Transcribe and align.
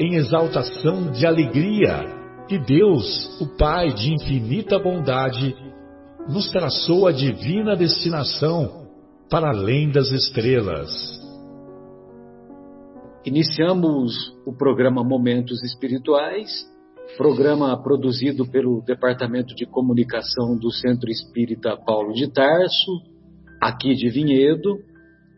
em 0.00 0.14
exaltação 0.14 1.12
de 1.12 1.26
alegria 1.26 2.06
que 2.48 2.58
Deus, 2.58 3.38
o 3.38 3.46
Pai 3.58 3.92
de 3.92 4.14
infinita 4.14 4.78
bondade, 4.78 5.54
nos 6.26 6.50
traçou 6.50 7.06
a 7.06 7.12
divina 7.12 7.76
destinação 7.76 8.88
para 9.28 9.50
além 9.50 9.90
das 9.90 10.10
estrelas. 10.10 10.90
Iniciamos 13.26 14.34
o 14.46 14.56
programa 14.56 15.04
Momentos 15.04 15.62
Espirituais, 15.62 16.50
programa 17.18 17.76
produzido 17.82 18.50
pelo 18.50 18.80
Departamento 18.80 19.54
de 19.54 19.66
Comunicação 19.66 20.56
do 20.56 20.70
Centro 20.70 21.10
Espírita 21.10 21.76
Paulo 21.76 22.14
de 22.14 22.32
Tarso, 22.32 22.90
aqui 23.60 23.94
de 23.94 24.08
Vinhedo. 24.08 24.78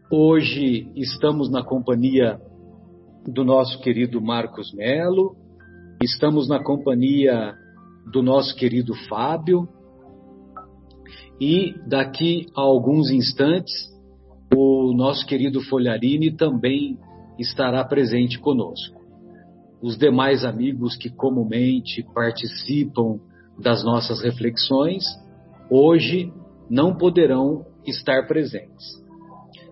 Hoje 0.09 0.89
estamos 0.95 1.51
na 1.51 1.65
companhia 1.65 2.41
do 3.27 3.45
nosso 3.45 3.81
querido 3.81 4.21
Marcos 4.21 4.73
Melo, 4.73 5.37
estamos 6.03 6.49
na 6.49 6.63
companhia 6.63 7.55
do 8.11 8.23
nosso 8.23 8.55
querido 8.57 8.95
Fábio, 9.09 9.69
e 11.41 11.75
daqui 11.87 12.47
a 12.57 12.61
alguns 12.61 13.11
instantes 13.11 13.73
o 14.55 14.93
nosso 14.93 15.27
querido 15.27 15.61
Folharini 15.63 16.33
também 16.37 16.99
estará 17.39 17.85
presente 17.85 18.39
conosco. 18.39 19.01
Os 19.81 19.97
demais 19.97 20.45
amigos 20.45 20.97
que 20.97 21.09
comumente 21.09 22.05
participam 22.15 23.19
das 23.59 23.85
nossas 23.85 24.23
reflexões, 24.23 25.05
hoje 25.71 26.33
não 26.69 26.97
poderão 26.97 27.65
estar 27.87 28.27
presentes. 28.27 29.03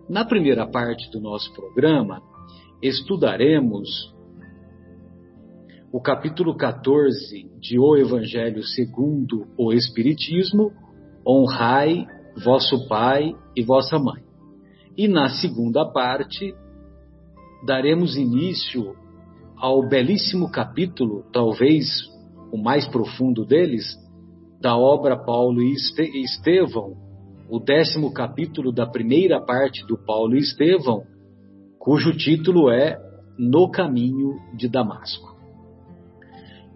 Na 0.08 0.24
primeira 0.24 0.66
parte 0.66 1.10
do 1.10 1.20
nosso 1.20 1.52
programa, 1.52 2.20
estudaremos 2.83 3.89
o 5.92 6.00
capítulo 6.00 6.56
14 6.56 7.50
de 7.61 7.78
O 7.78 7.97
Evangelho 7.97 8.62
segundo 8.62 9.47
o 9.59 9.73
Espiritismo, 9.73 10.73
honrai 11.27 12.07
vosso 12.42 12.89
pai 12.89 13.35
e 13.57 13.63
vossa 13.63 13.98
mãe. 13.98 14.23
E 14.96 15.08
na 15.08 15.29
segunda 15.29 15.85
parte, 15.85 16.55
daremos 17.67 18.17
início 18.17 18.95
ao 19.57 19.86
belíssimo 19.86 20.51
capítulo, 20.51 21.24
talvez 21.33 21.86
o 22.52 22.57
mais 22.57 22.89
profundo 22.89 23.45
deles, 23.45 23.85
da 24.61 24.77
obra 24.77 25.17
Paulo 25.17 25.61
e 25.63 25.74
Estevão, 25.74 26.96
o 27.51 27.58
décimo 27.58 28.13
capítulo 28.13 28.73
da 28.73 28.86
primeira 28.86 29.40
parte 29.40 29.86
do 29.86 29.98
Paulo 29.98 30.36
e 30.36 30.39
Estevão, 30.39 31.02
cujo 31.80 32.14
título 32.14 32.70
é 32.70 32.98
No 33.39 33.70
Caminho 33.70 34.36
de 34.55 34.68
Damasco. 34.68 35.35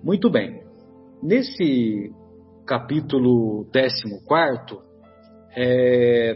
Muito 0.03 0.31
bem, 0.31 0.63
nesse 1.23 2.11
capítulo 2.67 3.67
14, 3.71 4.83
é, 5.55 6.35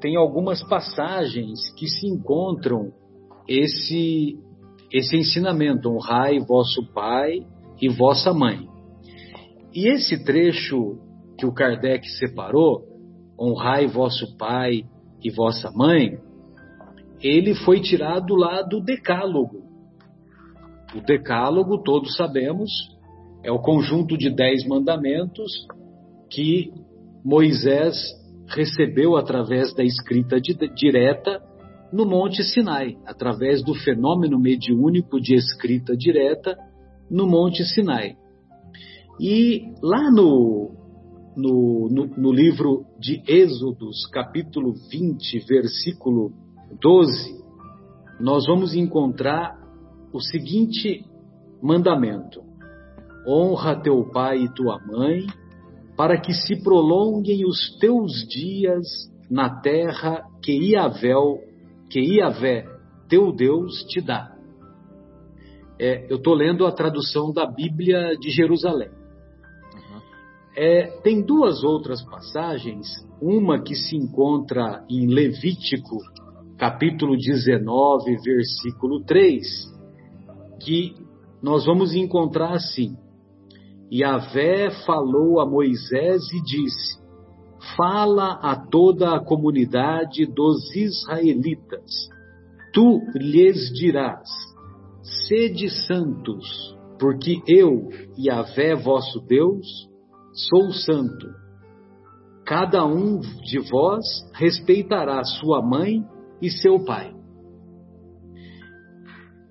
tem 0.00 0.16
algumas 0.16 0.62
passagens 0.68 1.58
que 1.76 1.88
se 1.88 2.06
encontram 2.06 2.92
esse, 3.48 4.38
esse 4.92 5.16
ensinamento: 5.16 5.90
honrai 5.90 6.38
vosso 6.38 6.86
pai 6.94 7.40
e 7.82 7.88
vossa 7.88 8.32
mãe. 8.32 8.68
E 9.74 9.88
esse 9.88 10.24
trecho 10.24 10.96
que 11.36 11.44
o 11.44 11.52
Kardec 11.52 12.08
separou, 12.10 12.84
honrai 13.38 13.88
vosso 13.88 14.36
pai 14.38 14.84
e 15.22 15.30
vossa 15.30 15.72
mãe, 15.72 16.20
ele 17.26 17.54
foi 17.54 17.80
tirado 17.80 18.34
lá 18.34 18.62
do 18.62 18.80
Decálogo. 18.80 19.64
O 20.94 21.00
Decálogo, 21.00 21.82
todos 21.82 22.16
sabemos, 22.16 22.70
é 23.42 23.50
o 23.50 23.58
conjunto 23.58 24.16
de 24.16 24.30
dez 24.30 24.66
mandamentos 24.66 25.66
que 26.30 26.72
Moisés 27.24 27.96
recebeu 28.48 29.16
através 29.16 29.74
da 29.74 29.84
escrita 29.84 30.40
direta 30.40 31.40
no 31.92 32.04
Monte 32.04 32.42
Sinai, 32.44 32.96
através 33.06 33.62
do 33.64 33.74
fenômeno 33.74 34.38
mediúnico 34.38 35.20
de 35.20 35.34
escrita 35.34 35.96
direta 35.96 36.56
no 37.10 37.26
Monte 37.26 37.64
Sinai. 37.64 38.16
E 39.20 39.72
lá 39.82 40.10
no, 40.10 40.70
no, 41.36 41.88
no, 41.90 42.06
no 42.16 42.32
livro 42.32 42.84
de 42.98 43.22
Êxodos, 43.26 44.06
capítulo 44.12 44.74
20, 44.90 45.38
versículo 45.46 46.32
12, 46.80 47.36
nós 48.20 48.46
vamos 48.46 48.74
encontrar 48.74 49.58
o 50.12 50.20
seguinte 50.20 51.04
mandamento: 51.62 52.42
honra 53.26 53.80
teu 53.80 54.04
pai 54.10 54.44
e 54.44 54.54
tua 54.54 54.78
mãe, 54.86 55.26
para 55.96 56.20
que 56.20 56.32
se 56.32 56.62
prolonguem 56.62 57.46
os 57.46 57.78
teus 57.78 58.26
dias 58.28 58.86
na 59.30 59.60
terra 59.60 60.24
que 60.42 60.52
Iavel, 60.52 61.38
que 61.90 62.00
Iavé, 62.00 62.66
teu 63.08 63.32
Deus, 63.32 63.84
te 63.84 64.00
dá. 64.00 64.34
É, 65.78 66.10
eu 66.10 66.16
estou 66.16 66.34
lendo 66.34 66.66
a 66.66 66.72
tradução 66.72 67.32
da 67.32 67.46
Bíblia 67.46 68.16
de 68.18 68.30
Jerusalém. 68.30 68.90
É, 70.56 70.86
tem 71.02 71.20
duas 71.20 71.62
outras 71.62 72.02
passagens, 72.02 72.86
uma 73.20 73.60
que 73.60 73.74
se 73.74 73.94
encontra 73.94 74.82
em 74.88 75.06
Levítico 75.06 75.98
capítulo 76.58 77.16
19, 77.16 78.16
versículo 78.24 79.04
3, 79.04 79.46
que 80.62 80.94
nós 81.42 81.66
vamos 81.66 81.94
encontrar 81.94 82.54
assim: 82.54 82.96
Yahvé 83.92 84.70
falou 84.84 85.40
a 85.40 85.46
Moisés 85.46 86.22
e 86.32 86.42
disse: 86.42 86.98
Fala 87.76 88.38
a 88.42 88.56
toda 88.56 89.14
a 89.14 89.20
comunidade 89.20 90.26
dos 90.26 90.74
israelitas. 90.74 92.08
Tu 92.72 93.00
lhes 93.14 93.70
dirás: 93.74 94.28
Sede 95.28 95.68
santos, 95.86 96.76
porque 96.98 97.42
eu, 97.46 97.90
Yahvé 98.18 98.74
vosso 98.74 99.20
Deus, 99.20 99.66
sou 100.32 100.72
santo. 100.72 101.26
Cada 102.46 102.86
um 102.86 103.20
de 103.20 103.58
vós 103.58 104.04
respeitará 104.34 105.22
sua 105.24 105.60
mãe 105.60 106.04
e 106.40 106.50
seu 106.50 106.84
pai. 106.84 107.14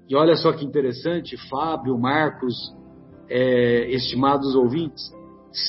E 0.08 0.16
olha 0.16 0.36
só 0.36 0.54
que 0.54 0.64
interessante, 0.64 1.36
Fábio, 1.50 1.98
Marcos, 1.98 2.54
é, 3.30 3.90
estimados 3.92 4.56
ouvintes, 4.56 5.12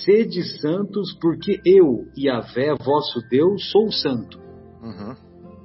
sede 0.05 0.43
santos, 0.61 1.17
porque 1.21 1.61
eu, 1.65 2.07
Yahvé, 2.19 2.75
vosso 2.75 3.21
Deus, 3.31 3.71
sou 3.71 3.91
santo. 3.91 4.39
Uhum. 4.83 5.15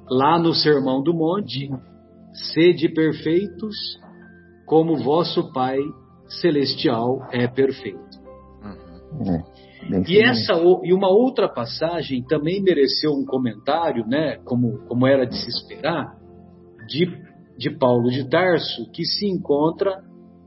Lá 0.08 0.38
no 0.38 0.54
Sermão 0.54 1.02
do 1.02 1.12
Monte, 1.12 1.70
sede 2.54 2.88
perfeitos, 2.88 3.76
como 4.66 4.96
vosso 4.96 5.52
Pai 5.52 5.78
celestial 6.40 7.28
é 7.30 7.46
perfeito. 7.46 7.98
Uhum. 8.62 9.42
E 10.08 10.22
essa 10.22 10.54
e 10.84 10.92
uma 10.92 11.08
outra 11.08 11.48
passagem 11.48 12.22
também 12.22 12.62
mereceu 12.62 13.12
um 13.12 13.24
comentário, 13.24 14.06
né, 14.06 14.38
como, 14.44 14.78
como 14.86 15.06
era 15.06 15.26
de 15.26 15.36
se 15.36 15.48
esperar, 15.48 16.16
de, 16.86 17.06
de 17.56 17.70
Paulo 17.70 18.10
de 18.10 18.28
Tarso, 18.28 18.90
que 18.92 19.04
se 19.04 19.26
encontra 19.26 20.02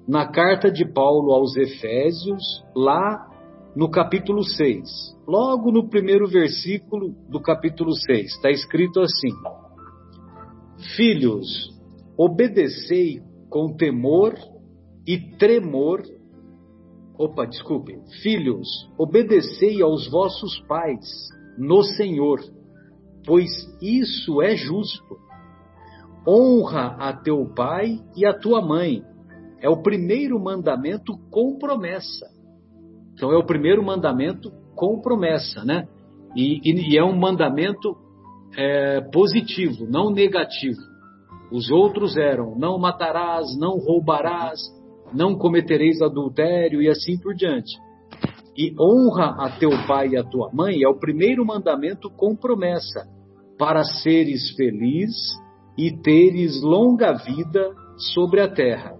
na 0.08 0.28
carta 0.28 0.72
de 0.72 0.86
Paulo 0.86 1.34
aos 1.34 1.56
Efésios, 1.56 2.64
lá 2.76 3.28
no 3.76 3.90
capítulo 3.90 4.44
6. 4.44 5.16
Logo 5.28 5.72
no 5.72 5.90
primeiro 5.90 6.28
versículo 6.28 7.14
do 7.30 7.42
capítulo 7.42 7.94
6, 7.94 8.36
está 8.36 8.50
escrito 8.50 9.02
assim: 9.02 9.32
Filhos, 10.96 11.74
obedecei 12.18 13.22
com 13.50 13.76
temor 13.76 14.36
e 15.06 15.18
tremor. 15.38 16.04
Opa, 17.18 17.46
desculpe. 17.46 17.98
Filhos, 18.22 18.68
obedecei 18.98 19.82
aos 19.82 20.10
vossos 20.10 20.60
pais 20.68 21.06
no 21.58 21.82
Senhor, 21.84 22.40
pois 23.26 23.50
isso 23.82 24.42
é 24.42 24.56
justo. 24.56 25.18
Honra 26.28 26.96
a 27.00 27.14
teu 27.14 27.46
pai 27.56 28.00
e 28.16 28.26
a 28.26 28.34
tua 28.34 28.62
mãe. 28.62 29.02
É 29.62 29.70
o 29.70 29.82
primeiro 29.82 30.40
mandamento 30.40 31.14
com 31.32 31.58
promessa. 31.58 32.26
Então 33.14 33.32
é 33.32 33.38
o 33.38 33.46
primeiro 33.46 33.84
mandamento 33.84 34.52
com 34.76 35.00
promessa, 35.00 35.64
né? 35.64 35.88
E, 36.36 36.60
e, 36.64 36.94
e 36.94 36.98
é 36.98 37.04
um 37.04 37.18
mandamento 37.18 37.96
é, 38.58 39.02
positivo, 39.12 39.86
não 39.90 40.12
negativo. 40.12 40.82
Os 41.52 41.72
outros 41.72 42.18
eram: 42.18 42.58
não 42.58 42.78
matarás, 42.78 43.58
não 43.58 43.78
roubarás, 43.78 44.60
não 45.14 45.36
cometereis 45.38 46.02
adultério 46.02 46.82
e 46.82 46.90
assim 46.90 47.18
por 47.18 47.34
diante. 47.34 47.78
E 48.58 48.74
honra 48.80 49.36
a 49.38 49.58
teu 49.58 49.72
pai 49.86 50.10
e 50.10 50.18
a 50.18 50.24
tua 50.24 50.50
mãe 50.54 50.82
é 50.82 50.88
o 50.88 51.00
primeiro 51.00 51.46
mandamento 51.46 52.10
com 52.10 52.36
promessa, 52.36 53.06
para 53.58 53.84
seres 53.84 54.52
feliz 54.56 55.12
e 55.78 55.92
teres 55.92 56.62
longa 56.62 57.14
vida 57.14 57.74
sobre 58.14 58.42
a 58.42 58.48
terra. 58.48 58.98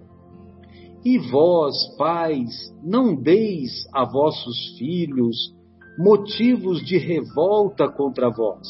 E 1.04 1.18
vós, 1.18 1.74
pais, 1.96 2.52
não 2.82 3.14
deis 3.14 3.86
a 3.94 4.04
vossos 4.04 4.76
filhos 4.76 5.54
motivos 5.98 6.84
de 6.84 6.98
revolta 6.98 7.88
contra 7.88 8.28
vós, 8.28 8.66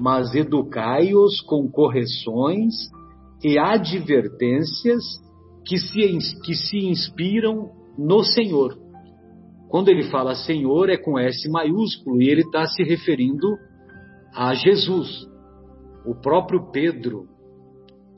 mas 0.00 0.34
educai-os 0.34 1.40
com 1.42 1.70
correções 1.70 2.74
e 3.44 3.58
advertências 3.58 5.04
que 5.68 5.76
se, 5.76 6.40
que 6.42 6.54
se 6.54 6.78
inspiram 6.78 7.70
no 7.96 8.24
Senhor. 8.24 8.78
Quando 9.68 9.90
ele 9.90 10.04
fala 10.04 10.34
Senhor, 10.34 10.88
é 10.88 10.96
com 10.96 11.18
S 11.18 11.46
maiúsculo 11.50 12.22
e 12.22 12.30
ele 12.30 12.40
está 12.40 12.64
se 12.64 12.82
referindo 12.82 13.46
a 14.34 14.54
Jesus. 14.54 15.28
O 16.06 16.14
próprio 16.14 16.70
Pedro, 16.72 17.28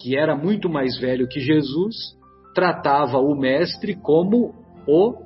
que 0.00 0.16
era 0.16 0.36
muito 0.36 0.68
mais 0.68 0.96
velho 1.00 1.26
que 1.26 1.40
Jesus, 1.40 1.96
tratava 2.54 3.18
o 3.18 3.34
Mestre 3.34 3.96
como 3.96 4.54
o 4.86 5.16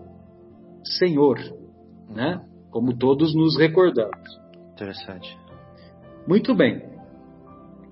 Senhor, 0.99 1.39
né? 2.09 2.41
Como 2.71 2.97
todos 2.97 3.35
nos 3.35 3.59
recordamos. 3.59 4.19
Interessante. 4.73 5.37
Muito 6.27 6.55
bem. 6.55 6.83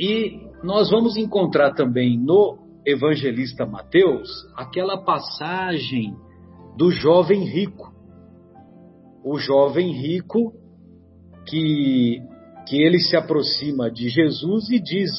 E 0.01 0.41
nós 0.65 0.91
vamos 0.91 1.19
encontrar 1.19 1.75
também 1.75 2.19
no 2.19 2.62
evangelista 2.85 3.65
Mateus 3.67 4.29
aquela 4.57 4.99
passagem 4.99 6.17
do 6.77 6.91
jovem 6.91 7.45
rico. 7.45 7.93
O 9.25 9.39
jovem 9.39 9.93
rico 9.93 10.53
que, 11.47 12.21
que 12.67 12.83
ele 12.83 12.99
se 12.99 13.17
aproxima 13.17 13.91
de 13.91 14.09
Jesus 14.09 14.69
e 14.71 14.81
diz: 14.81 15.11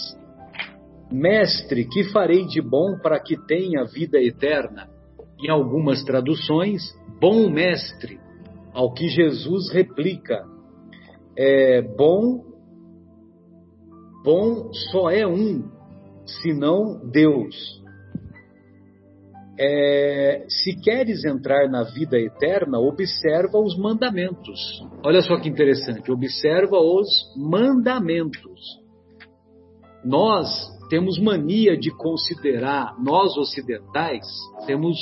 Mestre, 1.11 1.87
que 1.87 2.03
farei 2.05 2.45
de 2.45 2.61
bom 2.61 2.97
para 3.01 3.19
que 3.19 3.37
tenha 3.37 3.85
vida 3.85 4.21
eterna? 4.21 4.89
Em 5.39 5.49
algumas 5.49 6.03
traduções, 6.03 6.81
bom 7.19 7.49
mestre, 7.49 8.19
ao 8.73 8.93
que 8.93 9.07
Jesus 9.07 9.71
replica: 9.71 10.45
é, 11.37 11.81
bom 11.81 12.53
Bom 14.23 14.71
só 14.89 15.11
é 15.11 15.27
um, 15.27 15.69
senão 16.25 16.99
Deus. 17.11 17.81
É, 19.59 20.45
se 20.47 20.75
queres 20.81 21.23
entrar 21.25 21.69
na 21.69 21.83
vida 21.83 22.19
eterna, 22.19 22.79
observa 22.79 23.59
os 23.59 23.77
mandamentos. 23.77 24.59
Olha 25.05 25.21
só 25.21 25.37
que 25.39 25.47
interessante, 25.47 26.11
observa 26.11 26.79
os 26.79 27.07
mandamentos. 27.37 28.81
Nós 30.03 30.49
temos 30.89 31.19
mania 31.19 31.77
de 31.77 31.91
considerar, 31.91 32.95
nós 32.99 33.37
ocidentais, 33.37 34.25
temos, 34.65 34.97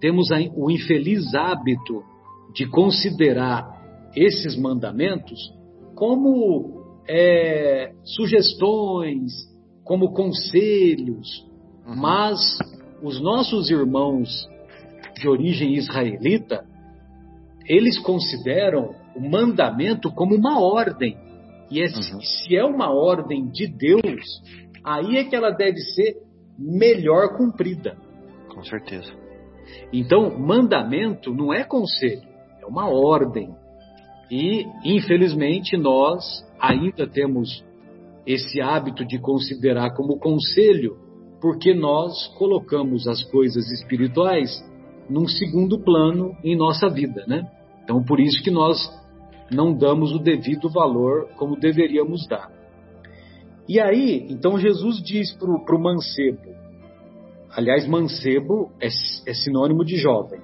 temos 0.00 0.28
o 0.56 0.70
infeliz 0.70 1.34
hábito 1.34 2.02
de 2.52 2.66
considerar 2.66 3.64
esses 4.14 4.56
mandamentos 4.56 5.38
como 5.94 6.84
é, 7.08 7.92
sugestões, 8.04 9.32
como 9.84 10.12
conselhos, 10.12 11.46
uhum. 11.86 11.96
mas 11.96 12.58
os 13.02 13.20
nossos 13.20 13.70
irmãos 13.70 14.48
de 15.16 15.28
origem 15.28 15.74
israelita, 15.74 16.64
eles 17.66 17.98
consideram 17.98 18.94
o 19.14 19.20
mandamento 19.20 20.10
como 20.10 20.34
uma 20.34 20.60
ordem. 20.60 21.16
E 21.70 21.80
é, 21.80 21.86
uhum. 21.86 22.20
se 22.20 22.56
é 22.56 22.64
uma 22.64 22.90
ordem 22.90 23.46
de 23.46 23.66
Deus, 23.66 24.42
aí 24.82 25.18
é 25.18 25.24
que 25.24 25.36
ela 25.36 25.50
deve 25.50 25.78
ser 25.78 26.16
melhor 26.58 27.36
cumprida. 27.36 27.96
Com 28.48 28.62
certeza. 28.64 29.12
Então, 29.92 30.38
mandamento 30.38 31.32
não 31.32 31.52
é 31.52 31.64
conselho, 31.64 32.28
é 32.60 32.66
uma 32.66 32.88
ordem. 32.88 33.54
E, 34.30 34.66
infelizmente, 34.84 35.76
nós 35.76 36.24
ainda 36.58 37.06
temos 37.06 37.64
esse 38.26 38.60
hábito 38.60 39.04
de 39.04 39.18
considerar 39.18 39.94
como 39.94 40.18
conselho, 40.18 40.96
porque 41.40 41.74
nós 41.74 42.28
colocamos 42.38 43.06
as 43.06 43.22
coisas 43.24 43.70
espirituais 43.70 44.50
num 45.08 45.26
segundo 45.26 45.78
plano 45.78 46.34
em 46.42 46.56
nossa 46.56 46.88
vida, 46.88 47.24
né? 47.26 47.50
Então, 47.82 48.02
por 48.02 48.18
isso 48.18 48.42
que 48.42 48.50
nós 48.50 48.78
não 49.50 49.76
damos 49.76 50.12
o 50.12 50.18
devido 50.18 50.70
valor 50.70 51.28
como 51.36 51.58
deveríamos 51.58 52.26
dar. 52.26 52.50
E 53.68 53.80
aí, 53.80 54.26
então 54.30 54.58
Jesus 54.58 55.02
diz 55.02 55.32
para 55.32 55.76
o 55.76 55.82
mancebo, 55.82 56.54
aliás, 57.50 57.86
mancebo 57.86 58.70
é, 58.80 58.86
é 58.86 59.34
sinônimo 59.34 59.84
de 59.84 59.96
jovem, 59.96 60.40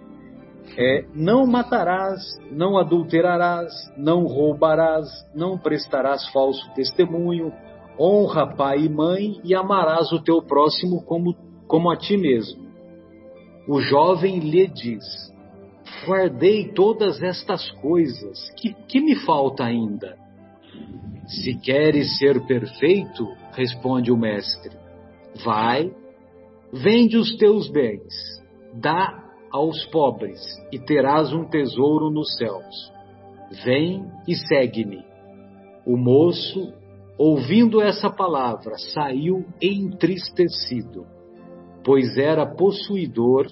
é, 0.77 1.05
não 1.15 1.47
matarás, 1.47 2.23
não 2.51 2.79
adulterarás, 2.79 3.73
não 3.97 4.25
roubarás, 4.25 5.07
não 5.35 5.59
prestarás 5.59 6.27
falso 6.29 6.73
testemunho, 6.75 7.53
honra 8.01 8.47
pai 8.47 8.87
e 8.87 8.89
mãe 8.89 9.41
e 9.45 9.55
amarás 9.55 10.11
o 10.11 10.23
teu 10.23 10.41
próximo 10.41 11.03
como, 11.05 11.35
como 11.67 11.91
a 11.91 11.97
ti 11.97 12.17
mesmo. 12.17 12.71
O 13.69 13.81
jovem 13.81 14.39
lhe 14.39 14.67
diz: 14.67 15.05
Guardei 16.07 16.73
todas 16.73 17.23
estas 17.23 17.71
coisas, 17.73 18.51
que, 18.57 18.73
que 18.89 19.01
me 19.01 19.17
falta 19.17 19.65
ainda? 19.65 20.17
Se 21.27 21.55
queres 21.61 22.19
ser 22.19 22.45
perfeito, 22.47 23.29
responde 23.53 24.11
o 24.11 24.17
mestre, 24.17 24.77
vai, 25.45 25.93
vende 26.73 27.17
os 27.17 27.37
teus 27.37 27.69
bens, 27.71 28.15
dá 28.75 29.25
aos 29.53 29.85
pobres, 29.87 30.41
e 30.73 30.79
terás 30.79 31.33
um 31.33 31.45
tesouro 31.45 32.11
nos 32.11 32.37
céus. 32.37 32.93
Vem 33.65 34.05
e 34.27 34.35
segue-me. 34.35 35.05
O 35.85 35.97
moço, 35.97 36.73
ouvindo 37.21 37.83
essa 37.83 38.09
palavra, 38.09 38.79
saiu 38.95 39.45
entristecido, 39.61 41.05
pois 41.85 42.17
era 42.17 42.47
possuidor 42.47 43.47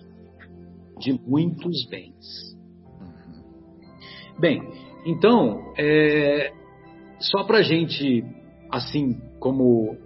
de 0.98 1.12
muitos 1.12 1.86
bens. 1.86 2.56
Bem, 4.38 4.62
então, 5.04 5.74
é, 5.76 6.50
só 7.20 7.44
para 7.44 7.58
a 7.58 7.62
gente, 7.62 8.24
assim 8.70 9.20
como 9.38 9.98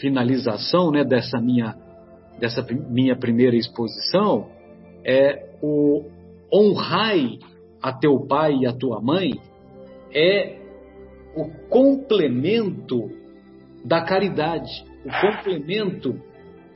finalização 0.00 0.92
né, 0.92 1.02
dessa, 1.02 1.40
minha, 1.40 1.74
dessa 2.38 2.64
minha 2.88 3.16
primeira 3.16 3.56
exposição, 3.56 4.48
é 5.04 5.56
o 5.60 6.04
honrai 6.54 7.40
a 7.82 7.92
teu 7.92 8.20
pai 8.28 8.58
e 8.58 8.66
a 8.66 8.72
tua 8.72 9.00
mãe 9.00 9.32
é 10.14 10.67
o 11.40 11.68
complemento 11.68 13.10
da 13.84 14.04
caridade, 14.04 14.84
o 15.04 15.10
complemento 15.20 16.20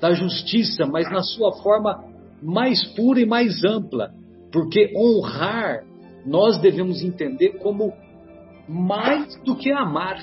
da 0.01 0.13
justiça, 0.13 0.87
mas 0.87 1.11
na 1.11 1.23
sua 1.23 1.53
forma 1.63 2.05
mais 2.41 2.85
pura 2.95 3.21
e 3.21 3.27
mais 3.27 3.65
ampla, 3.65 4.11
porque 4.53 4.93
honrar 4.97 5.85
nós 6.25 6.59
devemos 6.59 7.03
entender 7.03 7.59
como 7.59 7.93
mais 8.69 9.37
do 9.43 9.57
que 9.57 9.73
amar, 9.73 10.19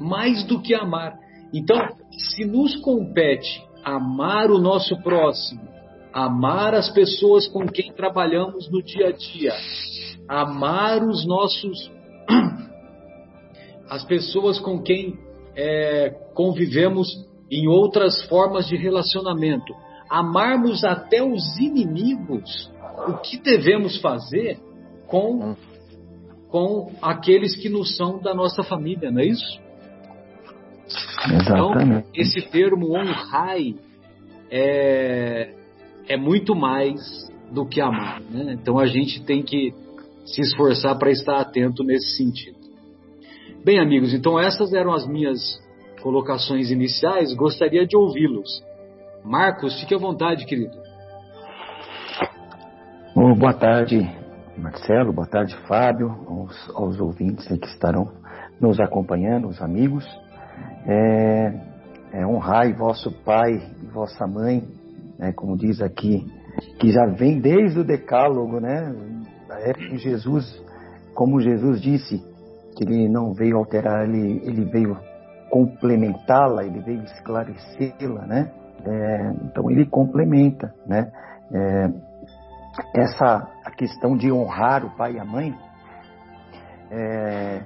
mais 0.00 0.42
do 0.44 0.60
que 0.60 0.74
amar. 0.74 1.18
Então, 1.52 1.78
se 2.10 2.44
nos 2.44 2.76
compete 2.76 3.62
amar 3.84 4.50
o 4.50 4.58
nosso 4.58 4.96
próximo, 5.02 5.60
amar 6.12 6.74
as 6.74 6.88
pessoas 6.90 7.46
com 7.46 7.66
quem 7.66 7.92
trabalhamos 7.92 8.70
no 8.70 8.82
dia 8.82 9.08
a 9.08 9.12
dia, 9.12 9.52
amar 10.28 11.02
os 11.02 11.26
nossos 11.26 11.90
as 13.88 14.04
pessoas 14.04 14.58
com 14.58 14.82
quem 14.82 15.18
é, 15.54 16.10
convivemos 16.34 17.08
em 17.50 17.68
outras 17.68 18.22
formas 18.24 18.66
de 18.66 18.76
relacionamento, 18.76 19.74
amarmos 20.10 20.84
até 20.84 21.22
os 21.22 21.58
inimigos, 21.58 22.70
o 23.08 23.14
que 23.18 23.38
devemos 23.38 24.00
fazer 24.00 24.58
com 25.06 25.56
com 26.48 26.92
aqueles 27.02 27.56
que 27.56 27.68
nos 27.68 27.96
são 27.96 28.20
da 28.20 28.32
nossa 28.32 28.62
família, 28.62 29.10
não 29.10 29.20
é 29.20 29.26
isso? 29.26 29.60
Exatamente. 31.28 31.48
Então, 31.48 32.04
esse 32.14 32.40
termo 32.42 32.96
honrai 32.96 33.74
é, 34.50 35.52
é 36.08 36.16
muito 36.16 36.54
mais 36.54 37.00
do 37.50 37.66
que 37.66 37.80
amar. 37.80 38.20
Né? 38.22 38.52
Então 38.52 38.78
a 38.78 38.86
gente 38.86 39.22
tem 39.24 39.42
que 39.42 39.74
se 40.24 40.40
esforçar 40.40 40.96
para 40.98 41.10
estar 41.10 41.40
atento 41.40 41.82
nesse 41.84 42.16
sentido. 42.16 42.56
Bem, 43.66 43.80
amigos, 43.80 44.14
então 44.14 44.38
essas 44.38 44.72
eram 44.72 44.92
as 44.92 45.08
minhas 45.08 45.40
colocações 46.00 46.70
iniciais. 46.70 47.34
Gostaria 47.34 47.84
de 47.84 47.96
ouvi-los. 47.96 48.62
Marcos, 49.24 49.80
fique 49.80 49.92
à 49.92 49.98
vontade, 49.98 50.46
querido. 50.46 50.76
Boa 53.36 53.52
tarde, 53.54 54.08
Marcelo. 54.56 55.12
Boa 55.12 55.26
tarde, 55.26 55.56
Fábio, 55.66 56.08
aos, 56.28 56.70
aos 56.76 57.00
ouvintes 57.00 57.44
que 57.44 57.66
estarão 57.66 58.06
nos 58.60 58.78
acompanhando, 58.78 59.48
os 59.48 59.60
amigos. 59.60 60.06
É, 60.86 62.20
é 62.20 62.24
honrai 62.24 62.72
vosso 62.72 63.10
pai 63.24 63.50
e 63.82 63.86
vossa 63.86 64.28
mãe, 64.28 64.62
né, 65.18 65.32
como 65.32 65.56
diz 65.56 65.82
aqui, 65.82 66.24
que 66.78 66.92
já 66.92 67.04
vem 67.06 67.40
desde 67.40 67.80
o 67.80 67.84
decálogo, 67.84 68.60
né? 68.60 68.94
É 69.50 69.96
Jesus, 69.96 70.64
como 71.16 71.40
Jesus 71.40 71.80
disse, 71.80 72.35
que 72.76 72.84
ele 72.84 73.08
não 73.08 73.32
veio 73.32 73.56
alterar, 73.56 74.04
ele, 74.04 74.40
ele 74.44 74.64
veio 74.66 74.96
complementá-la, 75.50 76.64
ele 76.64 76.80
veio 76.80 77.02
esclarecê-la, 77.02 78.26
né? 78.26 78.52
É, 78.84 79.32
então 79.44 79.70
ele 79.70 79.86
complementa, 79.86 80.72
né? 80.86 81.10
É, 81.52 81.90
essa 82.94 83.48
a 83.64 83.70
questão 83.70 84.16
de 84.16 84.30
honrar 84.30 84.84
o 84.84 84.96
pai 84.96 85.14
e 85.14 85.18
a 85.18 85.24
mãe, 85.24 85.54
é, 86.90 87.62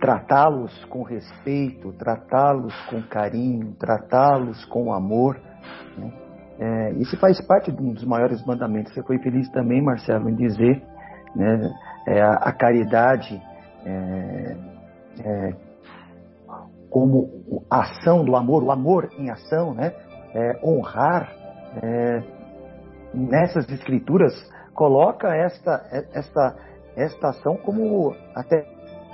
tratá-los 0.00 0.84
com 0.86 1.02
respeito, 1.02 1.92
tratá-los 1.94 2.74
com 2.86 3.02
carinho, 3.02 3.72
tratá-los 3.78 4.64
com 4.66 4.92
amor. 4.92 5.40
Né? 5.98 6.12
É, 6.58 6.92
isso 6.94 7.18
faz 7.18 7.40
parte 7.46 7.72
de 7.72 7.82
um 7.82 7.92
dos 7.92 8.04
maiores 8.04 8.44
mandamentos. 8.44 8.92
Você 8.92 9.02
foi 9.02 9.18
feliz 9.18 9.48
também, 9.50 9.82
Marcelo, 9.82 10.28
em 10.28 10.34
dizer 10.34 10.82
né, 11.34 11.70
é, 12.06 12.22
a, 12.22 12.32
a, 12.34 12.52
caridade 12.52 13.40
é, 13.84 14.56
é 15.20 15.54
como 16.94 17.64
ação 17.68 18.24
do 18.24 18.36
amor, 18.36 18.62
o 18.62 18.70
amor 18.70 19.10
em 19.18 19.28
ação, 19.28 19.74
né? 19.74 19.92
É, 20.32 20.60
honrar 20.64 21.28
é, 21.82 22.22
nessas 23.12 23.68
escrituras 23.68 24.32
coloca 24.74 25.34
esta, 25.34 25.84
esta, 26.12 26.56
esta 26.96 27.28
ação 27.30 27.56
como 27.56 28.14
até 28.34 28.64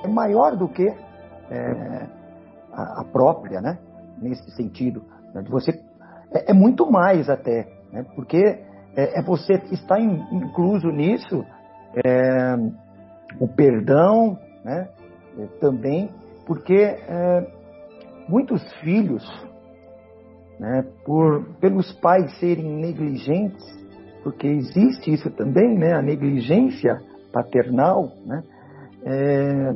maior 0.09 0.57
do 0.57 0.69
que 0.69 0.87
é, 0.89 2.07
a, 2.73 3.01
a, 3.01 3.05
própria, 3.05 3.63
né? 3.63 3.79
Nesse 4.21 4.51
sentido, 4.51 5.03
né? 5.35 5.43
você 5.49 5.83
é, 6.33 6.53
muito 6.53 6.91
mais 6.91 7.31
até, 7.31 7.67
né? 7.91 8.05
Porque 8.15 8.63
é, 8.95 9.23
você 9.23 9.55
está 9.73 9.99
in, 9.99 10.23
incluso 10.33 10.89
nisso 10.89 11.45
é, 12.05 12.57
o 13.41 13.49
perdão, 13.49 14.39
né? 14.65 14.89
É, 15.39 15.47
também, 15.61 16.11
porque 16.47 16.97
muitos 18.29 18.61
filhos, 18.81 19.25
né? 20.59 20.85
Por 21.05 21.45
pelos 21.61 21.93
pais 22.01 22.37
serem 22.39 22.77
negligentes 22.77 23.81
porque 24.23 24.47
existe 24.47 25.13
isso 25.13 25.31
também, 25.31 25.79
né, 25.79 25.95
a 25.95 26.03
negligência 26.03 27.01
paternal, 27.33 28.13
né, 28.27 28.43
é, 29.05 29.75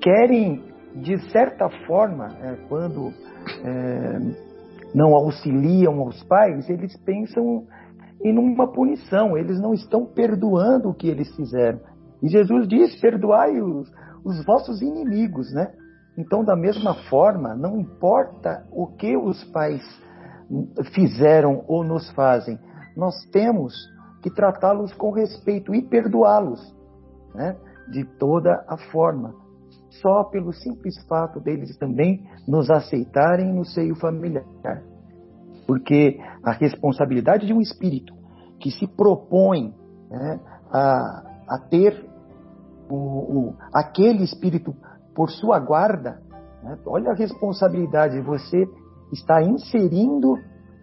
querem, 0.00 0.62
de 0.96 1.18
certa 1.30 1.68
forma, 1.86 2.28
é, 2.40 2.56
quando 2.68 3.12
é, 3.64 4.18
não 4.94 5.14
auxiliam 5.14 6.00
aos 6.00 6.22
pais, 6.24 6.68
eles 6.68 6.96
pensam 7.04 7.64
em 8.22 8.36
uma 8.38 8.72
punição, 8.72 9.36
eles 9.36 9.60
não 9.60 9.74
estão 9.74 10.06
perdoando 10.06 10.88
o 10.88 10.94
que 10.94 11.08
eles 11.08 11.34
fizeram. 11.36 11.80
E 12.24 12.28
Jesus 12.28 12.66
diz: 12.66 12.98
perdoai 13.02 13.60
os, 13.60 13.92
os 14.24 14.42
vossos 14.46 14.80
inimigos, 14.80 15.52
né? 15.52 15.70
Então, 16.16 16.42
da 16.42 16.56
mesma 16.56 16.94
forma, 17.10 17.54
não 17.54 17.78
importa 17.78 18.66
o 18.72 18.86
que 18.86 19.14
os 19.14 19.44
pais 19.52 19.82
fizeram 20.94 21.64
ou 21.68 21.84
nos 21.84 22.10
fazem, 22.12 22.58
nós 22.96 23.14
temos 23.30 23.74
que 24.22 24.30
tratá-los 24.30 24.94
com 24.94 25.10
respeito 25.10 25.74
e 25.74 25.82
perdoá-los, 25.82 26.74
né? 27.34 27.56
De 27.90 28.04
toda 28.18 28.64
a 28.66 28.78
forma, 28.90 29.34
só 30.00 30.24
pelo 30.24 30.50
simples 30.54 30.94
fato 31.06 31.38
deles 31.40 31.76
também 31.76 32.26
nos 32.48 32.70
aceitarem 32.70 33.52
no 33.52 33.66
seio 33.66 33.94
familiar. 33.96 34.82
Porque 35.66 36.18
a 36.42 36.52
responsabilidade 36.52 37.46
de 37.46 37.52
um 37.52 37.60
espírito 37.60 38.14
que 38.58 38.70
se 38.70 38.86
propõe 38.86 39.74
né, 40.10 40.40
a, 40.72 41.22
a 41.48 41.58
ter 41.68 42.13
o, 42.88 42.96
o, 42.96 43.56
aquele 43.72 44.24
espírito 44.24 44.74
por 45.14 45.30
sua 45.30 45.58
guarda, 45.58 46.20
né, 46.62 46.78
olha 46.86 47.12
a 47.12 47.14
responsabilidade, 47.14 48.20
você 48.20 48.66
está 49.12 49.42
inserindo 49.42 50.36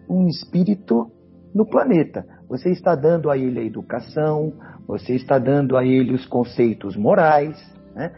um 0.08 0.26
espírito 0.26 1.10
no 1.54 1.66
planeta. 1.66 2.24
Você 2.48 2.70
está 2.70 2.94
dando 2.94 3.30
a 3.30 3.36
ele 3.36 3.60
a 3.60 3.64
educação, 3.64 4.52
você 4.86 5.14
está 5.14 5.38
dando 5.38 5.76
a 5.76 5.84
ele 5.84 6.14
os 6.14 6.26
conceitos 6.26 6.96
morais. 6.96 7.56
Né? 7.94 8.12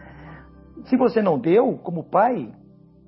Se 0.87 0.97
você 0.97 1.23
não 1.23 1.39
deu, 1.39 1.79
como 1.79 2.05
pai, 2.05 2.53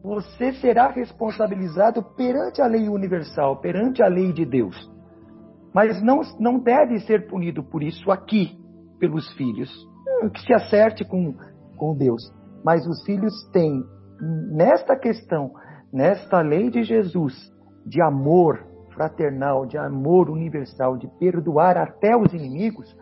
você 0.03 0.53
será 0.55 0.89
responsabilizado 0.89 2.03
perante 2.17 2.63
a 2.63 2.67
lei 2.67 2.89
universal, 2.89 3.57
perante 3.57 4.03
a 4.03 4.07
lei 4.07 4.33
de 4.33 4.45
Deus. 4.45 4.89
Mas 5.75 6.01
não, 6.01 6.21
não 6.39 6.59
deve 6.59 7.01
ser 7.01 7.27
punido 7.27 7.63
por 7.63 7.83
isso 7.83 8.11
aqui, 8.11 8.57
pelos 8.99 9.31
filhos. 9.33 9.69
Que 10.33 10.41
se 10.41 10.53
acerte 10.53 11.05
com, 11.05 11.35
com 11.77 11.95
Deus. 11.95 12.33
Mas 12.65 12.87
os 12.87 13.05
filhos 13.05 13.33
têm, 13.53 13.85
nesta 14.51 14.97
questão, 14.97 15.53
nesta 15.93 16.41
lei 16.41 16.71
de 16.71 16.83
Jesus, 16.83 17.35
de 17.85 18.03
amor, 18.03 18.67
fraternal, 18.95 19.67
de 19.67 19.77
amor 19.77 20.31
universal, 20.31 20.97
de 20.97 21.07
perdoar 21.19 21.77
até 21.77 22.17
os 22.17 22.33
inimigos, 22.33 22.97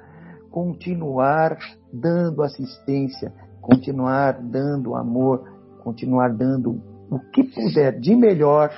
continuar 0.51 1.57
dando 1.93 2.43
assistência, 2.43 3.33
continuar 3.61 4.41
dando 4.43 4.95
amor, 4.95 5.49
continuar 5.83 6.33
dando 6.33 6.81
o 7.11 7.19
que 7.19 7.45
puder 7.45 7.99
de 7.99 8.15
melhor 8.17 8.71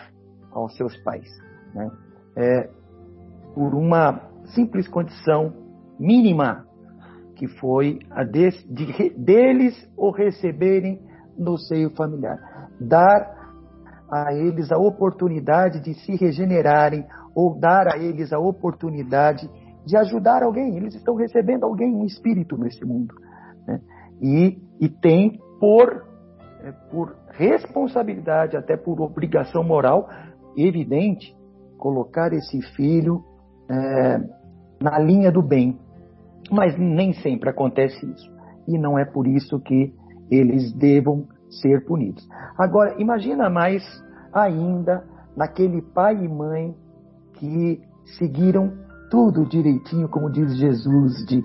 aos 0.53 0.77
seus 0.77 0.97
pais. 0.99 1.29
Né? 1.75 1.91
É, 2.37 2.71
por 3.55 3.75
uma 3.75 4.21
simples 4.55 4.87
condição 4.87 5.53
mínima, 5.99 6.66
que 7.37 7.47
foi 7.47 7.99
a 8.11 8.25
de, 8.25 8.51
de, 8.67 9.11
deles 9.11 9.75
o 9.97 10.11
receberem 10.11 11.01
no 11.39 11.57
seio 11.59 11.91
familiar. 11.91 12.39
Dar 12.81 13.37
a 14.11 14.33
eles 14.33 14.73
a 14.73 14.79
oportunidade 14.79 15.81
de 15.81 15.95
se 15.95 16.17
regenerarem 16.17 17.05
ou 17.35 17.59
dar 17.59 17.87
a 17.89 17.99
eles 17.99 18.33
a 18.33 18.39
oportunidade 18.39 19.49
de 19.85 19.97
ajudar 19.97 20.43
alguém. 20.43 20.77
Eles 20.77 20.95
estão 20.95 21.15
recebendo 21.15 21.65
alguém, 21.65 21.95
um 21.95 22.05
espírito 22.05 22.57
nesse 22.57 22.85
mundo. 22.85 23.15
Né? 23.67 23.81
E, 24.21 24.59
e 24.81 24.89
tem 24.89 25.39
por, 25.61 26.07
é, 26.63 26.73
por 26.91 27.15
responsabilidade, 27.33 28.57
até 28.57 28.77
por 28.77 29.01
obrigação 29.01 29.63
moral 29.63 30.09
evidente, 30.57 31.37
colocar 31.77 32.33
esse 32.33 32.63
filho 32.75 33.23
é, 33.71 34.19
na 34.81 34.99
linha 34.99 35.31
do 35.31 35.43
bem. 35.43 35.79
Mas 36.51 36.79
nem 36.79 37.13
sempre 37.13 37.51
acontece 37.51 38.05
isso. 38.11 38.31
E 38.69 38.79
não 38.79 38.99
é 38.99 39.05
por 39.05 39.27
isso 39.27 39.61
que 39.61 39.93
eles 40.31 40.73
devam 40.73 41.27
ser 41.49 41.85
punidos. 41.85 42.27
Agora, 42.59 42.95
imagina 42.99 43.49
mais 43.49 43.83
ainda 44.33 45.05
naquele 45.37 45.83
pai 45.83 46.17
e 46.25 46.29
mãe 46.29 46.75
que 47.35 47.81
seguiram 48.19 48.73
tudo 49.11 49.47
direitinho, 49.47 50.09
como 50.09 50.31
diz 50.31 50.57
Jesus, 50.57 51.25
de, 51.27 51.45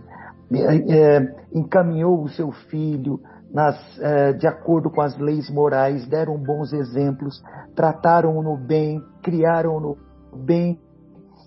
é, 0.53 1.35
encaminhou 1.53 2.23
o 2.23 2.29
seu 2.29 2.51
filho 2.51 3.19
nas, 3.53 3.77
é, 3.99 4.33
de 4.33 4.47
acordo 4.47 4.89
com 4.89 5.01
as 5.01 5.17
leis 5.17 5.49
morais, 5.49 6.07
deram 6.07 6.37
bons 6.37 6.73
exemplos, 6.73 7.43
trataram-no 7.75 8.57
bem, 8.57 9.03
criaram-no 9.21 9.97
bem 10.45 10.79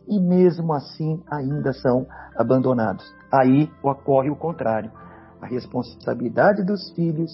e 0.06 0.20
mesmo 0.20 0.72
assim 0.72 1.22
ainda 1.30 1.72
são 1.72 2.06
abandonados. 2.36 3.04
Aí 3.34 3.68
ocorre 3.82 4.30
o 4.30 4.36
contrário. 4.36 4.92
A 5.40 5.46
responsabilidade 5.46 6.64
dos 6.64 6.92
filhos, 6.92 7.30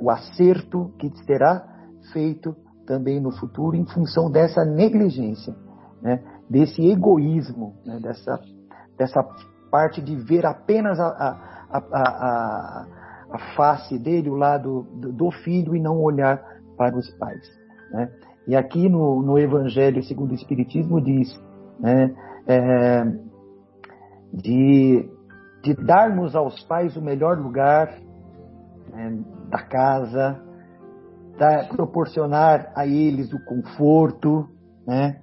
o 0.00 0.10
acerto 0.10 0.92
que 0.98 1.10
será 1.24 1.66
feito 2.12 2.54
também 2.86 3.20
no 3.20 3.32
futuro 3.32 3.74
em 3.74 3.86
função 3.86 4.30
dessa 4.30 4.64
negligência, 4.64 5.54
né? 6.02 6.22
desse 6.48 6.86
egoísmo, 6.86 7.74
né? 7.84 7.98
dessa, 8.00 8.38
dessa 8.96 9.24
parte 9.70 10.00
de 10.00 10.14
ver 10.14 10.46
apenas 10.46 11.00
a, 11.00 11.08
a, 11.70 11.78
a, 11.78 12.86
a 13.32 13.38
face 13.56 13.98
dele, 13.98 14.30
o 14.30 14.36
lado 14.36 14.86
do, 14.94 15.12
do, 15.12 15.30
filho 15.30 15.74
e 15.74 15.80
não 15.80 16.00
olhar 16.00 16.40
para 16.76 16.96
os 16.96 17.10
pais. 17.18 17.42
Né? 17.90 18.08
E 18.46 18.54
aqui 18.54 18.88
no, 18.88 19.22
no 19.22 19.38
Evangelho 19.38 20.02
segundo 20.04 20.30
o 20.30 20.34
Espiritismo 20.34 21.00
diz 21.00 21.28
né, 21.80 22.14
é, 22.46 23.04
de, 24.36 25.08
de 25.62 25.74
darmos 25.74 26.36
aos 26.36 26.62
pais 26.64 26.96
o 26.96 27.00
melhor 27.00 27.38
lugar 27.38 27.98
né, 28.92 29.18
da 29.48 29.62
casa, 29.62 30.40
da, 31.38 31.64
proporcionar 31.64 32.70
a 32.76 32.86
eles 32.86 33.32
o 33.32 33.42
conforto, 33.44 34.46
né? 34.86 35.20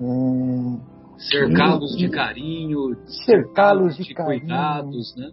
É, 0.00 0.94
cercá-los 1.16 1.96
de 1.96 2.10
carinho, 2.10 2.96
cercá-los 3.24 3.96
de, 3.96 4.02
de 4.02 4.14
carinho, 4.14 4.40
cuidados, 4.40 5.14
né? 5.16 5.30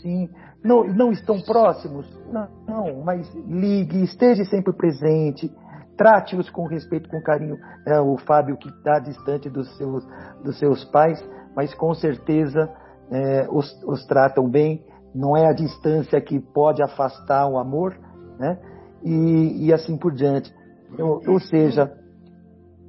Sim, 0.00 0.28
não, 0.62 0.84
não 0.84 1.10
estão 1.10 1.40
próximos? 1.40 2.06
Não, 2.30 2.48
não, 2.66 3.02
mas 3.02 3.32
ligue, 3.34 4.02
esteja 4.02 4.44
sempre 4.44 4.72
presente, 4.72 5.50
trate-os 5.96 6.50
com 6.50 6.66
respeito, 6.66 7.08
com 7.08 7.20
carinho. 7.22 7.56
É, 7.86 8.00
o 8.00 8.16
Fábio 8.18 8.56
que 8.56 8.68
está 8.68 8.98
distante 8.98 9.48
dos 9.48 9.74
seus, 9.76 10.04
dos 10.44 10.58
seus 10.58 10.84
pais, 10.86 11.22
mas 11.54 11.74
com 11.74 11.94
certeza 11.94 12.70
é, 13.10 13.46
os, 13.50 13.70
os 13.84 14.04
tratam 14.06 14.48
bem. 14.48 14.84
Não 15.14 15.36
é 15.36 15.46
a 15.46 15.52
distância 15.52 16.20
que 16.20 16.40
pode 16.40 16.82
afastar 16.82 17.46
o 17.46 17.58
amor, 17.58 17.94
né? 18.38 18.58
E, 19.04 19.66
e 19.66 19.72
assim 19.72 19.96
por 19.96 20.12
diante. 20.12 20.52
Ou, 20.98 21.20
ou 21.26 21.40
seja, 21.40 21.92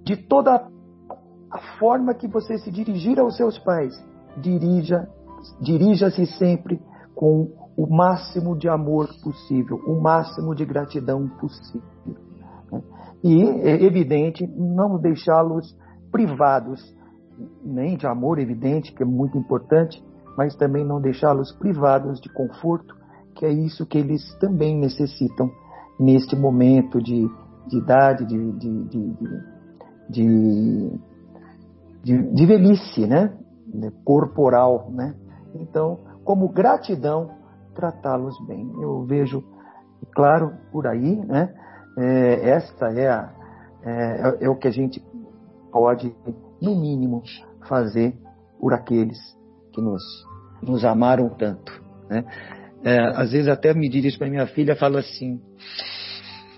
de 0.03 0.15
toda 0.15 0.67
a 1.51 1.59
forma 1.79 2.13
que 2.13 2.27
você 2.27 2.57
se 2.57 2.71
dirigir 2.71 3.19
aos 3.19 3.35
seus 3.35 3.59
pais, 3.59 3.93
dirija, 4.37 5.07
dirija-se 5.61 6.25
sempre 6.25 6.81
com 7.13 7.51
o 7.75 7.87
máximo 7.87 8.57
de 8.57 8.69
amor 8.69 9.07
possível, 9.23 9.77
o 9.87 9.99
máximo 9.99 10.55
de 10.55 10.65
gratidão 10.65 11.27
possível. 11.39 11.83
Né? 12.71 12.81
E, 13.23 13.43
é 13.43 13.83
evidente, 13.83 14.45
não 14.47 14.99
deixá-los 14.99 15.75
privados 16.11 16.81
nem 17.63 17.97
de 17.97 18.07
amor, 18.07 18.39
evidente, 18.39 18.93
que 18.93 19.03
é 19.03 19.05
muito 19.05 19.37
importante, 19.37 20.03
mas 20.37 20.55
também 20.55 20.85
não 20.85 21.01
deixá-los 21.01 21.51
privados 21.53 22.19
de 22.19 22.29
conforto, 22.29 22.95
que 23.35 23.45
é 23.45 23.51
isso 23.51 23.85
que 23.85 23.97
eles 23.97 24.21
também 24.39 24.77
necessitam 24.77 25.51
neste 25.99 26.35
momento 26.35 27.01
de, 27.01 27.29
de 27.67 27.77
idade, 27.77 28.25
de, 28.25 28.51
de, 28.53 28.83
de, 30.09 30.99
de, 32.03 32.45
velhice, 32.45 33.07
né? 33.07 33.33
corporal, 34.03 34.89
né? 34.91 35.15
Então, 35.55 35.99
como 36.23 36.49
gratidão, 36.49 37.31
tratá-los 37.73 38.39
bem. 38.45 38.71
Eu 38.81 39.03
vejo, 39.03 39.43
claro, 40.13 40.53
por 40.71 40.87
aí, 40.87 41.15
né? 41.25 41.53
É, 41.97 42.49
esta 42.49 42.87
é, 42.87 43.09
a, 43.09 43.31
é, 43.83 44.45
é 44.45 44.49
o 44.49 44.55
que 44.55 44.67
a 44.67 44.71
gente 44.71 45.03
pode, 45.71 46.15
no 46.63 46.75
mínimo, 46.75 47.21
fazer 47.67 48.15
por 48.59 48.73
aqueles 48.73 49.19
que 49.73 49.81
nos, 49.81 50.01
nos 50.61 50.85
amaram 50.85 51.29
tanto. 51.29 51.71
Né? 52.09 52.23
É, 52.83 52.99
às 53.15 53.31
vezes 53.31 53.47
até 53.47 53.73
me 53.73 53.89
dirijo 53.89 54.17
para 54.17 54.29
minha 54.29 54.47
filha, 54.47 54.75
falo 54.75 54.97
assim, 54.97 55.39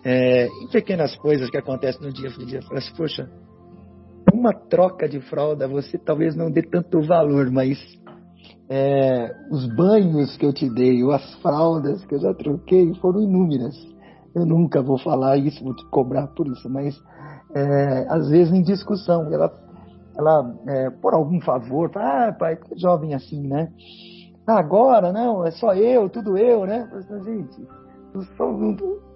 é, 0.03 0.45
em 0.45 0.67
pequenas 0.71 1.15
coisas 1.17 1.49
que 1.49 1.57
acontecem 1.57 2.01
no 2.01 2.13
dia 2.13 2.29
a 2.29 2.45
dia, 2.45 2.61
falo 2.61 2.77
assim, 2.77 2.93
poxa, 2.95 3.29
uma 4.31 4.53
troca 4.53 5.09
de 5.09 5.19
fralda 5.21 5.67
você 5.67 5.97
talvez 5.97 6.35
não 6.35 6.51
dê 6.51 6.61
tanto 6.61 7.01
valor, 7.01 7.49
mas 7.51 7.79
é, 8.69 9.31
os 9.51 9.65
banhos 9.75 10.37
que 10.37 10.45
eu 10.45 10.53
te 10.53 10.69
dei, 10.69 11.03
ou 11.03 11.11
as 11.11 11.33
fraldas 11.35 12.05
que 12.05 12.15
eu 12.15 12.19
já 12.19 12.33
troquei, 12.33 12.93
foram 12.95 13.21
inúmeras. 13.21 13.75
Eu 14.35 14.45
nunca 14.45 14.81
vou 14.81 14.97
falar 14.97 15.37
isso, 15.37 15.63
vou 15.63 15.75
te 15.75 15.85
cobrar 15.89 16.27
por 16.27 16.47
isso, 16.47 16.69
mas 16.69 16.95
é, 17.55 18.05
às 18.09 18.29
vezes 18.29 18.53
em 18.53 18.61
discussão, 18.61 19.31
ela, 19.31 19.49
ela 20.17 20.55
é, 20.67 20.89
por 20.89 21.13
algum 21.13 21.41
favor, 21.41 21.91
fala, 21.91 22.27
ah, 22.27 22.33
pai, 22.33 22.55
que 22.55 22.77
jovem 22.79 23.13
assim, 23.13 23.47
né? 23.47 23.69
Ah, 24.47 24.59
agora, 24.59 25.11
não, 25.11 25.45
é 25.45 25.51
só 25.51 25.73
eu, 25.73 26.09
tudo 26.09 26.37
eu, 26.37 26.65
né? 26.65 26.87
Assim, 26.93 27.23
gente, 27.23 27.67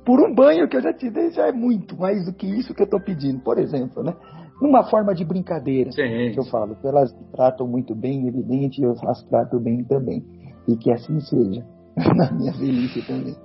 por 0.05 0.19
um 0.19 0.33
banho 0.33 0.67
que 0.67 0.77
eu 0.77 0.81
já 0.81 0.93
te 0.93 1.09
dei 1.09 1.31
já 1.31 1.47
é 1.47 1.51
muito 1.51 1.97
mais 1.97 2.25
do 2.25 2.33
que 2.33 2.47
isso 2.47 2.73
que 2.73 2.81
eu 2.81 2.85
estou 2.85 2.99
pedindo, 2.99 3.39
por 3.41 3.57
exemplo, 3.57 4.03
né? 4.03 4.13
numa 4.61 4.83
forma 4.83 5.13
de 5.13 5.23
brincadeira, 5.23 5.91
Sim. 5.91 6.31
que 6.33 6.39
eu 6.39 6.43
falo, 6.45 6.75
que 6.75 6.87
elas 6.87 7.13
tratam 7.31 7.67
muito 7.67 7.95
bem, 7.95 8.27
evidente, 8.27 8.81
eu 8.81 8.93
as 9.07 9.23
trato 9.23 9.59
bem 9.59 9.83
também. 9.83 10.23
E 10.67 10.75
que 10.75 10.91
assim 10.91 11.19
seja, 11.21 11.65
na 12.15 12.31
minha 12.31 12.51
velhice 12.51 13.01
também. 13.07 13.35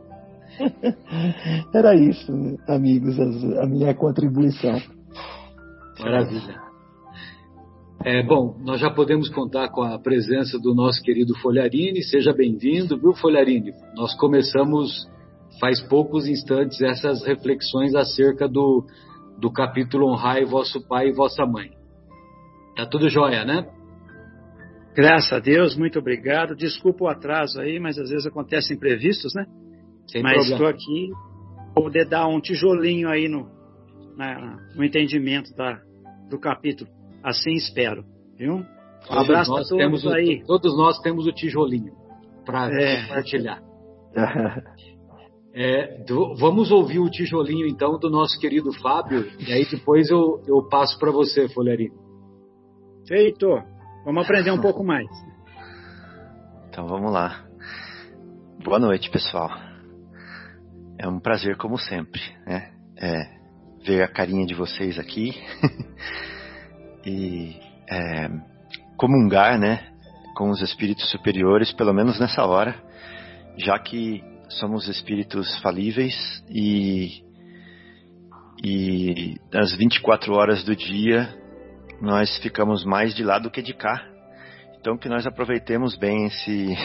Era 1.73 1.95
isso, 1.95 2.33
amigos, 2.69 3.19
a 3.59 3.67
minha 3.67 3.95
contribuição. 3.95 4.79
Maravilha. 6.01 6.63
É, 8.05 8.23
bom, 8.23 8.55
nós 8.61 8.83
já 8.83 8.91
podemos 8.91 9.31
contar 9.31 9.71
com 9.71 9.83
a 9.83 9.99
presença 9.99 10.59
do 10.59 10.75
nosso 10.75 11.03
querido 11.03 11.35
Folharini. 11.39 12.03
Seja 12.03 12.35
bem-vindo, 12.35 12.99
viu, 12.99 13.15
Folharini? 13.15 13.73
Nós 13.97 14.15
começamos 14.15 15.09
faz 15.59 15.81
poucos 15.89 16.29
instantes 16.29 16.83
essas 16.83 17.25
reflexões 17.25 17.95
acerca 17.95 18.47
do, 18.47 18.85
do 19.39 19.51
capítulo 19.51 20.07
Honrai 20.09 20.45
vosso 20.45 20.87
pai 20.87 21.09
e 21.09 21.13
vossa 21.15 21.47
mãe. 21.47 21.71
Tá 22.77 22.85
tudo 22.85 23.09
jóia, 23.09 23.43
né? 23.43 23.67
Graças 24.95 25.33
a 25.33 25.39
Deus, 25.39 25.75
muito 25.75 25.99
obrigado. 25.99 26.55
Desculpa 26.55 27.05
o 27.05 27.09
atraso 27.09 27.59
aí, 27.59 27.81
mas 27.81 27.97
às 27.99 28.11
vezes 28.11 28.27
acontecem 28.27 28.77
imprevistos, 28.77 29.33
né? 29.35 29.47
Sem 30.11 30.23
mas 30.23 30.47
estou 30.51 30.67
aqui 30.67 31.11
poder 31.75 32.07
dar 32.07 32.29
um 32.29 32.39
tijolinho 32.39 33.09
aí 33.09 33.29
no, 33.29 33.49
na, 34.15 34.59
no 34.77 34.85
entendimento 34.85 35.55
da, 35.57 35.81
do 36.29 36.39
capítulo. 36.39 36.91
Assim 37.25 37.53
espero, 37.53 38.05
viu? 38.37 38.57
Um 38.57 38.65
todos 39.07 39.25
abraço 39.25 39.57
a 39.57 39.65
todos 39.65 40.07
aí. 40.07 40.43
O, 40.43 40.47
todos 40.47 40.77
nós 40.77 40.99
temos 40.99 41.27
o 41.27 41.33
tijolinho 41.33 41.95
para 42.45 42.71
é. 42.71 43.03
compartilhar. 43.03 43.63
É, 45.57 46.03
do, 46.03 46.35
vamos 46.35 46.73
ouvir 46.73 46.99
o 46.99 47.09
tijolinho 47.09 47.65
então 47.65 47.97
do 47.97 48.11
nosso 48.11 48.41
querido 48.41 48.73
Fábio 48.73 49.25
e 49.39 49.53
aí 49.53 49.65
depois 49.65 50.11
eu, 50.11 50.43
eu 50.49 50.69
passo 50.69 50.99
para 50.99 51.13
você, 51.13 51.49
Folharinho. 51.49 51.95
Feito. 53.07 53.47
Vamos 54.05 54.25
aprender 54.25 54.51
um 54.51 54.61
pouco 54.61 54.83
mais. 54.83 55.07
Então 56.69 56.89
vamos 56.89 57.13
lá. 57.13 57.47
Boa 58.65 58.81
noite, 58.81 59.09
pessoal. 59.11 59.49
É 60.99 61.07
um 61.07 61.21
prazer 61.21 61.57
como 61.57 61.79
sempre, 61.79 62.21
né? 62.45 62.73
É, 62.97 63.39
ver 63.87 64.03
a 64.03 64.09
carinha 64.09 64.45
de 64.45 64.55
vocês 64.55 64.99
aqui 64.99 65.31
e 67.07 67.57
é, 67.91 68.29
comungar, 68.97 69.59
né, 69.59 69.89
com 70.35 70.51
os 70.51 70.61
espíritos 70.61 71.11
superiores, 71.11 71.73
pelo 71.73 71.93
menos 71.93 72.19
nessa 72.19 72.45
hora, 72.45 72.75
já 73.57 73.79
que 73.79 74.23
somos 74.49 74.89
espíritos 74.89 75.59
falíveis 75.61 76.15
e 76.49 77.23
e 78.63 79.37
das 79.51 79.75
24 79.75 80.33
horas 80.33 80.65
do 80.65 80.75
dia 80.75 81.29
nós 82.01 82.39
ficamos 82.39 82.85
mais 82.85 83.15
de 83.15 83.23
lá 83.23 83.39
do 83.39 83.51
que 83.51 83.61
de 83.61 83.75
cá. 83.75 84.03
Então 84.79 84.97
que 84.97 85.09
nós 85.09 85.27
aproveitemos 85.27 85.97
bem 85.97 86.27
esse 86.27 86.77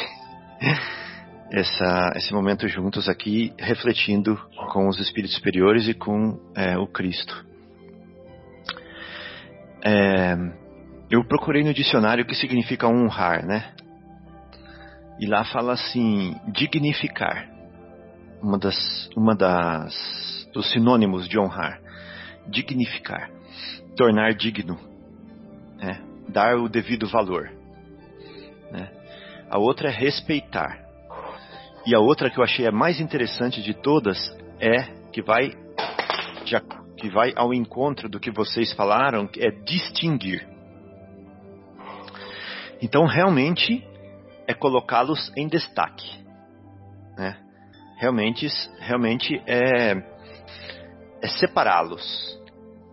essa, 1.52 2.14
esse 2.16 2.34
momento 2.34 2.68
juntos 2.68 3.10
aqui, 3.10 3.54
refletindo 3.58 4.36
com 4.72 4.88
os 4.88 5.00
espíritos 5.00 5.36
superiores 5.36 5.88
e 5.88 5.94
com 5.94 6.40
é, 6.56 6.78
o 6.78 6.88
Cristo. 6.88 7.46
É, 9.84 10.36
eu 11.10 11.24
procurei 11.24 11.64
no 11.64 11.74
dicionário 11.74 12.24
o 12.24 12.28
que 12.28 12.36
significa 12.36 12.88
honrar, 12.88 13.46
né? 13.46 13.74
E 15.20 15.26
lá 15.26 15.44
fala 15.44 15.74
assim, 15.74 16.36
dignificar. 16.48 17.50
Uma 18.42 18.58
das, 18.58 19.10
uma 19.18 19.36
das, 19.36 20.50
dos 20.54 20.72
sinônimos 20.72 21.28
de 21.28 21.38
honrar. 21.38 21.82
Dignificar. 22.48 23.30
Tornar 23.98 24.34
digno. 24.34 24.80
Né? 25.78 26.02
Dar 26.30 26.56
o 26.56 26.70
devido 26.70 27.08
valor. 27.08 27.52
Né? 28.72 28.90
A 29.50 29.58
outra 29.58 29.90
é 29.90 29.92
respeitar. 29.92 30.80
E 31.86 31.94
a 31.94 32.00
outra 32.00 32.30
que 32.30 32.40
eu 32.40 32.44
achei 32.44 32.68
a 32.68 32.72
mais 32.72 33.00
interessante 33.00 33.62
de 33.62 33.74
todas 33.74 34.18
é 34.60 34.84
que 35.12 35.22
vai, 35.22 35.52
que 37.00 37.10
vai 37.10 37.32
ao 37.36 37.54
encontro 37.54 38.10
do 38.10 38.20
que 38.20 38.30
vocês 38.30 38.74
falaram, 38.74 39.30
é 39.38 39.50
distinguir. 39.50 40.46
Então, 42.82 43.06
realmente, 43.06 43.84
é 44.46 44.54
colocá-los 44.54 45.32
em 45.36 45.48
destaque. 45.48 46.08
Né? 47.18 47.38
Realmente, 47.98 48.48
realmente 48.80 49.42
é, 49.48 49.94
é 51.22 51.28
separá-los 51.28 52.40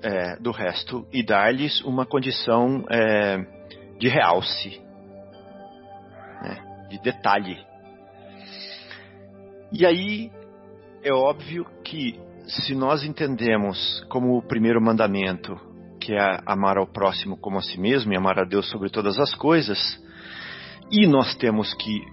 é, 0.03 0.37
do 0.37 0.53
resto 0.53 1.07
e 1.13 1.23
dar-lhes 1.23 1.81
uma 1.83 2.07
condição 2.07 2.85
é, 2.89 3.39
de 3.99 4.09
realce, 4.09 4.81
né? 6.43 6.87
de 6.91 7.01
detalhe. 7.01 7.59
E 9.73 9.85
aí 9.85 10.31
é 11.03 11.13
óbvio 11.13 11.67
que 11.83 12.26
se 12.47 12.75
nós 12.75 13.03
entendemos 13.03 14.05
como 14.09 14.39
o 14.39 14.43
primeiro 14.43 14.81
mandamento, 14.81 15.59
que 16.01 16.13
é 16.15 16.41
amar 16.47 16.79
ao 16.79 16.87
próximo 16.87 17.37
como 17.37 17.59
a 17.59 17.63
si 17.63 17.79
mesmo 17.79 18.13
e 18.13 18.17
amar 18.17 18.39
a 18.39 18.45
Deus 18.45 18.69
sobre 18.71 18.89
todas 18.89 19.19
as 19.19 19.35
coisas, 19.35 19.79
e 20.91 21.07
nós 21.07 21.35
temos 21.35 21.75
que 21.75 22.05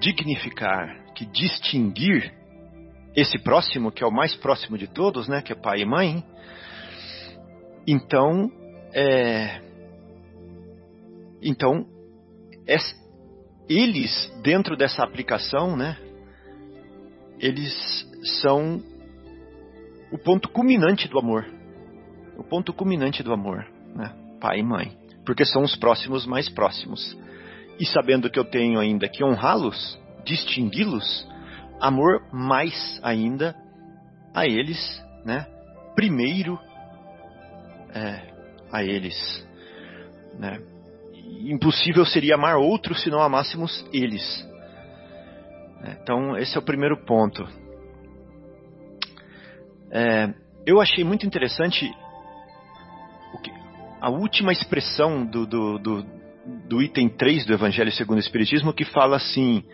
dignificar, 0.00 1.12
que 1.14 1.24
distinguir 1.24 2.32
esse 3.16 3.38
próximo, 3.38 3.90
que 3.90 4.04
é 4.04 4.06
o 4.06 4.12
mais 4.12 4.34
próximo 4.36 4.76
de 4.76 4.86
todos, 4.86 5.26
né, 5.26 5.40
que 5.40 5.52
é 5.52 5.56
pai 5.56 5.80
e 5.80 5.86
mãe, 5.86 6.22
então, 7.86 8.52
é, 8.92 9.62
então, 11.42 11.86
é, 12.66 12.76
eles, 13.66 14.30
dentro 14.42 14.76
dessa 14.76 15.02
aplicação, 15.02 15.74
né, 15.74 15.96
eles 17.40 17.74
são 18.42 18.82
o 20.10 20.18
ponto 20.18 20.48
culminante 20.48 21.08
do 21.08 21.18
amor. 21.18 21.46
O 22.36 22.44
ponto 22.44 22.72
culminante 22.72 23.22
do 23.22 23.32
amor, 23.32 23.66
né? 23.94 24.14
Pai 24.40 24.60
e 24.60 24.62
mãe. 24.62 24.96
Porque 25.24 25.44
são 25.44 25.62
os 25.62 25.76
próximos 25.76 26.26
mais 26.26 26.48
próximos. 26.48 27.16
E 27.78 27.86
sabendo 27.86 28.30
que 28.30 28.38
eu 28.38 28.44
tenho 28.44 28.80
ainda 28.80 29.08
que 29.08 29.22
honrá-los, 29.22 29.98
distingui-los, 30.24 31.28
amor 31.80 32.22
mais 32.32 33.00
ainda 33.02 33.54
a 34.34 34.46
eles, 34.46 35.02
né? 35.24 35.46
Primeiro 35.94 36.58
é, 37.94 38.22
a 38.70 38.82
eles, 38.84 39.46
né? 40.38 40.60
Impossível 41.40 42.04
seria 42.06 42.34
amar 42.34 42.56
outros 42.56 43.02
se 43.02 43.10
não 43.10 43.20
amássemos 43.20 43.84
eles. 43.92 44.46
Então, 45.84 46.36
esse 46.36 46.56
é 46.56 46.58
o 46.58 46.64
primeiro 46.64 46.96
ponto. 47.04 47.46
É, 49.90 50.32
eu 50.66 50.80
achei 50.80 51.02
muito 51.04 51.26
interessante 51.26 51.90
que, 53.42 53.50
a 54.00 54.10
última 54.10 54.52
expressão 54.52 55.24
do, 55.24 55.46
do, 55.46 55.78
do, 55.78 56.06
do 56.68 56.82
item 56.82 57.08
3 57.08 57.46
do 57.46 57.52
Evangelho 57.52 57.90
segundo 57.92 58.18
o 58.18 58.20
Espiritismo, 58.20 58.72
que 58.72 58.84
fala 58.84 59.16
assim: 59.16 59.64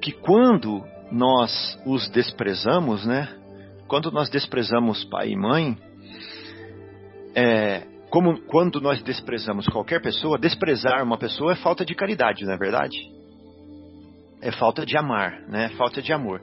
que 0.00 0.12
quando 0.12 0.84
nós 1.10 1.78
os 1.86 2.08
desprezamos, 2.10 3.06
né? 3.06 3.28
Quando 3.86 4.10
nós 4.10 4.28
desprezamos 4.30 5.04
pai 5.04 5.30
e 5.30 5.36
mãe, 5.36 5.76
é, 7.34 7.82
como 8.10 8.40
quando 8.42 8.80
nós 8.80 9.02
desprezamos 9.02 9.66
qualquer 9.66 10.00
pessoa, 10.00 10.38
desprezar 10.38 11.02
uma 11.02 11.18
pessoa 11.18 11.52
é 11.52 11.56
falta 11.56 11.84
de 11.84 11.94
caridade, 11.94 12.44
não 12.44 12.52
é 12.52 12.56
verdade? 12.56 12.96
É 14.40 14.52
falta 14.52 14.84
de 14.84 14.96
amar, 14.96 15.40
né? 15.48 15.64
É 15.64 15.68
falta 15.76 16.00
de 16.00 16.12
amor. 16.12 16.40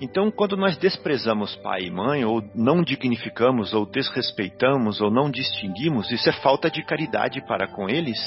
Então, 0.00 0.30
quando 0.30 0.56
nós 0.56 0.76
desprezamos 0.76 1.54
pai 1.56 1.82
e 1.82 1.90
mãe, 1.90 2.24
ou 2.24 2.42
não 2.54 2.82
dignificamos, 2.82 3.72
ou 3.72 3.86
desrespeitamos, 3.86 5.00
ou 5.00 5.10
não 5.10 5.30
distinguimos, 5.30 6.10
isso 6.10 6.28
é 6.28 6.32
falta 6.32 6.70
de 6.70 6.84
caridade 6.84 7.40
para 7.46 7.68
com 7.68 7.88
eles. 7.88 8.18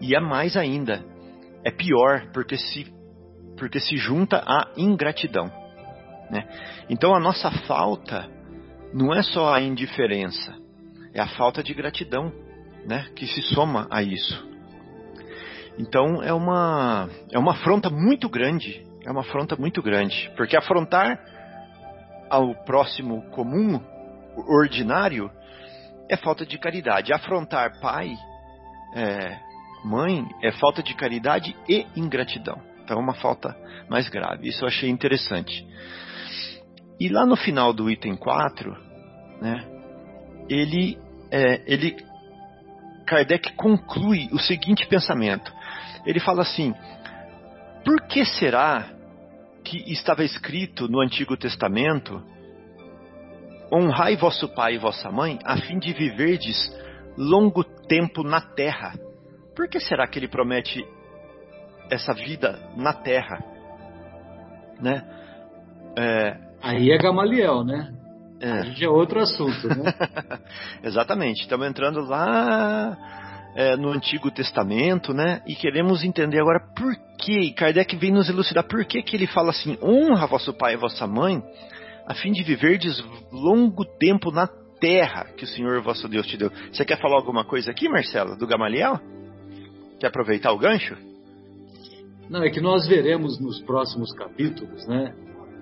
E 0.00 0.14
é 0.14 0.20
mais 0.20 0.56
ainda, 0.56 1.04
é 1.64 1.70
pior, 1.70 2.26
porque 2.32 2.56
se, 2.56 2.92
porque 3.56 3.78
se 3.78 3.96
junta 3.96 4.42
à 4.44 4.72
ingratidão. 4.76 5.50
Né? 6.30 6.48
Então, 6.90 7.14
a 7.14 7.20
nossa 7.20 7.50
falta 7.66 8.28
não 8.92 9.14
é 9.14 9.22
só 9.22 9.54
a 9.54 9.60
indiferença, 9.60 10.52
é 11.14 11.20
a 11.20 11.28
falta 11.28 11.62
de 11.62 11.72
gratidão 11.72 12.32
né, 12.84 13.08
que 13.14 13.26
se 13.26 13.40
soma 13.54 13.86
a 13.88 14.02
isso. 14.02 14.50
Então, 15.78 16.22
é 16.22 16.32
uma, 16.32 17.08
é 17.30 17.38
uma 17.38 17.52
afronta 17.52 17.88
muito 17.88 18.28
grande 18.28 18.84
é 19.04 19.10
uma 19.10 19.20
afronta 19.20 19.56
muito 19.56 19.82
grande, 19.82 20.30
porque 20.36 20.56
afrontar 20.56 21.18
ao 22.30 22.54
próximo 22.64 23.22
comum, 23.30 23.80
ordinário, 24.48 25.30
é 26.08 26.16
falta 26.16 26.46
de 26.46 26.58
caridade. 26.58 27.12
Afrontar 27.12 27.80
pai, 27.80 28.14
é, 28.94 29.38
mãe, 29.84 30.26
é 30.42 30.52
falta 30.52 30.82
de 30.82 30.94
caridade 30.94 31.54
e 31.68 31.86
ingratidão. 31.96 32.60
Então 32.82 32.98
é 32.98 33.00
uma 33.00 33.14
falta 33.14 33.56
mais 33.88 34.08
grave. 34.08 34.48
Isso 34.48 34.64
eu 34.64 34.68
achei 34.68 34.88
interessante. 34.88 35.66
E 36.98 37.08
lá 37.08 37.26
no 37.26 37.36
final 37.36 37.72
do 37.72 37.90
item 37.90 38.16
4, 38.16 38.76
né, 39.40 39.66
ele, 40.48 40.98
é, 41.30 41.62
ele, 41.66 41.96
Kardec 43.06 43.52
conclui 43.54 44.28
o 44.32 44.38
seguinte 44.38 44.86
pensamento. 44.86 45.52
Ele 46.06 46.20
fala 46.20 46.42
assim: 46.42 46.74
por 47.84 48.06
que 48.06 48.24
será 48.24 48.88
que 49.64 49.92
estava 49.92 50.24
escrito 50.24 50.88
no 50.88 51.00
Antigo 51.00 51.36
Testamento: 51.36 52.22
Honrai 53.72 54.16
vosso 54.16 54.48
pai 54.48 54.74
e 54.74 54.78
vossa 54.78 55.10
mãe, 55.10 55.38
a 55.44 55.56
fim 55.56 55.78
de 55.78 55.92
viverdes 55.92 56.56
longo 57.16 57.64
tempo 57.64 58.22
na 58.22 58.40
terra? 58.40 58.92
Por 59.54 59.68
que 59.68 59.80
será 59.80 60.06
que 60.06 60.18
ele 60.18 60.28
promete 60.28 60.84
essa 61.90 62.12
vida 62.12 62.58
na 62.76 62.92
terra? 62.92 63.42
Né? 64.80 65.04
É... 65.96 66.36
Aí 66.62 66.90
é 66.90 66.98
Gamaliel, 66.98 67.64
né? 67.64 67.92
É. 68.40 68.50
Aí 68.50 68.72
já 68.72 68.86
é 68.86 68.88
outro 68.88 69.20
assunto, 69.20 69.68
né? 69.68 69.94
Exatamente. 70.82 71.42
Estamos 71.42 71.66
entrando 71.66 72.00
lá 72.00 72.98
é, 73.54 73.76
no 73.76 73.90
Antigo 73.90 74.30
Testamento, 74.30 75.12
né? 75.12 75.42
E 75.46 75.54
queremos 75.54 76.04
entender 76.04 76.40
agora 76.40 76.60
por 76.74 76.94
que, 77.18 77.52
Kardec 77.52 77.94
vem 77.96 78.12
nos 78.12 78.28
elucidar 78.28 78.64
por 78.64 78.84
que, 78.84 79.02
que 79.02 79.16
ele 79.16 79.26
fala 79.26 79.50
assim: 79.50 79.78
honra 79.82 80.26
vosso 80.26 80.52
pai 80.54 80.74
e 80.74 80.76
vossa 80.76 81.06
mãe, 81.06 81.42
a 82.06 82.14
fim 82.14 82.32
de 82.32 82.42
viverdes 82.42 83.02
longo 83.30 83.84
tempo 83.84 84.30
na 84.30 84.48
terra 84.80 85.26
que 85.36 85.44
o 85.44 85.46
Senhor 85.46 85.80
vosso 85.82 86.08
Deus 86.08 86.26
te 86.26 86.36
deu. 86.36 86.50
Você 86.72 86.84
quer 86.84 87.00
falar 87.00 87.16
alguma 87.16 87.44
coisa 87.44 87.70
aqui, 87.70 87.88
Marcelo, 87.88 88.36
do 88.36 88.46
Gamaliel? 88.46 88.98
Quer 90.00 90.08
aproveitar 90.08 90.52
o 90.52 90.58
gancho? 90.58 90.96
Não, 92.28 92.42
é 92.42 92.50
que 92.50 92.60
nós 92.60 92.88
veremos 92.88 93.38
nos 93.38 93.60
próximos 93.60 94.12
capítulos, 94.12 94.86
né? 94.88 95.14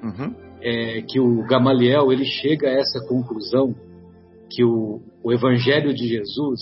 Uhum. 0.03 0.35
É, 0.62 1.03
que 1.03 1.18
o 1.18 1.42
Gamaliel 1.46 2.12
ele 2.12 2.24
chega 2.24 2.68
a 2.68 2.72
essa 2.72 3.00
conclusão 3.09 3.74
que 4.50 4.64
o, 4.64 5.00
o 5.22 5.33
Evangelho 5.33 5.92
de 5.92 6.07
Jesus 6.07 6.61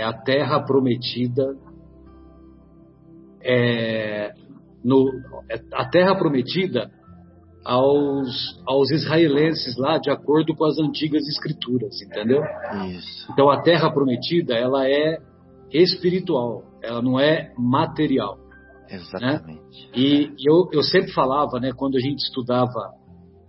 é 0.00 0.04
a 0.04 0.12
terra 0.12 0.60
prometida, 0.64 1.54
é, 3.42 4.32
no, 4.82 5.10
é 5.50 5.60
a 5.74 5.88
terra 5.88 6.14
prometida 6.16 6.90
aos, 7.64 8.60
aos 8.66 8.90
israelenses 8.90 9.76
lá, 9.76 9.98
de 9.98 10.10
acordo 10.10 10.54
com 10.56 10.64
as 10.64 10.78
antigas 10.78 11.26
escrituras, 11.28 12.00
entendeu? 12.00 12.42
Isso. 12.88 13.30
Então 13.32 13.50
a 13.50 13.60
terra 13.60 13.92
prometida, 13.92 14.54
ela 14.54 14.88
é 14.88 15.18
espiritual, 15.70 16.64
ela 16.82 17.02
não 17.02 17.20
é 17.20 17.52
material. 17.58 18.38
Né? 18.90 18.96
Exatamente. 18.96 19.60
Né? 19.60 19.90
E 19.94 20.32
eu, 20.46 20.68
eu 20.72 20.82
sempre 20.82 21.12
falava, 21.12 21.60
né, 21.60 21.72
quando 21.76 21.96
a 21.96 22.00
gente 22.00 22.20
estudava 22.20 22.94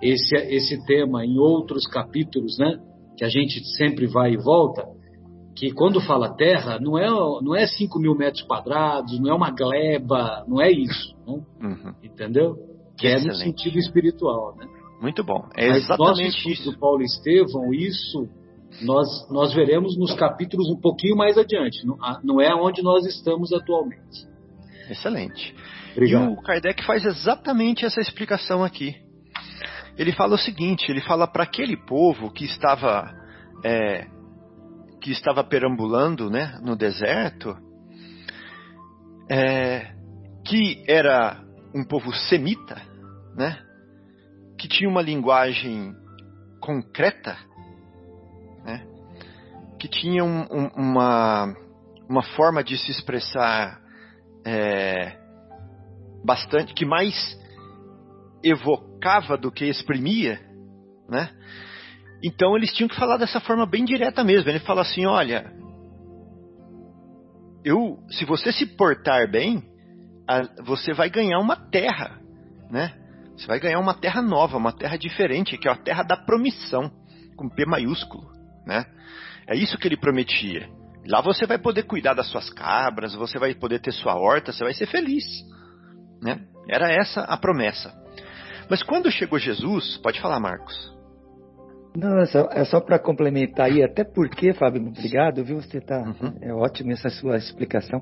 esse, 0.02 0.36
esse 0.36 0.86
tema 0.86 1.26
em 1.26 1.38
outros 1.38 1.88
capítulos, 1.88 2.58
né, 2.58 2.78
que 3.18 3.24
a 3.24 3.30
gente 3.30 3.64
sempre 3.78 4.08
vai 4.08 4.34
e 4.34 4.38
volta, 4.38 4.86
que 5.56 5.72
quando 5.72 6.00
fala 6.02 6.36
terra, 6.36 6.80
não 6.80 6.98
é, 6.98 7.10
não 7.10 7.56
é 7.56 7.68
5 7.68 8.00
mil 8.00 8.16
metros 8.16 8.44
quadrados, 8.44 9.20
não 9.20 9.32
é 9.32 9.34
uma 9.34 9.52
gleba, 9.52 10.46
não 10.48 10.62
é 10.62 10.72
isso. 10.72 11.16
Né? 11.28 11.42
Uhum. 11.62 11.94
Entendeu? 12.04 12.56
Que 12.98 13.08
é 13.08 13.20
no 13.20 13.34
sentido 13.36 13.78
espiritual. 13.78 14.56
Né? 14.58 14.68
Muito 15.02 15.24
bom. 15.24 15.48
É 15.56 15.70
Mas 15.70 15.84
exatamente 15.84 16.52
isso. 16.52 16.72
do 16.72 16.78
Paulo 16.78 17.02
Estevão, 17.02 17.74
isso 17.74 18.30
nós, 18.82 19.30
nós 19.30 19.54
veremos 19.54 19.98
nos 19.98 20.14
capítulos 20.14 20.70
um 20.70 20.80
pouquinho 20.80 21.16
mais 21.16 21.38
adiante. 21.38 21.86
Não, 21.86 21.98
não 22.24 22.42
é 22.42 22.54
onde 22.54 22.82
nós 22.82 23.06
estamos 23.06 23.52
atualmente. 23.52 24.28
Excelente. 24.90 25.54
Obrigado. 25.92 26.30
E 26.30 26.34
o 26.34 26.42
Kardec 26.42 26.86
faz 26.86 27.04
exatamente 27.04 27.86
essa 27.86 28.00
explicação 28.00 28.64
aqui. 28.64 28.96
Ele 29.98 30.14
fala 30.14 30.36
o 30.36 30.38
seguinte: 30.38 30.90
ele 30.90 31.02
fala 31.02 31.28
para 31.28 31.44
aquele 31.44 31.76
povo 31.76 32.32
que 32.32 32.46
estava 32.46 33.12
é, 33.64 34.08
que 35.02 35.12
estava 35.12 35.44
perambulando 35.44 36.30
né, 36.30 36.60
no 36.64 36.76
deserto, 36.76 37.58
é, 39.30 39.94
que 40.46 40.84
era 40.88 41.44
um 41.74 41.84
povo 41.84 42.14
semita, 42.14 42.82
né, 43.36 43.58
que 44.58 44.68
tinha 44.68 44.90
uma 44.90 45.02
linguagem 45.02 45.96
concreta, 46.60 47.36
né, 48.64 48.86
que 49.80 49.88
tinha 49.88 50.24
um, 50.24 50.42
um, 50.52 50.68
uma, 50.76 51.56
uma 52.08 52.24
forma 52.36 52.64
de 52.64 52.78
se 52.78 52.92
expressar 52.92 53.82
é, 54.46 55.18
bastante, 56.24 56.74
que 56.74 56.86
mais 56.86 57.40
evocava 58.44 59.38
do 59.38 59.52
que 59.52 59.66
exprimia, 59.66 60.40
né? 61.10 61.30
Então 62.24 62.56
eles 62.56 62.72
tinham 62.74 62.88
que 62.88 62.96
falar 62.96 63.18
dessa 63.18 63.40
forma 63.40 63.66
bem 63.66 63.84
direta 63.84 64.24
mesmo. 64.24 64.50
Ele 64.50 64.60
fala 64.60 64.82
assim, 64.82 65.06
olha, 65.06 65.52
eu, 67.64 67.98
se 68.10 68.26
você 68.26 68.52
se 68.52 68.66
portar 68.66 69.30
bem, 69.30 69.64
a, 70.28 70.44
você 70.64 70.94
vai 70.94 71.10
ganhar 71.10 71.40
uma 71.40 71.56
terra, 71.56 72.20
né? 72.70 72.94
Você 73.36 73.48
vai 73.48 73.60
ganhar 73.60 73.80
uma 73.80 73.94
terra 73.94 74.22
nova, 74.22 74.58
uma 74.58 74.72
terra 74.72 74.98
diferente, 74.98 75.58
que 75.58 75.68
é 75.68 75.72
a 75.72 75.76
terra 75.76 76.04
da 76.04 76.16
promissão, 76.16 76.92
com 77.36 77.50
P 77.50 77.66
maiúsculo, 77.66 78.30
né? 78.66 78.86
É 79.48 79.56
isso 79.56 79.78
que 79.78 79.88
ele 79.88 79.98
prometia. 79.98 80.70
Lá 81.08 81.22
você 81.22 81.48
vai 81.48 81.58
poder 81.58 81.84
cuidar 81.84 82.14
das 82.14 82.28
suas 82.28 82.50
cabras, 82.52 83.16
você 83.16 83.40
vai 83.40 83.56
poder 83.56 83.80
ter 83.80 83.92
sua 83.92 84.16
horta, 84.16 84.52
você 84.52 84.64
vai 84.64 84.74
ser 84.74 84.86
feliz, 84.86 85.26
né? 86.22 86.40
Era 86.70 86.92
essa 86.92 87.22
a 87.22 87.36
promessa. 87.38 87.92
Mas 88.70 88.84
quando 88.84 89.12
chegou 89.12 89.40
Jesus, 89.40 89.98
pode 89.98 90.22
falar, 90.22 90.40
Marcos. 90.40 91.01
Não, 91.96 92.20
é 92.20 92.26
só, 92.26 92.48
é 92.52 92.64
só 92.64 92.80
para 92.80 92.98
complementar 92.98 93.66
aí, 93.66 93.84
até 93.84 94.04
porque, 94.04 94.54
Fábio, 94.54 94.88
obrigado, 94.88 95.44
viu? 95.44 95.62
Você 95.62 95.82
tá, 95.82 96.00
uhum. 96.00 96.34
é 96.42 96.54
ótimo 96.54 96.92
essa 96.92 97.10
sua 97.10 97.36
explicação. 97.38 98.02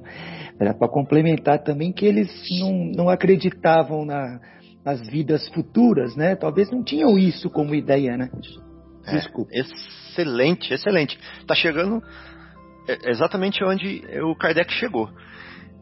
Era 0.59 0.73
para 0.75 0.87
complementar 0.87 1.63
também 1.63 1.91
que 1.91 2.05
eles 2.05 2.29
não, 2.59 2.71
não 2.95 3.09
acreditavam 3.09 4.05
na, 4.05 4.39
nas 4.85 5.01
vidas 5.07 5.47
futuras, 5.49 6.15
né? 6.15 6.35
Talvez 6.35 6.69
não 6.69 6.83
tinham 6.83 7.17
isso 7.17 7.49
como 7.49 7.73
ideia, 7.73 8.15
né? 8.15 8.29
É, 9.07 9.13
Desculpa. 9.13 9.49
É, 9.53 9.59
excelente, 9.61 10.71
excelente. 10.71 11.19
Tá 11.47 11.55
chegando 11.55 11.99
exatamente 13.05 13.63
onde 13.63 14.03
o 14.21 14.35
Kardec 14.35 14.71
chegou. 14.73 15.09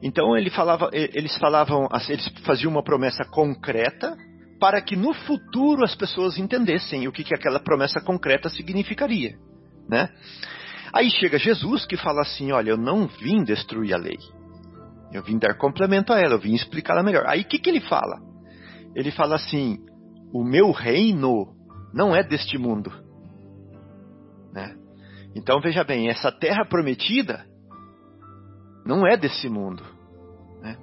Então 0.02 0.38
ele 0.38 0.50
falava, 0.50 0.90
eles 0.94 1.36
falavam, 1.38 1.88
eles 2.08 2.28
faziam 2.46 2.72
uma 2.72 2.84
promessa 2.84 3.26
concreta 3.26 4.16
para 4.60 4.82
que 4.82 4.96
no 4.96 5.14
futuro 5.14 5.84
as 5.84 5.96
pessoas 5.96 6.38
entendessem 6.38 7.08
o 7.08 7.12
que, 7.12 7.24
que 7.24 7.34
aquela 7.34 7.60
promessa 7.60 8.02
concreta 8.02 8.50
significaria, 8.50 9.38
né? 9.88 10.10
Aí 10.94 11.10
chega 11.12 11.38
Jesus 11.38 11.86
que 11.86 11.98
fala 11.98 12.22
assim, 12.22 12.52
olha, 12.52 12.72
eu 12.72 12.78
não 12.78 13.08
vim 13.08 13.44
destruir 13.44 13.94
a 13.94 13.98
lei, 13.98 14.18
eu 15.14 15.22
vim 15.22 15.38
dar 15.38 15.56
complemento 15.58 16.12
a 16.12 16.20
ela, 16.20 16.34
eu 16.34 16.40
vim 16.40 16.54
explicá-la 16.54 17.04
melhor. 17.04 17.26
Aí 17.28 17.42
o 17.42 17.46
que, 17.46 17.60
que 17.60 17.70
ele 17.70 17.82
fala? 17.82 18.20
Ele 18.96 19.12
fala 19.12 19.36
assim, 19.36 19.78
o 20.34 20.44
meu 20.44 20.72
reino 20.72 21.56
não 21.94 22.16
é 22.16 22.24
deste 22.24 22.58
mundo, 22.58 22.92
né? 24.52 24.76
Então 25.36 25.62
veja 25.62 25.84
bem, 25.84 26.10
essa 26.10 26.32
terra 26.32 26.66
prometida 26.66 27.46
não 28.86 29.06
é 29.06 29.16
desse 29.16 29.50
mundo, 29.50 29.84
né? 30.62 30.78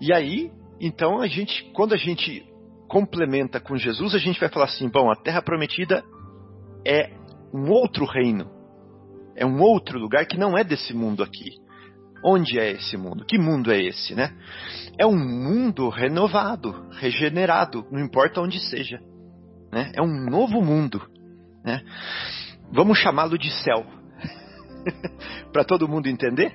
E 0.00 0.12
aí, 0.12 0.52
então 0.80 1.20
a 1.20 1.26
gente, 1.26 1.64
quando 1.72 1.94
a 1.94 1.96
gente 1.96 2.51
complementa 2.92 3.58
com 3.58 3.74
Jesus, 3.74 4.14
a 4.14 4.18
gente 4.18 4.38
vai 4.38 4.50
falar 4.50 4.66
assim: 4.66 4.86
bom, 4.86 5.10
a 5.10 5.16
terra 5.16 5.40
prometida 5.40 6.04
é 6.86 7.10
um 7.54 7.70
outro 7.70 8.04
reino, 8.04 8.50
é 9.34 9.46
um 9.46 9.62
outro 9.62 9.98
lugar 9.98 10.26
que 10.26 10.36
não 10.36 10.58
é 10.58 10.62
desse 10.62 10.92
mundo 10.92 11.22
aqui. 11.22 11.50
Onde 12.24 12.56
é 12.56 12.70
esse 12.70 12.96
mundo? 12.96 13.24
Que 13.24 13.36
mundo 13.36 13.72
é 13.72 13.82
esse, 13.82 14.14
né? 14.14 14.36
É 14.96 15.04
um 15.04 15.16
mundo 15.16 15.88
renovado, 15.88 16.88
regenerado, 16.92 17.84
não 17.90 17.98
importa 17.98 18.40
onde 18.40 18.60
seja. 18.60 19.00
Né? 19.72 19.90
É 19.96 20.00
um 20.00 20.30
novo 20.30 20.62
mundo. 20.62 21.02
Né? 21.64 21.82
Vamos 22.70 22.98
chamá-lo 22.98 23.36
de 23.36 23.50
céu. 23.50 23.84
para 25.52 25.64
todo 25.64 25.88
mundo 25.88 26.06
entender? 26.06 26.54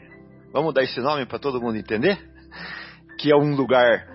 Vamos 0.54 0.74
dar 0.74 0.84
esse 0.84 1.02
nome 1.02 1.26
para 1.26 1.38
todo 1.38 1.60
mundo 1.60 1.76
entender? 1.76 2.18
Que 3.20 3.34
é 3.34 3.36
um 3.36 3.54
lugar 3.54 4.08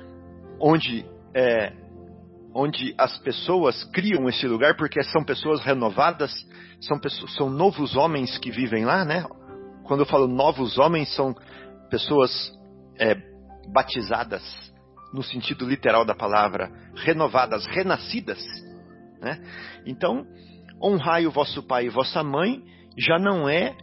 onde 0.59 1.05
é, 1.35 1.82
onde 2.55 2.95
as 2.99 3.17
pessoas 3.19 3.85
criam 3.85 4.29
esse 4.29 4.47
lugar 4.47 4.77
porque 4.77 5.03
são 5.05 5.25
pessoas 5.25 5.61
renovadas, 5.61 6.33
são, 6.81 6.99
pessoas, 6.99 7.35
são 7.35 7.49
novos 7.49 7.97
homens 7.97 8.38
que 8.38 8.51
vivem 8.51 8.85
lá, 8.85 9.05
né? 9.05 9.25
Quando 9.85 10.01
eu 10.01 10.07
falo 10.07 10.27
novos 10.27 10.79
homens, 10.79 11.15
são 11.15 11.35
pessoas 11.91 12.53
é, 12.99 13.15
batizadas 13.73 14.43
no 15.12 15.23
sentido 15.23 15.69
literal 15.69 16.05
da 16.05 16.15
palavra, 16.15 16.71
renovadas, 16.97 17.67
renascidas, 17.67 18.43
né? 19.21 19.38
Então, 19.87 20.27
honrai 20.83 21.27
o 21.27 21.31
vosso 21.31 21.62
pai 21.62 21.87
e 21.87 21.91
vossa 21.91 22.23
mãe 22.23 22.62
já 22.97 23.19
não 23.19 23.49
é 23.49 23.77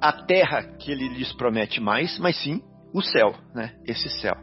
a 0.00 0.12
terra 0.12 0.62
que 0.78 0.90
ele 0.90 1.08
lhes 1.08 1.32
promete 1.32 1.80
mais, 1.80 2.18
mas 2.18 2.36
sim 2.42 2.62
o 2.92 3.02
céu, 3.02 3.34
né? 3.54 3.74
Esse 3.86 4.08
céu. 4.20 4.36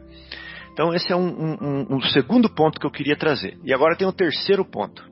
Então, 0.74 0.92
esse 0.92 1.12
é 1.12 1.14
um, 1.14 1.28
um, 1.28 1.86
um, 1.94 2.00
segundo 2.00 2.50
ponto 2.50 2.80
que 2.80 2.86
eu 2.86 2.90
queria 2.90 3.16
trazer. 3.16 3.56
E 3.62 3.72
agora 3.72 3.96
tem 3.96 4.08
o 4.08 4.12
terceiro 4.12 4.64
ponto. 4.64 5.08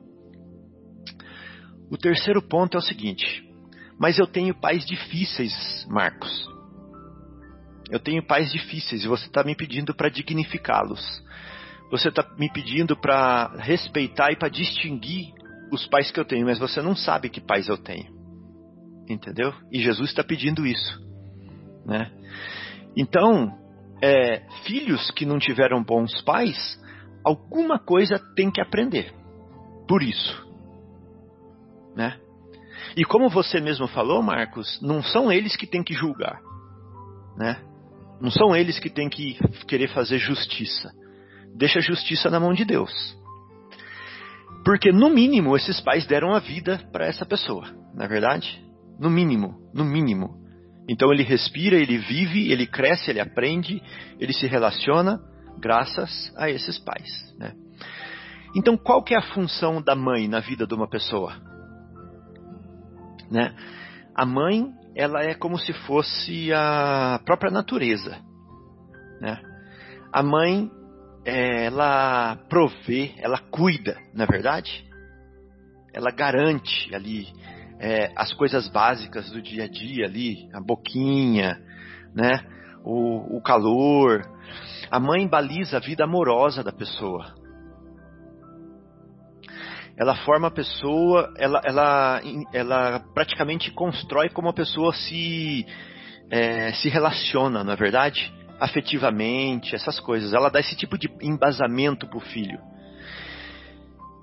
O 1.89 1.97
terceiro 1.97 2.41
ponto 2.41 2.75
é 2.75 2.79
o 2.79 2.83
seguinte: 2.83 3.49
mas 3.97 4.19
eu 4.19 4.27
tenho 4.27 4.53
pais 4.53 4.85
difíceis, 4.85 5.87
Marcos. 5.89 6.49
Eu 7.89 7.97
tenho 7.97 8.21
pais 8.27 8.51
difíceis 8.51 9.05
e 9.05 9.07
você 9.07 9.25
está 9.25 9.41
me 9.41 9.55
pedindo 9.55 9.95
para 9.95 10.09
dignificá-los. 10.09 11.01
Você 11.89 12.09
está 12.09 12.29
me 12.37 12.51
pedindo 12.51 12.97
para 12.97 13.55
respeitar 13.59 14.33
e 14.33 14.35
para 14.35 14.49
distinguir 14.49 15.31
os 15.71 15.87
pais 15.87 16.11
que 16.11 16.19
eu 16.19 16.25
tenho, 16.25 16.45
mas 16.45 16.59
você 16.59 16.81
não 16.81 16.93
sabe 16.93 17.29
que 17.29 17.39
pais 17.39 17.69
eu 17.69 17.77
tenho. 17.77 18.11
Entendeu? 19.09 19.53
E 19.71 19.81
Jesus 19.81 20.09
está 20.09 20.25
pedindo 20.25 20.65
isso. 20.65 21.01
Né? 21.85 22.11
Então, 22.97 23.62
é, 24.03 24.41
filhos 24.65 25.11
que 25.11 25.25
não 25.25 25.39
tiveram 25.39 25.81
bons 25.81 26.21
pais, 26.23 26.77
alguma 27.23 27.79
coisa 27.79 28.19
tem 28.35 28.51
que 28.51 28.59
aprender. 28.59 29.13
Por 29.87 30.03
isso. 30.03 30.45
Né? 31.95 32.19
E 32.97 33.05
como 33.05 33.29
você 33.29 33.61
mesmo 33.61 33.87
falou, 33.87 34.21
Marcos, 34.21 34.77
não 34.81 35.01
são 35.01 35.31
eles 35.31 35.55
que 35.55 35.65
têm 35.65 35.81
que 35.81 35.93
julgar. 35.93 36.41
Né? 37.37 37.63
Não 38.19 38.29
são 38.29 38.53
eles 38.53 38.77
que 38.77 38.89
têm 38.89 39.07
que 39.07 39.37
querer 39.67 39.87
fazer 39.87 40.17
justiça. 40.17 40.91
Deixa 41.55 41.79
a 41.79 41.81
justiça 41.81 42.29
na 42.29 42.41
mão 42.41 42.51
de 42.51 42.65
Deus. 42.65 42.91
Porque, 44.65 44.91
no 44.91 45.09
mínimo, 45.09 45.55
esses 45.55 45.79
pais 45.79 46.05
deram 46.05 46.33
a 46.33 46.39
vida 46.39 46.77
para 46.91 47.05
essa 47.05 47.25
pessoa. 47.25 47.69
Não 47.93 48.03
é 48.03 48.07
verdade? 48.07 48.61
No 48.99 49.09
mínimo, 49.09 49.61
no 49.73 49.85
mínimo. 49.85 50.42
Então 50.87 51.11
ele 51.13 51.23
respira, 51.23 51.75
ele 51.77 51.97
vive, 51.97 52.51
ele 52.51 52.67
cresce, 52.67 53.09
ele 53.09 53.19
aprende, 53.19 53.81
ele 54.19 54.33
se 54.33 54.47
relaciona 54.47 55.19
graças 55.59 56.33
a 56.35 56.49
esses 56.49 56.77
pais. 56.79 57.09
Né? 57.37 57.53
Então 58.55 58.77
qual 58.77 59.01
que 59.01 59.13
é 59.13 59.17
a 59.17 59.33
função 59.33 59.81
da 59.81 59.95
mãe 59.95 60.27
na 60.27 60.39
vida 60.39 60.67
de 60.67 60.73
uma 60.73 60.89
pessoa? 60.89 61.35
Né? 63.31 63.55
A 64.15 64.25
mãe 64.25 64.71
ela 64.95 65.23
é 65.23 65.33
como 65.33 65.57
se 65.57 65.73
fosse 65.73 66.51
a 66.53 67.19
própria 67.25 67.51
natureza. 67.51 68.17
Né? 69.21 69.41
A 70.11 70.21
mãe 70.21 70.69
ela 71.25 72.35
provê, 72.49 73.13
ela 73.17 73.37
cuida, 73.37 73.97
não 74.13 74.25
é 74.25 74.27
verdade? 74.27 74.85
Ela 75.93 76.11
garante 76.11 76.93
ali 76.93 77.27
é, 77.79 78.11
as 78.15 78.33
coisas 78.33 78.67
básicas 78.67 79.29
do 79.31 79.41
dia 79.41 79.65
a 79.65 79.67
dia 79.67 80.05
ali, 80.05 80.49
a 80.53 80.61
boquinha, 80.61 81.59
né? 82.13 82.43
O, 82.83 83.37
o 83.37 83.41
calor. 83.41 84.21
A 84.91 84.99
mãe 84.99 85.27
baliza 85.27 85.77
a 85.77 85.79
vida 85.79 86.03
amorosa 86.03 86.63
da 86.63 86.71
pessoa. 86.71 87.33
Ela 89.95 90.15
forma 90.15 90.47
a 90.47 90.51
pessoa, 90.51 91.33
ela, 91.37 91.61
ela, 91.63 92.21
ela 92.51 92.99
praticamente 93.13 93.71
constrói 93.71 94.27
como 94.29 94.49
a 94.49 94.53
pessoa 94.53 94.91
se, 94.93 95.65
é, 96.31 96.73
se 96.73 96.89
relaciona, 96.89 97.63
não 97.63 97.73
é 97.73 97.75
verdade? 97.75 98.33
Afetivamente, 98.59 99.75
essas 99.75 99.99
coisas. 99.99 100.33
Ela 100.33 100.49
dá 100.49 100.59
esse 100.59 100.75
tipo 100.75 100.97
de 100.97 101.11
embasamento 101.21 102.07
para 102.07 102.17
o 102.17 102.21
filho. 102.21 102.59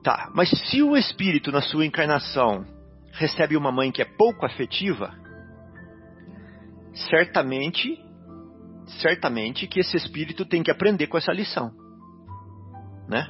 Tá, 0.03 0.31
mas 0.35 0.49
se 0.49 0.83
o 0.83 0.97
espírito 0.97 1.53
na 1.53 1.61
sua 1.61 1.85
encarnação 1.85 2.65
recebe 3.13 3.57
uma 3.57 3.73
mãe 3.73 3.91
que 3.91 4.03
é 4.03 4.05
pouco 4.05 4.47
afetiva, 4.47 5.13
certamente, 7.11 7.99
certamente 9.01 9.67
que 9.67 9.81
esse 9.81 9.97
espírito 9.97 10.45
tem 10.45 10.63
que 10.63 10.71
aprender 10.71 11.07
com 11.07 11.19
essa 11.19 11.33
lição, 11.33 11.73
né? 13.09 13.27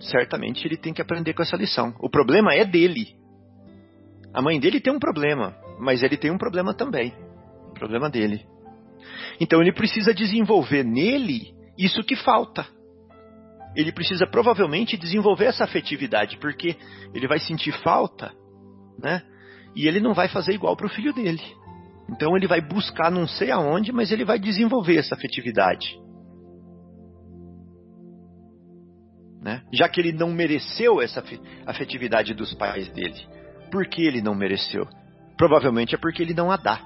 Certamente 0.00 0.66
ele 0.66 0.76
tem 0.76 0.94
que 0.94 1.02
aprender 1.02 1.34
com 1.34 1.42
essa 1.42 1.56
lição. 1.56 1.94
O 2.00 2.08
problema 2.08 2.54
é 2.54 2.64
dele. 2.64 3.14
A 4.32 4.40
mãe 4.40 4.58
dele 4.58 4.80
tem 4.80 4.92
um 4.92 4.98
problema, 4.98 5.54
mas 5.78 6.02
ele 6.02 6.16
tem 6.16 6.30
um 6.30 6.38
problema 6.38 6.72
também. 6.72 7.14
problema 7.74 8.08
dele. 8.08 8.46
Então 9.38 9.60
ele 9.60 9.72
precisa 9.72 10.14
desenvolver 10.14 10.84
nele 10.84 11.54
isso 11.76 12.02
que 12.02 12.16
falta 12.16 12.66
ele 13.74 13.92
precisa 13.92 14.26
provavelmente 14.26 14.96
desenvolver 14.96 15.46
essa 15.46 15.64
afetividade, 15.64 16.38
porque 16.38 16.76
ele 17.14 17.28
vai 17.28 17.38
sentir 17.38 17.72
falta, 17.82 18.32
né? 19.02 19.22
E 19.74 19.86
ele 19.86 20.00
não 20.00 20.14
vai 20.14 20.28
fazer 20.28 20.52
igual 20.52 20.76
para 20.76 20.86
o 20.86 20.90
filho 20.90 21.12
dele, 21.12 21.42
Então 22.08 22.36
ele 22.36 22.46
vai 22.46 22.60
buscar 22.60 23.10
não 23.10 23.26
sei 23.26 23.50
aonde, 23.50 23.92
mas 23.92 24.10
ele 24.10 24.24
vai 24.24 24.38
desenvolver 24.38 24.96
essa 24.96 25.14
afetividade. 25.14 25.96
Né? 29.40 29.62
Já 29.72 29.88
que 29.88 30.00
ele 30.00 30.12
não 30.12 30.30
mereceu 30.30 31.00
essa 31.00 31.24
afetividade 31.66 32.34
dos 32.34 32.52
pais 32.54 32.88
dele. 32.88 33.16
Por 33.70 33.86
que 33.86 34.02
ele 34.02 34.20
não 34.20 34.34
mereceu? 34.34 34.86
Provavelmente 35.36 35.94
é 35.94 35.98
porque 35.98 36.22
ele 36.22 36.34
não 36.34 36.50
a 36.50 36.56
dá. 36.56 36.80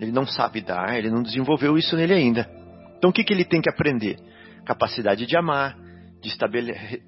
Ele 0.00 0.12
não 0.12 0.26
sabe 0.26 0.60
dar, 0.60 0.96
ele 0.96 1.10
não 1.10 1.22
desenvolveu 1.22 1.76
isso 1.76 1.96
nele 1.96 2.14
ainda. 2.14 2.48
Então 2.96 3.10
o 3.10 3.12
que, 3.12 3.22
que 3.22 3.32
ele 3.32 3.44
tem 3.44 3.60
que 3.60 3.68
aprender? 3.68 4.16
Capacidade 4.64 5.26
de 5.26 5.36
amar, 5.36 5.76
de 6.22 6.28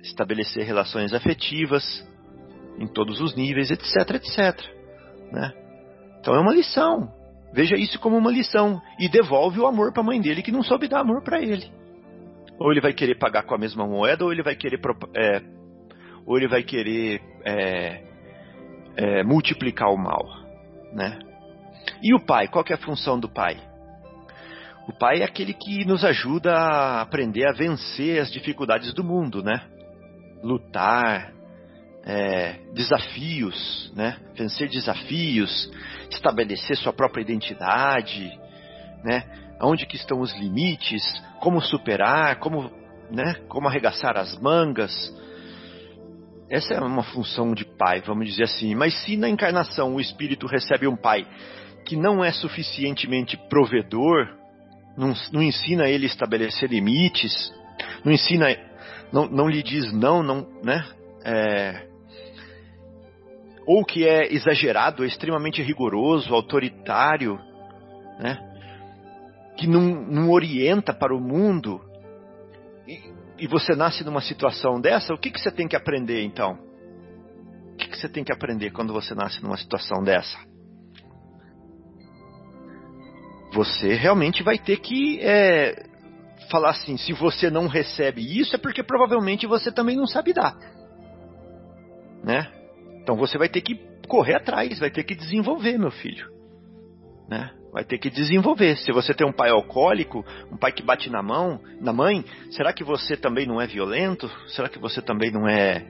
estabelecer 0.03 0.65
relações 0.65 1.15
afetivas 1.15 2.07
em 2.79 2.87
todos 2.87 3.21
os 3.21 3.35
níveis, 3.35 3.71
etc, 3.71 4.15
etc. 4.15 4.61
Né? 5.33 5.53
Então 6.21 6.35
é 6.35 6.41
uma 6.41 6.55
lição. 6.55 7.13
Veja 7.53 7.77
isso 7.77 7.99
como 7.99 8.17
uma 8.17 8.31
lição 8.31 8.81
e 8.99 9.09
devolve 9.09 9.61
o 9.61 9.67
amor 9.67 9.93
para 9.93 10.03
a 10.03 10.07
mãe 10.07 10.21
dele 10.21 10.43
que 10.43 10.53
não 10.53 10.63
soube 10.63 10.89
dar 10.89 11.01
amor 11.01 11.23
para 11.23 11.41
ele. 11.41 11.71
Ou 12.59 12.71
ele 12.71 12.81
vai 12.81 12.93
querer 12.93 13.17
pagar 13.17 13.45
com 13.45 13.55
a 13.55 13.59
mesma 13.59 13.87
moeda, 13.87 14.25
ou 14.25 14.33
ele 14.33 14.43
vai 14.43 14.57
querer, 14.57 14.81
é, 15.15 15.43
ou 16.27 16.37
ele 16.37 16.49
vai 16.49 16.63
querer 16.63 17.21
é, 17.45 18.03
é, 18.97 19.23
multiplicar 19.23 19.91
o 19.91 19.97
mal, 19.97 20.27
né? 20.93 21.19
E 22.03 22.15
o 22.15 22.21
pai? 22.21 22.49
Qual 22.49 22.65
é 22.69 22.75
a 22.75 22.79
função 22.79 23.19
do 23.21 23.29
pai? 23.29 23.57
O 24.89 24.93
pai 24.93 25.21
é 25.21 25.25
aquele 25.25 25.53
que 25.53 25.85
nos 25.85 26.05
ajuda 26.05 26.53
a 26.55 27.03
aprender 27.03 27.47
a 27.47 27.53
vencer 27.53 28.21
as 28.21 28.31
dificuldades 28.31 28.93
do 28.95 29.05
mundo, 29.05 29.43
né? 29.43 29.63
Lutar, 30.43 31.33
é, 32.07 32.61
desafios, 32.73 33.93
né? 33.95 34.17
Vencer 34.37 34.69
desafios, 34.69 35.69
estabelecer 36.09 36.77
sua 36.77 36.93
própria 36.93 37.21
identidade, 37.21 38.31
né? 39.05 39.25
Onde 39.61 39.85
que 39.87 39.97
estão 39.97 40.21
os 40.21 40.33
limites? 40.39 41.03
Como 41.41 41.61
superar? 41.61 42.39
Como, 42.39 42.71
né? 43.11 43.35
Como 43.49 43.67
arregaçar 43.67 44.17
as 44.17 44.39
mangas? 44.39 45.13
Essa 46.49 46.75
é 46.75 46.81
uma 46.81 47.03
função 47.03 47.53
de 47.53 47.65
pai, 47.65 48.01
vamos 48.03 48.29
dizer 48.29 48.45
assim. 48.45 48.73
Mas 48.77 48.95
se 49.03 49.17
na 49.17 49.29
encarnação 49.29 49.97
o 49.97 50.01
espírito 50.01 50.47
recebe 50.47 50.87
um 50.87 50.97
pai 50.97 51.27
que 51.85 51.97
não 51.97 52.25
é 52.25 52.31
suficientemente 52.31 53.37
provedor, 53.49 54.29
não, 54.97 55.13
não 55.33 55.43
ensina 55.43 55.89
ele 55.89 56.05
a 56.05 56.09
estabelecer 56.09 56.71
limites, 56.71 57.53
não 58.05 58.13
ensina, 58.13 58.47
não, 59.13 59.27
não 59.27 59.49
lhe 59.49 59.63
diz 59.63 59.93
não, 59.93 60.23
não, 60.23 60.47
né? 60.63 60.85
É, 61.25 61.96
ou 63.67 63.85
que 63.85 64.07
é 64.07 64.33
exagerado, 64.33 65.05
é 65.05 65.07
extremamente 65.07 65.63
rigoroso, 65.63 66.35
autoritário, 66.35 67.39
né? 68.21 68.39
que 69.57 69.67
não, 69.67 69.81
não 70.07 70.31
orienta 70.31 70.93
para 70.95 71.15
o 71.15 71.21
mundo, 71.21 71.81
e, 72.87 73.45
e, 73.45 73.47
você 73.47 73.75
nasce 73.75 74.05
numa 74.05 74.21
situação 74.21 74.81
dessa, 74.81 75.13
o 75.13 75.19
que, 75.19 75.31
que 75.31 75.41
você 75.41 75.51
tem 75.51 75.67
que 75.67 75.75
aprender 75.75 76.23
então? 76.23 76.59
O 77.73 77.77
que, 77.77 77.89
que 77.89 77.99
você 77.99 78.09
tem 78.09 78.23
que 78.23 78.33
aprender 78.33 78.71
quando 78.71 78.93
você 78.93 79.15
nasce 79.15 79.43
numa 79.43 79.57
situação 79.57 80.03
dessa? 80.05 80.39
você 83.57 83.95
realmente 83.95 84.43
vai 84.43 84.59
ter 84.59 84.79
que 84.79 85.19
é, 85.21 85.87
falar 86.51 86.71
assim: 86.71 86.97
se 86.99 87.13
você 87.15 87.49
não 87.49 87.67
recebe 87.67 88.21
isso, 88.39 88.55
é 88.55 88.59
porque 88.59 88.83
provavelmente 88.83 89.47
você 89.47 89.73
também 89.73 89.97
não 89.97 90.07
sabe 90.07 90.35
dar. 90.35 90.55
Né? 92.23 92.53
Então 93.07 93.15
você 93.15 93.39
vai 93.39 93.49
ter 93.49 93.61
que 93.61 93.81
correr 94.09 94.35
atrás, 94.35 94.81
vai 94.81 94.91
ter 94.91 95.05
que 95.05 95.15
desenvolver, 95.15 95.79
meu 95.79 95.93
filho. 95.93 96.29
Né? 97.29 97.53
Vai 97.73 97.85
ter 97.85 97.99
que 97.99 98.11
desenvolver. 98.11 98.77
Se 98.79 98.91
você 98.91 99.15
tem 99.15 99.25
um 99.25 99.33
pai 99.33 99.49
alcoólico, 99.49 100.25
um 100.51 100.57
pai 100.57 100.73
que 100.73 100.83
bate 100.83 101.09
na 101.09 101.23
mão, 101.23 101.61
na 101.81 101.93
mãe, 101.93 102.25
será 102.51 102.73
que 102.73 102.83
você 102.83 103.17
também 103.17 103.47
não 103.47 103.61
é 103.61 103.67
violento? 103.69 104.29
Será 104.49 104.69
que 104.69 104.81
você 104.81 105.01
também 105.01 105.31
não 105.31 105.47
é, 105.47 105.87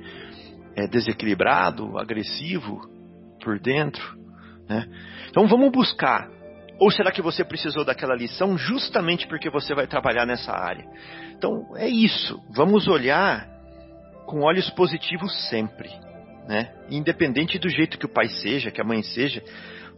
é 0.76 0.86
desequilibrado, 0.86 1.96
agressivo 1.98 2.82
por 3.42 3.58
dentro? 3.58 4.14
Né? 4.68 4.86
Então 5.30 5.46
vamos 5.46 5.72
buscar 5.72 6.28
ou 6.78 6.90
será 6.90 7.10
que 7.10 7.22
você 7.22 7.42
precisou 7.42 7.82
daquela 7.82 8.14
lição 8.14 8.58
justamente 8.58 9.26
porque 9.26 9.48
você 9.48 9.74
vai 9.74 9.86
trabalhar 9.86 10.26
nessa 10.26 10.52
área? 10.52 10.84
Então 11.34 11.74
é 11.76 11.88
isso. 11.88 12.38
Vamos 12.50 12.86
olhar 12.86 13.48
com 14.26 14.42
olhos 14.42 14.68
positivos 14.72 15.32
sempre, 15.48 15.88
né? 16.46 16.72
Independente 16.90 17.58
do 17.58 17.68
jeito 17.68 17.98
que 17.98 18.06
o 18.06 18.12
pai 18.12 18.28
seja, 18.28 18.70
que 18.70 18.80
a 18.80 18.84
mãe 18.84 19.02
seja, 19.02 19.42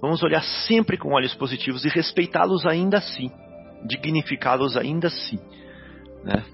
vamos 0.01 0.23
olhar 0.23 0.43
sempre 0.67 0.97
com 0.97 1.13
olhos 1.13 1.35
positivos 1.35 1.85
e 1.85 1.89
respeitá-los 1.89 2.67
ainda 2.67 2.99
assim, 2.99 3.31
dignificá-los 3.85 4.77
ainda 4.77 5.09
assim, 5.09 5.39
né? 6.25 6.45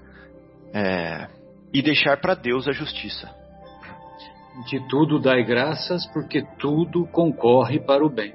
É, 0.73 1.27
e 1.73 1.81
deixar 1.81 2.17
para 2.17 2.35
Deus 2.35 2.67
a 2.67 2.71
justiça. 2.71 3.33
De 4.69 4.79
tudo 4.87 5.19
dai 5.19 5.43
graças, 5.43 6.05
porque 6.13 6.43
tudo 6.59 7.05
concorre 7.07 7.79
para 7.79 8.05
o 8.05 8.09
bem. 8.09 8.33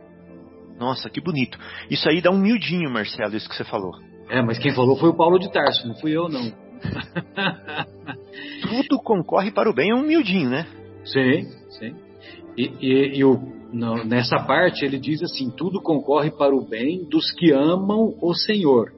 Nossa, 0.79 1.11
que 1.11 1.20
bonito. 1.20 1.59
Isso 1.90 2.09
aí 2.09 2.23
dá 2.23 2.31
um 2.31 2.38
miudinho, 2.38 2.90
Marcelo, 2.90 3.37
isso 3.37 3.49
que 3.49 3.55
você 3.55 3.64
falou. 3.64 3.92
É, 4.29 4.40
mas 4.42 4.59
quem 4.59 4.73
falou 4.73 4.96
foi 4.96 5.11
o 5.11 5.16
Paulo 5.16 5.38
de 5.38 5.51
Tarso, 5.51 5.87
não 5.87 5.94
fui 5.96 6.16
eu, 6.16 6.29
não. 6.29 6.53
Tudo 8.62 8.99
concorre 9.03 9.51
para 9.51 9.68
o 9.68 9.75
bem, 9.75 9.90
é 9.90 9.94
um 9.94 10.03
miudinho, 10.03 10.49
né? 10.49 10.66
Sim, 11.05 11.49
sim. 11.71 11.95
E, 12.57 12.71
e, 12.81 13.19
e 13.19 13.25
o, 13.25 13.39
não, 13.73 14.05
nessa 14.05 14.39
parte 14.41 14.85
ele 14.85 14.99
diz 14.99 15.23
assim: 15.23 15.51
tudo 15.51 15.81
concorre 15.81 16.31
para 16.31 16.55
o 16.55 16.67
bem 16.67 17.05
dos 17.05 17.31
que 17.33 17.53
amam 17.53 18.15
o 18.21 18.35
Senhor. 18.35 18.93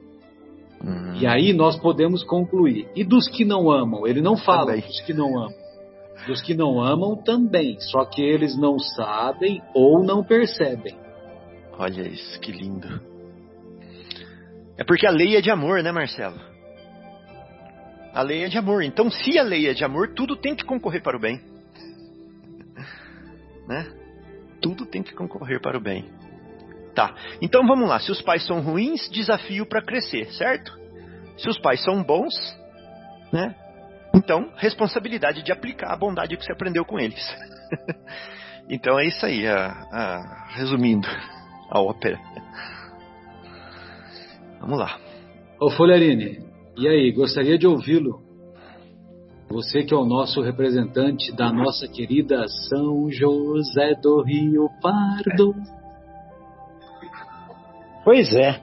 Hum. 0.83 1.13
E 1.15 1.25
aí 1.25 1.53
nós 1.53 1.79
podemos 1.79 2.23
concluir. 2.23 2.87
E 2.95 3.03
dos 3.03 3.27
que 3.29 3.45
não 3.45 3.71
amam? 3.71 4.05
Ele 4.05 4.21
não 4.21 4.35
fala 4.35 4.67
também. 4.67 4.81
dos 4.81 5.01
que 5.01 5.13
não 5.13 5.37
amam. 5.37 5.63
Dos 6.27 6.41
que 6.41 6.53
não 6.53 6.81
amam 6.81 7.15
também, 7.15 7.77
só 7.79 8.05
que 8.05 8.21
eles 8.21 8.57
não 8.57 8.79
sabem 8.79 9.61
ou 9.73 10.03
não 10.03 10.23
percebem. 10.23 10.95
Olha 11.77 12.07
isso, 12.07 12.39
que 12.39 12.51
lindo. 12.51 13.01
É 14.77 14.83
porque 14.83 15.05
a 15.05 15.11
lei 15.11 15.35
é 15.35 15.41
de 15.41 15.51
amor, 15.51 15.83
né, 15.83 15.91
Marcelo? 15.91 16.39
A 18.13 18.21
lei 18.21 18.43
é 18.43 18.47
de 18.47 18.57
amor. 18.57 18.83
Então, 18.83 19.09
se 19.09 19.37
a 19.37 19.43
lei 19.43 19.67
é 19.67 19.73
de 19.73 19.83
amor, 19.83 20.13
tudo 20.13 20.35
tem 20.35 20.55
que 20.55 20.63
concorrer 20.63 21.01
para 21.01 21.17
o 21.17 21.19
bem. 21.19 21.41
Né? 23.67 23.91
Tudo 24.61 24.85
tem 24.85 25.03
que 25.03 25.13
concorrer 25.13 25.61
para 25.61 25.77
o 25.77 25.81
bem. 25.81 26.09
Tá. 26.93 27.13
Então 27.41 27.65
vamos 27.65 27.87
lá. 27.87 27.99
Se 27.99 28.11
os 28.11 28.21
pais 28.21 28.45
são 28.45 28.61
ruins, 28.61 29.09
desafio 29.09 29.65
para 29.65 29.81
crescer, 29.81 30.31
certo? 30.33 30.77
Se 31.37 31.49
os 31.49 31.57
pais 31.57 31.83
são 31.83 32.03
bons, 32.03 32.33
né? 33.31 33.55
Então, 34.15 34.51
responsabilidade 34.57 35.41
de 35.41 35.51
aplicar 35.51 35.91
a 35.91 35.97
bondade 35.97 36.37
que 36.37 36.45
você 36.45 36.51
aprendeu 36.51 36.85
com 36.85 36.99
eles. 36.99 37.19
então 38.69 38.99
é 38.99 39.05
isso 39.07 39.25
aí, 39.25 39.47
a, 39.47 39.65
a, 39.65 40.47
resumindo 40.51 41.07
a 41.71 41.81
ópera. 41.81 42.19
Vamos 44.59 44.77
lá. 44.77 44.99
Ô 45.59 45.71
Folharini, 45.71 46.39
e 46.77 46.87
aí, 46.87 47.11
gostaria 47.11 47.57
de 47.57 47.65
ouvi-lo. 47.65 48.21
Você 49.53 49.83
que 49.83 49.93
é 49.93 49.97
o 49.97 50.03
nosso 50.03 50.41
representante 50.41 51.31
da 51.31 51.53
nossa 51.53 51.87
querida 51.87 52.47
São 52.47 53.07
José 53.11 53.93
do 54.01 54.23
Rio 54.23 54.67
Pardo. 54.81 55.53
Pois 58.03 58.33
é. 58.33 58.59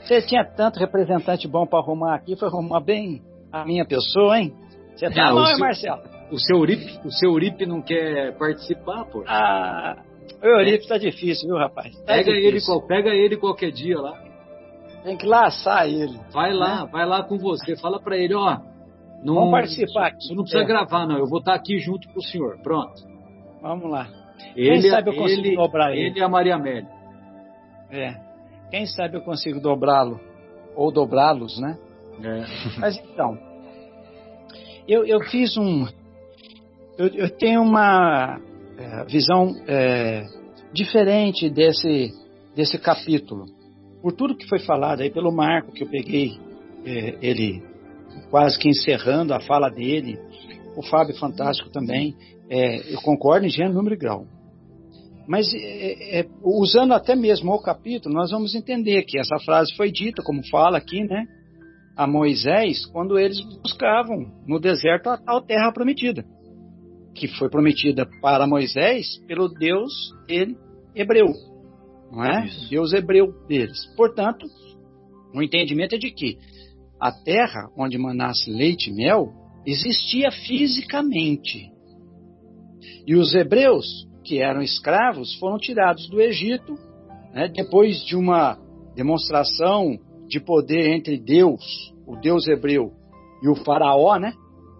Você 0.00 0.20
tinha 0.20 0.44
tanto 0.44 0.78
representante 0.78 1.48
bom 1.48 1.66
para 1.66 1.78
arrumar 1.78 2.14
aqui, 2.14 2.36
foi 2.36 2.48
arrumar 2.48 2.80
bem 2.80 3.22
a 3.50 3.64
minha 3.64 3.86
pessoa, 3.86 4.38
hein? 4.38 4.54
Você 4.94 5.08
tá 5.08 5.22
é, 5.22 5.32
mal, 5.32 5.48
hein, 5.48 5.58
Marcelo? 5.58 6.02
O 6.30 6.38
seu 6.38 6.58
Uripe, 6.58 7.00
o 7.02 7.10
seu 7.10 7.30
Uripe 7.30 7.64
não 7.64 7.80
quer 7.80 8.36
participar, 8.36 9.06
pô. 9.06 9.24
Ah, 9.26 9.96
o 10.42 10.46
Euripides 10.46 10.86
tá 10.86 10.98
difícil, 10.98 11.48
viu, 11.48 11.56
rapaz? 11.56 11.96
Tá 12.00 12.12
pega, 12.12 12.30
difícil. 12.30 12.74
ele, 12.74 12.86
pega 12.86 13.10
ele 13.14 13.36
qualquer 13.38 13.70
dia 13.70 13.98
lá. 13.98 14.22
Tem 15.02 15.16
que 15.16 15.24
laçar 15.24 15.88
ele. 15.88 16.20
Vai 16.30 16.52
lá, 16.52 16.82
né? 16.82 16.88
vai 16.92 17.06
lá 17.06 17.22
com 17.22 17.38
você. 17.38 17.74
Fala 17.76 17.98
para 17.98 18.18
ele, 18.18 18.34
ó. 18.34 18.75
Não, 19.22 19.34
Vamos 19.34 19.50
participar 19.50 20.08
aqui. 20.08 20.26
Você 20.26 20.34
não 20.34 20.42
precisa 20.42 20.62
é. 20.62 20.66
gravar, 20.66 21.06
não. 21.06 21.18
Eu 21.18 21.26
vou 21.26 21.38
estar 21.38 21.54
aqui 21.54 21.78
junto 21.78 22.08
com 22.08 22.18
o 22.18 22.22
senhor. 22.22 22.58
Pronto. 22.62 22.94
Vamos 23.60 23.90
lá. 23.90 24.08
Ele, 24.54 24.80
Quem 24.80 24.90
sabe 24.90 25.10
eu 25.10 25.14
consigo 25.14 25.46
ele, 25.46 25.56
dobrar 25.56 25.92
ele. 25.92 26.06
Ele 26.06 26.18
e 26.18 26.22
a 26.22 26.28
Maria 26.28 26.54
Amélia. 26.54 26.88
É. 27.90 28.14
Quem 28.70 28.86
sabe 28.86 29.16
eu 29.16 29.22
consigo 29.22 29.60
dobrá-lo. 29.60 30.20
Ou 30.74 30.92
dobrá-los, 30.92 31.58
né? 31.58 31.78
É. 32.22 32.44
Mas 32.78 32.98
então. 32.98 33.38
Eu, 34.86 35.04
eu 35.04 35.20
fiz 35.20 35.56
um. 35.56 35.86
Eu, 36.98 37.08
eu 37.08 37.30
tenho 37.30 37.62
uma 37.62 38.40
é, 38.78 39.04
visão 39.04 39.52
é, 39.66 40.24
diferente 40.72 41.50
desse, 41.50 42.12
desse 42.54 42.78
capítulo. 42.78 43.46
Por 44.00 44.12
tudo 44.12 44.36
que 44.36 44.48
foi 44.48 44.60
falado 44.60 45.00
aí 45.00 45.10
pelo 45.10 45.32
Marco, 45.32 45.72
que 45.72 45.82
eu 45.82 45.88
peguei 45.88 46.38
é, 46.84 47.16
ele 47.20 47.62
quase 48.30 48.58
que 48.58 48.68
encerrando 48.68 49.34
a 49.34 49.40
fala 49.40 49.68
dele, 49.68 50.18
o 50.76 50.82
Fábio 50.82 51.16
Fantástico 51.16 51.70
também, 51.70 52.14
é, 52.48 52.92
eu 52.92 53.00
concordo 53.00 53.46
em 53.46 53.50
gênero, 53.50 53.74
número 53.74 53.94
e 53.94 53.98
grau. 53.98 54.26
Mas 55.26 55.52
é, 55.54 56.20
é, 56.20 56.26
usando 56.42 56.92
até 56.92 57.16
mesmo 57.16 57.52
o 57.52 57.62
capítulo, 57.62 58.14
nós 58.14 58.30
vamos 58.30 58.54
entender 58.54 59.02
que 59.02 59.18
essa 59.18 59.38
frase 59.44 59.74
foi 59.74 59.90
dita, 59.90 60.22
como 60.22 60.46
fala 60.48 60.78
aqui, 60.78 61.02
né, 61.04 61.26
a 61.96 62.06
Moisés, 62.06 62.84
quando 62.86 63.18
eles 63.18 63.40
buscavam 63.62 64.30
no 64.46 64.60
deserto 64.60 65.08
a 65.08 65.16
tal 65.16 65.40
terra 65.40 65.72
prometida, 65.72 66.24
que 67.14 67.26
foi 67.26 67.48
prometida 67.48 68.06
para 68.20 68.46
Moisés 68.46 69.18
pelo 69.26 69.48
Deus 69.48 69.92
ele, 70.28 70.56
hebreu, 70.94 71.32
não 72.12 72.22
é? 72.22 72.46
Isso. 72.46 72.70
Deus 72.70 72.92
hebreu 72.92 73.32
deles. 73.48 73.86
Portanto, 73.96 74.46
o 75.34 75.42
entendimento 75.42 75.94
é 75.94 75.98
de 75.98 76.10
que 76.10 76.36
a 77.00 77.12
terra 77.12 77.68
onde 77.76 77.98
manasse 77.98 78.50
leite 78.50 78.90
e 78.90 78.94
mel 78.94 79.32
existia 79.66 80.30
fisicamente. 80.30 81.70
E 83.06 83.14
os 83.14 83.34
hebreus, 83.34 83.86
que 84.24 84.40
eram 84.40 84.62
escravos, 84.62 85.34
foram 85.38 85.58
tirados 85.58 86.08
do 86.08 86.20
Egito, 86.20 86.74
né, 87.32 87.48
depois 87.48 88.04
de 88.04 88.16
uma 88.16 88.58
demonstração 88.94 89.98
de 90.28 90.40
poder 90.40 90.90
entre 90.90 91.18
Deus, 91.18 91.62
o 92.06 92.16
Deus 92.16 92.48
hebreu, 92.48 92.92
e 93.42 93.48
o 93.48 93.54
faraó, 93.54 94.18
né, 94.18 94.32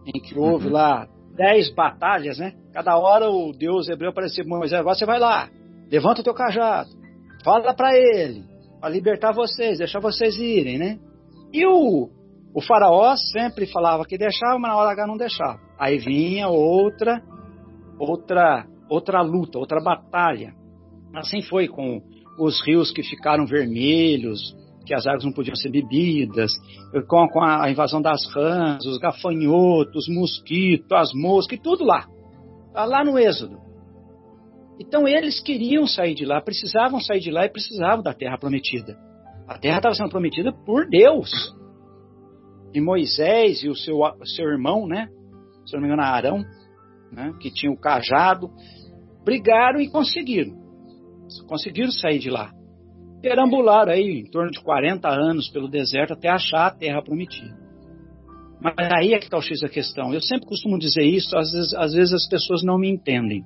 em 0.07 0.21
que 0.21 0.39
houve 0.39 0.67
uhum. 0.67 0.73
lá 0.73 1.09
dez 1.37 1.73
batalhas, 1.73 2.39
né? 2.39 2.55
Cada 2.73 2.97
hora 2.99 3.31
o 3.31 3.53
Deus 3.53 3.89
hebreu 3.89 4.11
aparecia 4.11 4.45
para 4.45 4.57
Moisés, 4.57 4.81
agora 4.81 4.95
você 4.97 5.05
vai 5.05 5.19
lá, 5.19 5.49
levanta 5.91 6.21
o 6.21 6.25
teu 6.25 6.33
cajado, 6.33 6.89
fala 7.45 7.75
para 7.75 7.95
ele, 7.97 8.45
para 8.81 8.89
libertar 8.89 9.33
vocês, 9.33 9.79
deixar 9.79 10.01
vocês 10.01 10.39
irem, 10.39 10.79
né? 10.79 10.99
E 11.57 11.65
o, 11.65 12.11
o 12.55 12.61
faraó 12.61 13.17
sempre 13.17 13.67
falava 13.67 14.05
que 14.05 14.19
deixava, 14.19 14.59
mas 14.59 14.71
na 14.71 14.77
hora 14.77 14.91
H 14.91 15.07
não 15.07 15.17
deixava. 15.17 15.59
Aí 15.79 15.97
vinha 15.97 16.49
outra, 16.49 17.23
outra, 17.99 18.67
outra 18.91 19.23
luta, 19.23 19.59
outra 19.59 19.83
batalha. 19.83 20.53
Assim 21.15 21.41
foi 21.41 21.67
com 21.67 22.03
os 22.39 22.61
rios 22.63 22.93
que 22.93 23.03
ficaram 23.03 23.47
vermelhos, 23.47 24.55
que 24.85 24.93
as 24.93 25.07
águas 25.07 25.25
não 25.25 25.33
podiam 25.33 25.57
ser 25.57 25.71
bebidas, 25.71 26.53
com, 27.09 27.27
com 27.29 27.43
a 27.43 27.71
invasão 27.71 28.03
das 28.03 28.21
rãs, 28.35 28.85
os 28.85 28.99
gafanhotos, 28.99 30.07
os 30.07 30.15
mosquitos, 30.15 30.93
as 30.93 31.15
moscas, 31.15 31.59
e 31.59 31.63
tudo 31.63 31.87
lá. 31.87 32.07
Tá 32.75 32.85
lá 32.85 33.03
no 33.03 33.19
Êxodo. 33.19 33.57
Então 34.79 35.09
eles 35.09 35.41
queriam 35.41 35.87
sair 35.87 36.15
de 36.15 36.27
lá, 36.27 36.39
precisavam 36.43 37.01
sair 37.01 37.21
de 37.21 37.31
lá 37.31 37.47
e 37.47 37.49
precisavam 37.49 38.03
da 38.03 38.13
terra 38.13 38.37
prometida. 38.37 38.95
A 39.49 39.59
terra 39.59 39.77
estava 39.77 39.95
sendo 39.95 40.11
prometida 40.11 40.53
por 40.53 40.89
Deus. 40.89 41.31
E 42.75 42.81
Moisés 42.81 43.63
e 43.63 43.69
o 43.69 43.77
seu, 43.77 43.99
seu 44.25 44.49
irmão, 44.49 44.87
né? 44.87 45.09
Se 45.65 45.75
não 45.75 45.81
me 45.81 45.87
engano, 45.87 46.03
Arão, 46.03 46.45
né? 47.13 47.33
que 47.41 47.51
tinha 47.51 47.73
o 47.73 47.79
cajado, 47.79 48.51
brigaram 49.25 49.81
e 49.81 49.89
conseguiram. 49.89 50.55
Conseguiram 51.49 51.91
sair 51.91 52.19
de 52.19 52.31
lá. 52.31 52.53
Perambularam 53.23 53.93
aí 53.93 54.21
em 54.21 54.31
torno 54.31 54.51
de 54.51 54.61
40 54.61 55.09
anos 55.09 55.49
pelo 55.49 55.69
deserto 55.69 56.13
até 56.13 56.29
achar 56.29 56.67
a 56.67 56.71
terra 56.71 57.03
prometida. 57.03 57.57
Mas 58.61 58.75
aí 58.93 59.13
é 59.13 59.19
que 59.19 59.25
está 59.25 59.37
o 59.37 59.43
X 59.43 59.61
da 59.61 59.69
questão. 59.69 60.13
Eu 60.13 60.21
sempre 60.21 60.47
costumo 60.47 60.79
dizer 60.79 61.05
isso, 61.05 61.37
às 61.37 61.53
vezes, 61.53 61.75
às 61.75 61.93
vezes 61.93 62.13
as 62.13 62.29
pessoas 62.29 62.63
não 62.63 62.79
me 62.79 62.89
entendem. 62.89 63.43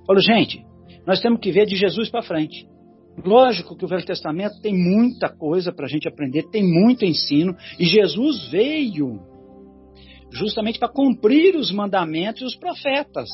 Eu 0.00 0.06
falo, 0.06 0.20
gente, 0.20 0.64
nós 1.06 1.20
temos 1.20 1.40
que 1.40 1.52
ver 1.52 1.66
de 1.66 1.76
Jesus 1.76 2.10
para 2.10 2.22
frente. 2.22 2.66
Lógico 3.24 3.76
que 3.76 3.84
o 3.84 3.88
Velho 3.88 4.04
Testamento 4.04 4.60
tem 4.60 4.74
muita 4.74 5.28
coisa 5.28 5.72
para 5.72 5.86
a 5.86 5.88
gente 5.88 6.08
aprender, 6.08 6.44
tem 6.50 6.62
muito 6.62 7.04
ensino, 7.04 7.56
e 7.78 7.84
Jesus 7.84 8.48
veio 8.50 9.20
justamente 10.30 10.78
para 10.78 10.88
cumprir 10.88 11.56
os 11.56 11.72
mandamentos 11.72 12.42
e 12.42 12.44
os 12.44 12.56
profetas. 12.56 13.28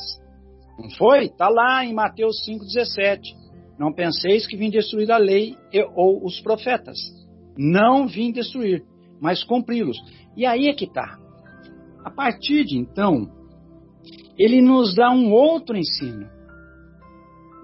Não 0.79 0.89
foi? 0.91 1.25
Está 1.25 1.49
lá 1.49 1.85
em 1.85 1.93
Mateus 1.93 2.37
5,17. 2.47 3.19
Não 3.77 3.93
penseis 3.93 4.47
que 4.47 4.57
vim 4.57 4.69
destruir 4.69 5.11
a 5.11 5.17
lei 5.17 5.55
ou 5.95 6.25
os 6.25 6.39
profetas. 6.41 6.97
Não 7.57 8.07
vim 8.07 8.31
destruir, 8.31 8.83
mas 9.21 9.43
cumpri-los. 9.43 9.97
E 10.35 10.45
aí 10.45 10.67
é 10.67 10.73
que 10.73 10.85
está. 10.85 11.17
A 12.03 12.11
partir 12.11 12.65
de 12.65 12.77
então, 12.77 13.29
ele 14.37 14.61
nos 14.61 14.93
dá 14.93 15.09
um 15.11 15.31
outro 15.31 15.77
ensino. 15.77 16.34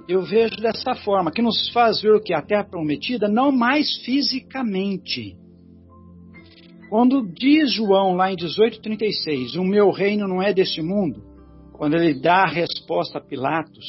Eu 0.08 0.24
vejo 0.24 0.56
dessa 0.58 0.95
forma, 0.95 1.32
que 1.32 1.41
nos 1.41 1.70
faz 1.72 2.02
ver 2.02 2.14
o 2.14 2.22
que? 2.22 2.34
A 2.34 2.41
terra 2.41 2.64
prometida, 2.64 3.28
não 3.28 3.52
mais 3.52 3.88
fisicamente. 4.04 5.36
Quando 6.89 7.26
diz 7.26 7.72
João 7.74 8.16
lá 8.16 8.32
em 8.32 8.36
18,36, 8.36 9.58
o 9.58 9.64
meu 9.64 9.91
reino 9.91 10.28
não 10.28 10.41
é 10.41 10.54
deste 10.54 10.82
mundo, 10.82 11.24
quando 11.72 11.95
ele 11.95 12.20
dá 12.20 12.43
a 12.43 12.49
resposta 12.49 13.18
a 13.18 13.22
Pilatos, 13.22 13.86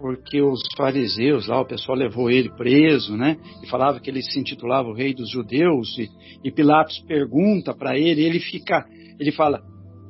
porque 0.00 0.40
os 0.40 0.60
fariseus 0.76 1.48
lá, 1.48 1.60
o 1.60 1.66
pessoal 1.66 1.98
levou 1.98 2.30
ele 2.30 2.50
preso, 2.50 3.16
né? 3.16 3.36
E 3.62 3.66
falava 3.66 4.00
que 4.00 4.08
ele 4.08 4.22
se 4.22 4.38
intitulava 4.38 4.88
o 4.88 4.94
rei 4.94 5.12
dos 5.12 5.28
judeus. 5.28 5.98
E, 5.98 6.08
e 6.44 6.52
Pilatos 6.52 7.00
pergunta 7.00 7.74
para 7.74 7.98
ele, 7.98 8.22
ele 8.22 8.38
fica, 8.38 8.86
ele 9.18 9.32
fala, 9.32 9.60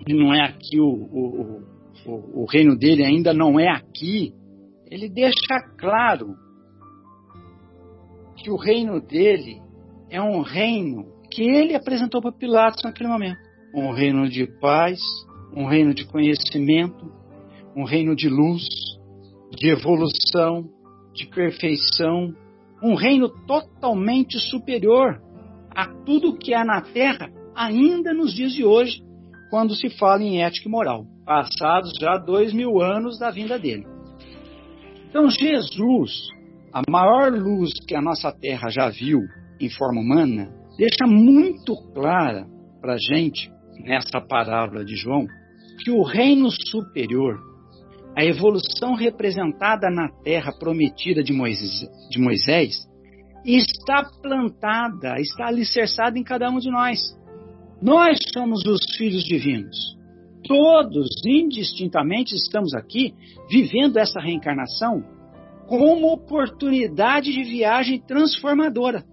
não 0.07 0.34
é 0.34 0.42
aqui 0.42 0.78
o, 0.78 0.86
o, 0.86 1.62
o, 2.07 2.42
o 2.42 2.46
reino 2.51 2.76
dele 2.76 3.05
ainda 3.05 3.32
não 3.32 3.59
é 3.59 3.68
aqui. 3.68 4.32
Ele 4.91 5.09
deixa 5.09 5.61
claro 5.76 6.34
que 8.36 8.51
o 8.51 8.57
reino 8.57 9.01
dele 9.01 9.61
é 10.09 10.20
um 10.20 10.41
reino 10.41 11.07
que 11.30 11.43
ele 11.43 11.74
apresentou 11.74 12.22
para 12.22 12.32
Pilatos 12.32 12.82
naquele 12.82 13.09
momento. 13.09 13.39
Um 13.74 13.93
reino 13.93 14.28
de 14.30 14.47
paz, 14.59 14.99
um 15.55 15.66
reino 15.66 15.93
de 15.93 16.07
conhecimento, 16.07 17.12
um 17.76 17.84
reino 17.84 18.16
de 18.16 18.30
luz, 18.30 18.64
de 19.51 19.68
evolução, 19.68 20.64
de 21.12 21.26
perfeição, 21.26 22.34
um 22.82 22.95
reino 22.95 23.28
totalmente 23.47 24.39
superior 24.39 25.20
a 25.70 25.86
tudo 26.05 26.39
que 26.39 26.55
há 26.55 26.64
na 26.64 26.80
Terra, 26.80 27.30
ainda 27.55 28.14
nos 28.14 28.32
dias 28.32 28.53
de 28.53 28.64
hoje, 28.64 29.03
quando 29.51 29.74
se 29.74 29.91
fala 29.91 30.22
em 30.22 30.43
ética 30.43 30.66
e 30.66 30.70
moral, 30.70 31.05
passados 31.26 31.93
já 32.01 32.16
dois 32.16 32.55
mil 32.55 32.80
anos 32.80 33.18
da 33.18 33.30
vinda 33.30 33.59
dele. 33.59 33.97
Então, 35.09 35.28
Jesus, 35.30 36.28
a 36.72 36.82
maior 36.90 37.32
luz 37.32 37.70
que 37.86 37.94
a 37.94 38.02
nossa 38.02 38.30
Terra 38.32 38.68
já 38.68 38.88
viu 38.88 39.20
em 39.61 39.70
forma 39.70 40.00
humana, 40.00 40.52
deixa 40.76 41.06
muito 41.06 41.74
clara 41.94 42.46
para 42.80 42.94
a 42.94 42.98
gente, 42.98 43.50
nessa 43.84 44.20
parábola 44.20 44.84
de 44.84 44.94
João, 44.96 45.26
que 45.82 45.90
o 45.90 46.02
reino 46.02 46.50
superior 46.50 47.48
a 48.18 48.24
evolução 48.24 48.94
representada 48.94 49.88
na 49.88 50.09
terra 50.24 50.50
prometida 50.52 51.22
de 51.22 51.32
Moisés, 51.32 51.88
de 52.11 52.18
Moisés 52.20 52.76
está 53.44 54.02
plantada, 54.20 55.20
está 55.20 55.46
alicerçada 55.46 56.18
em 56.18 56.24
cada 56.24 56.50
um 56.50 56.59
de 56.59 56.68
nós. 56.68 56.98
Nós 57.80 58.18
somos 58.34 58.66
os 58.66 58.96
filhos 58.96 59.22
divinos. 59.22 59.96
Todos, 60.49 61.11
indistintamente, 61.26 62.34
estamos 62.34 62.74
aqui 62.74 63.14
vivendo 63.51 63.99
essa 63.99 64.18
reencarnação 64.18 65.05
como 65.66 66.11
oportunidade 66.11 67.30
de 67.30 67.44
viagem 67.44 68.01
transformadora. 68.01 69.05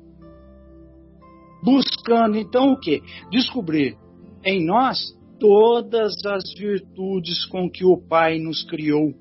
Buscando 1.62 2.38
então 2.38 2.72
o 2.72 2.80
que? 2.80 3.02
Descobrir 3.30 3.98
em 4.46 4.66
nós 4.66 5.14
todas 5.38 6.14
as 6.26 6.54
virtudes 6.58 7.44
com 7.46 7.70
que 7.70 7.84
o 7.84 7.98
Pai 7.98 8.40
nos 8.40 8.64
criou, 8.64 9.14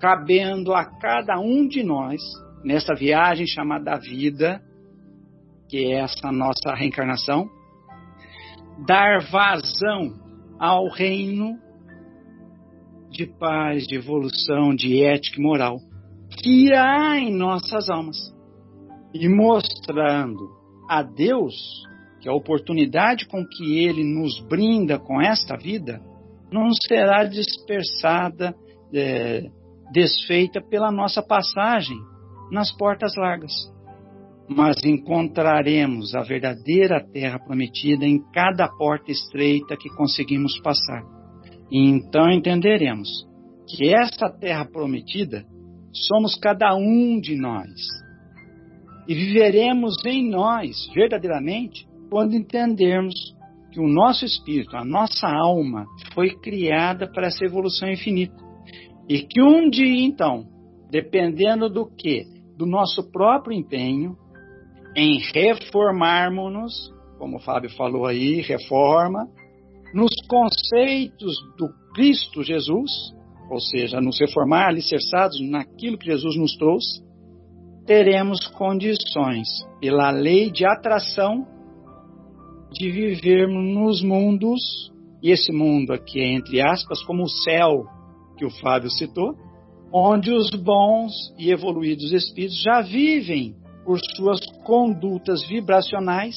cabendo 0.00 0.72
a 0.72 0.86
cada 0.86 1.38
um 1.38 1.68
de 1.68 1.82
nós, 1.82 2.22
nessa 2.64 2.94
viagem 2.94 3.46
chamada 3.46 3.98
vida, 3.98 4.62
que 5.68 5.76
é 5.76 5.98
essa 5.98 6.32
nossa 6.32 6.74
reencarnação, 6.74 7.46
dar 8.86 9.20
vazão 9.30 10.23
ao 10.58 10.88
reino 10.88 11.58
de 13.10 13.26
paz, 13.26 13.86
de 13.86 13.96
evolução, 13.96 14.74
de 14.74 15.04
ética 15.04 15.38
e 15.38 15.42
moral, 15.42 15.78
que 16.30 16.72
há 16.74 17.16
em 17.18 17.32
nossas 17.32 17.88
almas, 17.88 18.16
e 19.12 19.28
mostrando 19.28 20.50
a 20.88 21.02
Deus 21.02 21.54
que 22.20 22.28
a 22.28 22.32
oportunidade 22.32 23.26
com 23.26 23.46
que 23.46 23.78
ele 23.84 24.02
nos 24.02 24.40
brinda 24.48 24.98
com 24.98 25.20
esta 25.20 25.56
vida 25.56 26.00
não 26.50 26.70
será 26.72 27.24
dispersada, 27.24 28.54
é, 28.92 29.42
desfeita 29.92 30.60
pela 30.60 30.90
nossa 30.90 31.22
passagem 31.22 31.98
nas 32.50 32.72
portas 32.72 33.14
largas. 33.16 33.52
Mas 34.48 34.84
encontraremos 34.84 36.14
a 36.14 36.22
verdadeira 36.22 37.00
terra 37.12 37.38
prometida 37.38 38.04
em 38.04 38.22
cada 38.32 38.68
porta 38.68 39.10
estreita 39.10 39.76
que 39.76 39.88
conseguimos 39.88 40.58
passar. 40.60 41.02
E 41.70 41.78
então 41.88 42.30
entenderemos 42.30 43.08
que 43.66 43.94
essa 43.94 44.28
terra 44.28 44.64
prometida 44.66 45.44
somos 45.92 46.34
cada 46.34 46.74
um 46.76 47.18
de 47.20 47.36
nós. 47.36 47.70
E 49.08 49.14
viveremos 49.14 49.94
em 50.04 50.28
nós, 50.28 50.76
verdadeiramente, 50.94 51.86
quando 52.10 52.34
entendermos 52.34 53.14
que 53.70 53.80
o 53.80 53.88
nosso 53.88 54.24
espírito, 54.24 54.76
a 54.76 54.84
nossa 54.84 55.26
alma, 55.26 55.84
foi 56.14 56.30
criada 56.36 57.10
para 57.10 57.26
essa 57.26 57.44
evolução 57.44 57.90
infinita. 57.90 58.36
E 59.08 59.20
que 59.20 59.42
um 59.42 59.68
dia, 59.68 60.04
então, 60.04 60.46
dependendo 60.90 61.68
do 61.68 61.86
que? 61.86 62.24
Do 62.56 62.66
nosso 62.66 63.10
próprio 63.10 63.56
empenho 63.56 64.16
em 64.96 65.18
reformarmos-nos, 65.32 66.92
como 67.18 67.36
o 67.36 67.40
Fábio 67.40 67.70
falou 67.70 68.06
aí, 68.06 68.40
reforma, 68.42 69.26
nos 69.92 70.12
conceitos 70.28 71.34
do 71.56 71.68
Cristo 71.94 72.42
Jesus, 72.42 72.90
ou 73.50 73.60
seja, 73.60 74.00
nos 74.00 74.18
reformar 74.18 74.68
alicerçados 74.68 75.40
naquilo 75.40 75.98
que 75.98 76.06
Jesus 76.06 76.36
nos 76.36 76.56
trouxe, 76.56 77.02
teremos 77.86 78.46
condições, 78.48 79.48
pela 79.80 80.10
lei 80.10 80.50
de 80.50 80.66
atração, 80.66 81.46
de 82.72 82.90
vivermos 82.90 83.74
nos 83.74 84.02
mundos, 84.02 84.92
e 85.22 85.30
esse 85.30 85.52
mundo 85.52 85.92
aqui 85.92 86.20
é 86.20 86.32
entre 86.32 86.60
aspas, 86.60 87.02
como 87.04 87.22
o 87.22 87.28
céu 87.28 87.84
que 88.36 88.44
o 88.44 88.50
Fábio 88.50 88.90
citou, 88.90 89.34
onde 89.92 90.32
os 90.32 90.50
bons 90.50 91.12
e 91.38 91.50
evoluídos 91.50 92.12
espíritos 92.12 92.60
já 92.60 92.80
vivem 92.80 93.54
por 93.84 93.98
suas 94.16 94.40
condutas 94.64 95.46
vibracionais, 95.46 96.36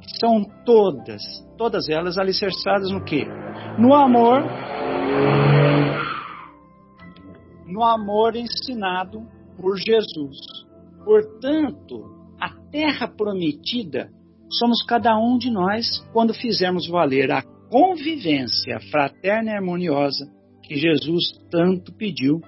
que 0.00 0.18
são 0.18 0.44
todas, 0.64 1.22
todas 1.56 1.88
elas 1.88 2.18
alicerçadas 2.18 2.90
no 2.90 3.04
quê? 3.04 3.26
No 3.78 3.94
amor, 3.94 4.42
no 7.66 7.82
amor 7.82 8.36
ensinado 8.36 9.22
por 9.56 9.76
Jesus. 9.76 10.38
Portanto, 11.04 12.04
a 12.40 12.50
terra 12.70 13.08
prometida 13.08 14.10
somos 14.50 14.82
cada 14.82 15.16
um 15.18 15.38
de 15.38 15.50
nós 15.50 15.98
quando 16.12 16.34
fizermos 16.34 16.86
valer 16.88 17.30
a 17.30 17.42
convivência 17.70 18.78
fraterna 18.90 19.50
e 19.50 19.54
harmoniosa 19.54 20.26
que 20.62 20.76
Jesus 20.76 21.32
tanto 21.50 21.92
pediu 21.92 22.40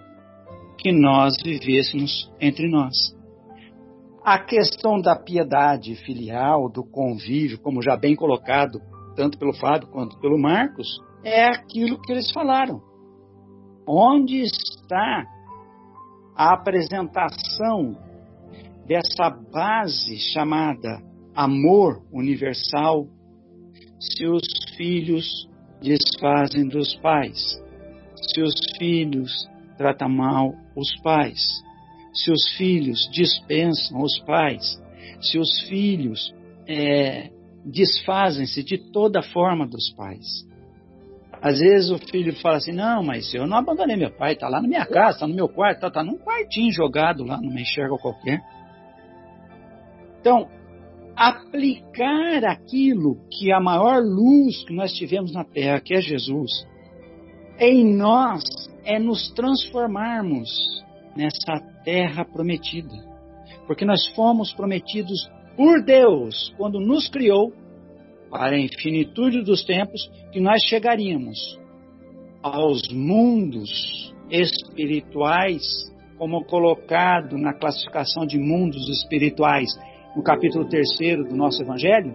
que 0.78 0.92
nós 0.92 1.34
vivêssemos 1.42 2.30
entre 2.40 2.68
nós. 2.68 3.13
A 4.24 4.38
questão 4.38 4.98
da 5.02 5.14
piedade 5.14 5.94
filial, 5.96 6.70
do 6.70 6.82
convívio, 6.82 7.60
como 7.60 7.82
já 7.82 7.94
bem 7.94 8.16
colocado, 8.16 8.80
tanto 9.14 9.38
pelo 9.38 9.52
Fábio 9.52 9.88
quanto 9.88 10.18
pelo 10.18 10.38
Marcos, 10.38 10.88
é 11.22 11.44
aquilo 11.44 12.00
que 12.00 12.10
eles 12.10 12.32
falaram. 12.32 12.80
Onde 13.86 14.40
está 14.40 15.26
a 16.34 16.54
apresentação 16.54 17.98
dessa 18.86 19.28
base 19.28 20.16
chamada 20.32 21.02
amor 21.34 22.02
universal 22.10 23.06
se 24.00 24.26
os 24.26 24.46
filhos 24.74 25.26
desfazem 25.82 26.66
dos 26.66 26.94
pais, 26.96 27.62
se 28.16 28.40
os 28.40 28.54
filhos 28.78 29.46
tratam 29.76 30.08
mal 30.08 30.54
os 30.74 30.96
pais, 31.02 31.42
se 32.14 32.30
os 32.30 32.48
filhos 32.56 33.08
dispensam 33.12 34.00
os 34.00 34.18
pais, 34.20 34.80
se 35.20 35.38
os 35.38 35.62
filhos 35.68 36.34
é, 36.66 37.30
desfazem-se 37.64 38.62
de 38.62 38.78
toda 38.78 39.22
forma 39.22 39.66
dos 39.66 39.92
pais. 39.94 40.26
Às 41.42 41.58
vezes 41.58 41.90
o 41.90 41.98
filho 41.98 42.34
fala 42.40 42.56
assim: 42.56 42.72
Não, 42.72 43.02
mas 43.02 43.34
eu 43.34 43.46
não 43.46 43.58
abandonei 43.58 43.96
meu 43.96 44.10
pai, 44.10 44.32
está 44.32 44.48
lá 44.48 44.62
na 44.62 44.68
minha 44.68 44.86
casa, 44.86 45.16
está 45.16 45.26
no 45.26 45.34
meu 45.34 45.48
quarto, 45.48 45.76
está 45.76 45.90
tá 45.90 46.02
num 46.02 46.16
quartinho 46.16 46.72
jogado 46.72 47.24
lá, 47.24 47.38
numa 47.38 47.60
enxerga 47.60 47.96
qualquer. 47.98 48.40
Então, 50.20 50.48
aplicar 51.14 52.44
aquilo 52.44 53.18
que 53.30 53.52
a 53.52 53.60
maior 53.60 54.02
luz 54.02 54.64
que 54.64 54.72
nós 54.72 54.92
tivemos 54.92 55.32
na 55.32 55.44
terra, 55.44 55.80
que 55.80 55.94
é 55.94 56.00
Jesus, 56.00 56.50
em 57.58 57.94
nós 57.94 58.42
é 58.84 58.98
nos 58.98 59.30
transformarmos 59.32 60.48
nessa 61.16 61.60
terra 61.84 62.24
prometida. 62.24 62.94
Porque 63.66 63.84
nós 63.84 64.06
fomos 64.14 64.52
prometidos 64.52 65.30
por 65.56 65.82
Deus 65.82 66.52
quando 66.56 66.80
nos 66.80 67.08
criou 67.08 67.52
para 68.30 68.56
a 68.56 68.60
infinitude 68.60 69.42
dos 69.42 69.62
tempos 69.64 70.10
que 70.32 70.40
nós 70.40 70.62
chegaríamos 70.64 71.38
aos 72.42 72.82
mundos 72.92 74.12
espirituais, 74.30 75.62
como 76.18 76.44
colocado 76.44 77.36
na 77.38 77.54
classificação 77.54 78.26
de 78.26 78.38
mundos 78.38 78.88
espirituais 78.88 79.68
no 80.14 80.22
capítulo 80.22 80.68
3 80.68 81.28
do 81.28 81.36
nosso 81.36 81.62
Evangelho, 81.62 82.14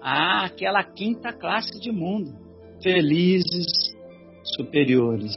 há 0.00 0.44
aquela 0.44 0.82
quinta 0.82 1.32
classe 1.32 1.80
de 1.80 1.90
mundo, 1.92 2.32
felizes 2.82 3.94
superiores. 4.56 5.34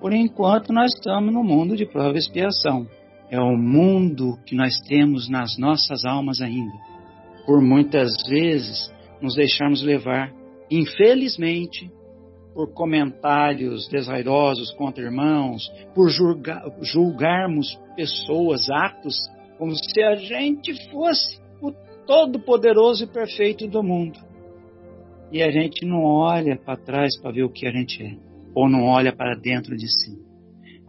Por 0.00 0.12
enquanto, 0.12 0.72
nós 0.72 0.92
estamos 0.94 1.32
no 1.32 1.44
mundo 1.44 1.76
de 1.76 1.84
prova 1.84 2.14
e 2.14 2.18
expiação. 2.18 2.86
É 3.30 3.38
o 3.38 3.56
mundo 3.56 4.38
que 4.46 4.56
nós 4.56 4.80
temos 4.88 5.28
nas 5.28 5.58
nossas 5.58 6.04
almas 6.04 6.40
ainda. 6.40 6.72
Por 7.44 7.60
muitas 7.60 8.10
vezes 8.28 8.90
nos 9.20 9.34
deixarmos 9.34 9.82
levar, 9.82 10.32
infelizmente, 10.70 11.90
por 12.54 12.72
comentários 12.72 13.88
desairosos 13.88 14.72
contra 14.72 15.04
irmãos, 15.04 15.62
por 15.94 16.08
julgar, 16.08 16.64
julgarmos 16.80 17.78
pessoas, 17.94 18.68
atos 18.70 19.16
como 19.58 19.72
se 19.76 20.02
a 20.02 20.14
gente 20.16 20.90
fosse 20.90 21.38
o 21.60 21.70
todo-poderoso 22.06 23.04
e 23.04 23.06
perfeito 23.06 23.68
do 23.68 23.82
mundo. 23.82 24.18
E 25.30 25.42
a 25.42 25.50
gente 25.50 25.84
não 25.84 26.02
olha 26.02 26.56
para 26.56 26.78
trás 26.78 27.20
para 27.20 27.30
ver 27.30 27.44
o 27.44 27.52
que 27.52 27.66
a 27.66 27.70
gente 27.70 28.02
é, 28.02 28.16
ou 28.54 28.68
não 28.68 28.84
olha 28.84 29.12
para 29.12 29.34
dentro 29.34 29.76
de 29.76 29.88
si. 29.88 30.18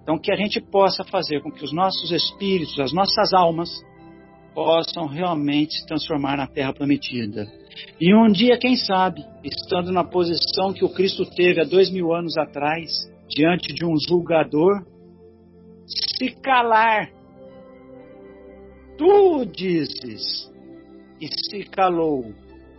Então, 0.02 0.18
que 0.18 0.32
a 0.32 0.36
gente 0.36 0.60
possa 0.60 1.04
fazer 1.04 1.42
com 1.42 1.52
que 1.52 1.64
os 1.64 1.72
nossos 1.72 2.12
espíritos, 2.12 2.80
as 2.80 2.92
nossas 2.92 3.34
almas, 3.34 3.70
possam 4.54 5.06
realmente 5.06 5.80
se 5.80 5.86
transformar 5.86 6.38
na 6.38 6.48
terra 6.48 6.74
prometida. 6.74 7.48
E 8.00 8.14
um 8.14 8.30
dia, 8.32 8.58
quem 8.58 8.76
sabe, 8.76 9.24
estando 9.44 9.92
na 9.92 10.04
posição 10.04 10.74
que 10.74 10.84
o 10.84 10.90
Cristo 10.90 11.26
teve 11.26 11.62
há 11.62 11.64
dois 11.64 11.90
mil 11.90 12.14
anos 12.14 12.38
atrás, 12.38 12.90
diante 13.30 13.74
de 13.74 13.86
um 13.86 13.96
julgador, 14.08 14.86
se 15.86 16.32
calar 16.42 17.10
tu 19.02 19.46
dizes, 19.46 20.52
e 21.20 21.28
se 21.28 21.64
calou, 21.70 22.34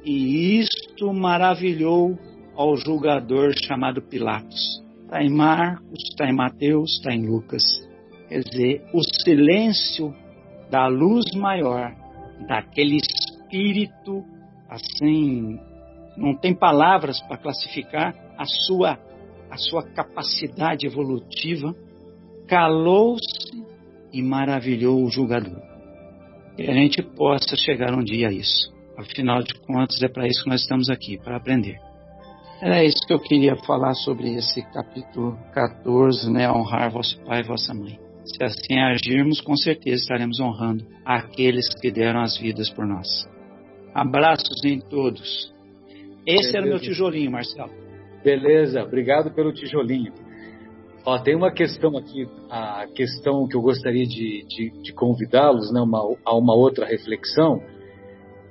e 0.04 0.60
isto 0.60 1.12
maravilhou 1.12 2.16
ao 2.56 2.76
julgador 2.76 3.52
chamado 3.66 4.02
Pilatos. 4.02 4.82
Está 5.04 5.22
em 5.22 5.30
Marcos, 5.30 6.02
está 6.10 6.28
em 6.28 6.34
Mateus, 6.34 6.90
está 6.96 7.12
em 7.12 7.26
Lucas. 7.26 7.62
Quer 8.28 8.40
dizer, 8.40 8.84
o 8.94 9.02
silêncio 9.24 10.14
da 10.70 10.86
luz 10.86 11.34
maior, 11.34 11.94
daquele 12.48 12.96
espírito, 12.96 14.24
assim, 14.70 15.58
não 16.16 16.34
tem 16.34 16.54
palavras 16.54 17.20
para 17.22 17.36
classificar 17.36 18.14
a 18.38 18.44
sua, 18.44 18.98
a 19.50 19.56
sua 19.56 19.82
capacidade 19.82 20.86
evolutiva, 20.86 21.74
calou-se 22.48 23.62
e 24.12 24.22
maravilhou 24.22 25.04
o 25.04 25.10
julgador 25.10 25.72
e 26.58 26.70
a 26.70 26.74
gente 26.74 27.02
possa 27.02 27.56
chegar 27.56 27.94
um 27.94 28.04
dia 28.04 28.28
a 28.28 28.32
isso. 28.32 28.72
Afinal 28.96 29.42
de 29.42 29.54
contas, 29.60 30.02
é 30.02 30.08
para 30.08 30.26
isso 30.26 30.44
que 30.44 30.50
nós 30.50 30.60
estamos 30.60 30.90
aqui, 30.90 31.18
para 31.18 31.36
aprender. 31.36 31.76
Era 32.62 32.84
isso 32.84 33.04
que 33.04 33.12
eu 33.12 33.18
queria 33.18 33.56
falar 33.56 33.92
sobre 33.92 34.36
esse 34.36 34.62
capítulo 34.72 35.36
14, 35.52 36.30
né? 36.30 36.48
Honrar 36.48 36.92
vosso 36.92 37.20
pai 37.24 37.40
e 37.40 37.42
vossa 37.42 37.74
mãe. 37.74 37.98
Se 38.24 38.44
assim 38.44 38.78
agirmos, 38.78 39.40
com 39.40 39.56
certeza 39.56 40.02
estaremos 40.02 40.38
honrando 40.38 40.86
aqueles 41.04 41.66
que 41.80 41.90
deram 41.90 42.20
as 42.20 42.38
vidas 42.38 42.70
por 42.70 42.86
nós. 42.86 43.08
Abraços 43.92 44.64
em 44.64 44.78
todos. 44.78 45.52
Esse 46.24 46.52
Beleza. 46.52 46.56
era 46.58 46.66
o 46.66 46.68
meu 46.68 46.78
tijolinho, 46.78 47.32
Marcelo. 47.32 47.72
Beleza, 48.22 48.84
obrigado 48.84 49.34
pelo 49.34 49.52
tijolinho. 49.52 50.12
Ó, 51.04 51.18
tem 51.18 51.34
uma 51.34 51.50
questão 51.50 51.98
aqui, 51.98 52.28
a 52.48 52.86
questão 52.94 53.48
que 53.48 53.56
eu 53.56 53.60
gostaria 53.60 54.06
de, 54.06 54.46
de, 54.46 54.82
de 54.82 54.92
convidá-los 54.92 55.72
né, 55.72 55.80
uma, 55.80 55.98
a 56.24 56.36
uma 56.36 56.54
outra 56.54 56.86
reflexão, 56.86 57.60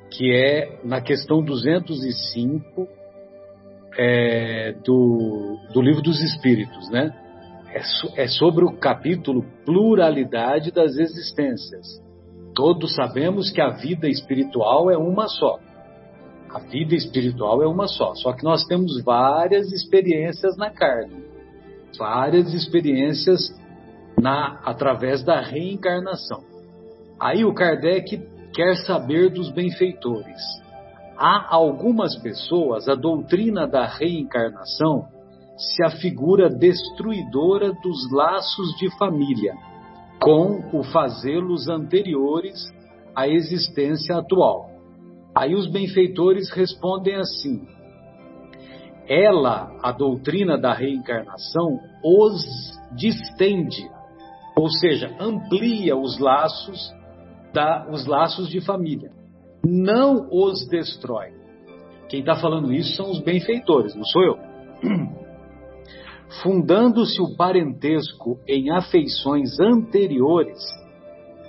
que 0.09 0.34
é 0.34 0.82
na 0.84 0.99
questão 0.99 1.41
205 1.41 2.99
é, 3.97 4.73
do, 4.83 5.57
do 5.73 5.81
Livro 5.81 6.01
dos 6.01 6.21
Espíritos, 6.21 6.89
né? 6.89 7.13
É, 7.73 8.23
é 8.23 8.27
sobre 8.27 8.65
o 8.65 8.77
capítulo 8.77 9.45
Pluralidade 9.65 10.71
das 10.71 10.97
Existências. 10.97 12.01
Todos 12.53 12.95
sabemos 12.95 13.49
que 13.49 13.61
a 13.61 13.69
vida 13.69 14.07
espiritual 14.07 14.91
é 14.91 14.97
uma 14.97 15.27
só. 15.27 15.59
A 16.49 16.59
vida 16.59 16.95
espiritual 16.95 17.63
é 17.63 17.67
uma 17.67 17.87
só, 17.87 18.13
só 18.15 18.33
que 18.33 18.43
nós 18.43 18.65
temos 18.65 19.01
várias 19.03 19.71
experiências 19.71 20.57
na 20.57 20.69
carne 20.69 21.31
várias 21.97 22.53
experiências 22.53 23.53
na 24.19 24.59
através 24.63 25.23
da 25.23 25.41
reencarnação. 25.41 26.43
Aí 27.19 27.45
o 27.45 27.53
Kardec 27.53 28.21
quer 28.53 28.75
saber 28.85 29.29
dos 29.29 29.51
benfeitores. 29.51 30.41
Há 31.24 31.53
algumas 31.53 32.17
pessoas, 32.17 32.89
a 32.89 32.95
doutrina 32.95 33.67
da 33.67 33.86
reencarnação 33.86 35.05
se 35.55 35.84
a 35.84 35.91
figura 35.91 36.49
destruidora 36.49 37.72
dos 37.74 38.11
laços 38.11 38.76
de 38.80 38.89
família, 38.97 39.53
com 40.19 40.76
o 40.76 40.82
fazê-los 40.82 41.69
anteriores 41.69 42.57
à 43.15 43.28
existência 43.28 44.17
atual. 44.17 44.72
Aí 45.36 45.53
os 45.53 45.72
benfeitores 45.72 46.49
respondem 46.49 47.15
assim: 47.17 47.67
ela, 49.07 49.72
a 49.84 49.91
doutrina 49.91 50.57
da 50.57 50.74
reencarnação, 50.74 51.78
os 52.03 52.43
distende, 52.95 53.88
ou 54.57 54.72
seja, 54.72 55.15
amplia 55.19 55.95
os 55.95 56.17
laços 56.17 56.91
da, 57.53 57.88
os 57.91 58.07
laços 58.07 58.49
de 58.49 58.59
família, 58.59 59.20
não 59.64 60.28
os 60.32 60.68
destrói. 60.68 61.34
Quem 62.09 62.22
está 62.22 62.36
falando 62.36 62.74
isso 62.74 62.95
são 62.95 63.09
os 63.12 63.20
benfeitores, 63.20 63.95
não 63.95 64.03
sou 64.03 64.24
eu. 64.24 64.38
Fundando-se 66.41 67.22
o 67.22 67.36
parentesco 67.36 68.39
em 68.47 68.72
afeições 68.72 69.59
anteriores, 69.59 70.59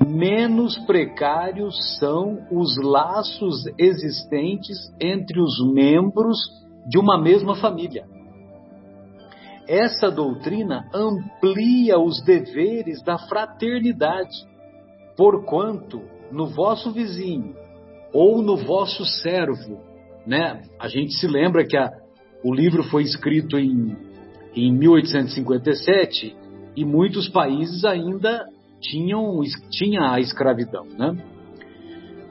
menos 0.07 0.77
precários 0.87 1.99
são 1.99 2.47
os 2.51 2.77
laços 2.83 3.65
existentes 3.79 4.77
entre 5.01 5.41
os 5.41 5.65
membros 5.73 6.37
de 6.87 6.99
uma 6.99 7.21
mesma 7.21 7.55
família. 7.57 8.05
Essa 9.69 10.11
doutrina 10.11 10.89
amplia 10.93 11.99
os 11.99 12.21
deveres 12.23 13.03
da 13.03 13.17
fraternidade, 13.17 14.37
porquanto 15.17 16.03
no 16.33 16.47
vosso 16.47 16.91
vizinho 16.91 17.62
ou 18.13 18.43
no 18.43 18.57
vosso 18.57 19.05
servo, 19.05 19.81
né? 20.27 20.63
A 20.79 20.89
gente 20.89 21.15
se 21.15 21.27
lembra 21.27 21.67
que 21.67 21.77
a, 21.77 21.91
o 22.45 22.55
livro 22.55 22.83
foi 22.85 23.03
escrito 23.03 23.59
em, 23.59 23.97
em 24.55 24.73
1857 24.73 26.37
e 26.77 26.85
muitos 26.85 27.29
países 27.29 27.85
ainda 27.85 28.45
tinham 28.81 29.41
tinha 29.71 30.11
a 30.11 30.21
escravidão, 30.21 30.85
né? 30.87 31.17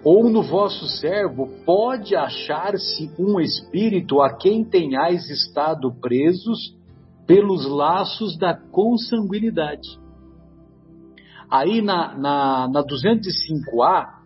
Ou 0.04 0.30
no 0.30 0.42
vosso 0.42 0.88
servo 0.88 1.48
pode 1.64 2.16
achar-se 2.16 3.12
um 3.20 3.40
espírito 3.40 4.20
a 4.20 4.36
quem 4.36 4.64
tenhais 4.64 5.30
estado 5.30 5.94
presos 6.02 6.76
pelos 7.28 7.68
laços 7.68 8.38
da 8.38 8.56
consanguinidade. 8.56 10.00
Aí 11.50 11.82
na, 11.82 12.18
na, 12.18 12.68
na 12.68 12.84
205A, 12.84 14.21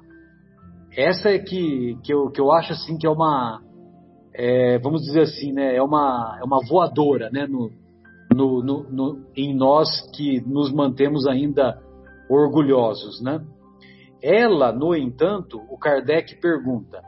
essa 0.96 1.30
é 1.30 1.40
que, 1.40 1.98
que, 2.04 2.14
eu, 2.14 2.30
que 2.30 2.40
eu 2.40 2.52
acho 2.52 2.74
assim 2.74 2.98
que 2.98 3.06
é 3.06 3.10
uma, 3.10 3.62
é, 4.34 4.80
vamos 4.80 5.02
dizer 5.02 5.22
assim, 5.22 5.52
né, 5.52 5.76
é 5.76 5.82
uma, 5.82 6.38
é 6.42 6.44
uma 6.44 6.60
voadora 6.68 7.30
né, 7.30 7.46
no, 7.48 7.70
no, 8.34 8.64
no, 8.64 8.84
no, 8.90 9.26
em 9.36 9.56
nós 9.56 9.88
que 10.16 10.42
nos 10.42 10.72
mantemos 10.72 11.28
ainda 11.28 11.82
orgulhosos. 12.30 13.22
Né? 13.22 13.40
Ela, 14.22 14.72
no 14.72 14.96
entanto, 14.96 15.62
o 15.70 15.78
Kardec 15.78 16.40
pergunta, 16.40 17.02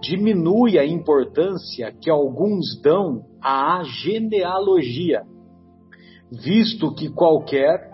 diminui 0.00 0.78
a 0.78 0.86
importância 0.86 1.92
que 1.92 2.10
alguns 2.10 2.80
dão 2.82 3.24
à 3.42 3.82
genealogia, 3.84 5.22
visto 6.30 6.94
que 6.94 7.08
qualquer 7.08 7.87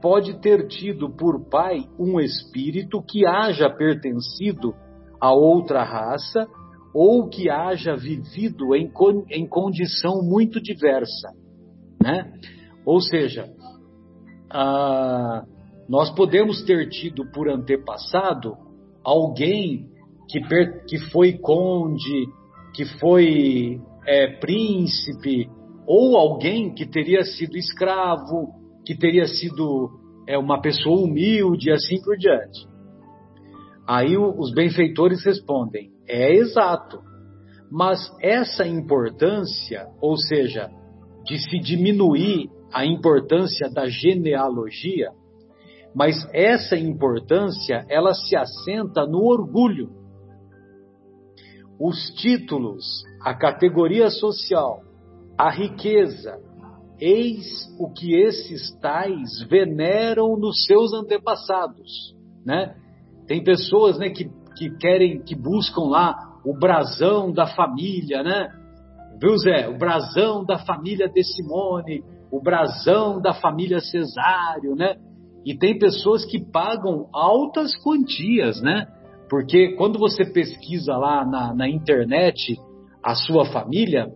pode 0.00 0.40
ter 0.40 0.66
tido 0.68 1.10
por 1.10 1.48
pai 1.48 1.84
um 1.98 2.20
espírito 2.20 3.02
que 3.02 3.26
haja 3.26 3.68
pertencido 3.70 4.74
a 5.20 5.32
outra 5.32 5.82
raça 5.82 6.48
ou 6.94 7.28
que 7.28 7.48
haja 7.48 7.94
vivido 7.94 8.74
em, 8.74 8.90
em 9.30 9.46
condição 9.46 10.22
muito 10.22 10.60
diversa, 10.60 11.28
né? 12.02 12.32
Ou 12.84 13.00
seja, 13.00 13.48
nós 15.88 16.10
podemos 16.14 16.62
ter 16.64 16.88
tido 16.88 17.30
por 17.30 17.48
antepassado 17.48 18.56
alguém 19.04 19.88
que, 20.28 20.40
per, 20.40 20.84
que 20.86 20.98
foi 21.10 21.38
conde, 21.38 22.26
que 22.74 22.84
foi 22.98 23.80
é, 24.06 24.38
príncipe, 24.38 25.48
ou 25.86 26.16
alguém 26.16 26.72
que 26.72 26.86
teria 26.86 27.22
sido 27.24 27.56
escravo, 27.56 28.59
que 28.90 28.98
teria 28.98 29.28
sido 29.28 29.88
é, 30.26 30.36
uma 30.36 30.60
pessoa 30.60 31.00
humilde 31.00 31.68
e 31.68 31.72
assim 31.72 32.02
por 32.02 32.16
diante. 32.16 32.66
Aí 33.86 34.18
os 34.18 34.52
benfeitores 34.52 35.24
respondem: 35.24 35.92
é 36.08 36.34
exato, 36.34 36.98
mas 37.70 38.00
essa 38.20 38.66
importância, 38.66 39.86
ou 40.02 40.16
seja, 40.16 40.68
de 41.24 41.38
se 41.38 41.60
diminuir 41.60 42.50
a 42.72 42.84
importância 42.84 43.70
da 43.70 43.86
genealogia, 43.86 45.12
mas 45.94 46.16
essa 46.34 46.76
importância 46.76 47.86
ela 47.88 48.12
se 48.12 48.34
assenta 48.34 49.06
no 49.06 49.22
orgulho 49.22 49.88
os 51.78 52.10
títulos, 52.16 53.04
a 53.22 53.34
categoria 53.34 54.10
social, 54.10 54.80
a 55.38 55.48
riqueza, 55.48 56.40
eis 57.00 57.46
o 57.78 57.90
que 57.92 58.14
esses 58.14 58.72
tais 58.80 59.42
veneram 59.48 60.36
nos 60.36 60.64
seus 60.64 60.92
antepassados, 60.92 62.14
né? 62.44 62.74
Tem 63.26 63.42
pessoas, 63.42 63.98
né, 63.98 64.10
que, 64.10 64.28
que 64.56 64.70
querem, 64.76 65.22
que 65.22 65.34
buscam 65.34 65.88
lá 65.88 66.16
o 66.44 66.52
brasão 66.58 67.32
da 67.32 67.46
família, 67.46 68.22
né? 68.22 68.48
Viu, 69.20 69.36
Zé? 69.38 69.68
O 69.68 69.78
brasão 69.78 70.44
da 70.44 70.58
família 70.58 71.08
de 71.08 71.22
Simone, 71.22 72.02
o 72.32 72.40
brasão 72.40 73.20
da 73.20 73.34
família 73.34 73.80
Cesário, 73.80 74.74
né? 74.74 74.96
E 75.44 75.56
tem 75.56 75.78
pessoas 75.78 76.24
que 76.24 76.38
pagam 76.38 77.08
altas 77.12 77.74
quantias, 77.82 78.60
né? 78.60 78.86
Porque 79.28 79.74
quando 79.76 79.98
você 79.98 80.24
pesquisa 80.24 80.96
lá 80.96 81.24
na, 81.24 81.54
na 81.54 81.68
internet 81.68 82.58
a 83.02 83.14
sua 83.14 83.46
família, 83.46 84.08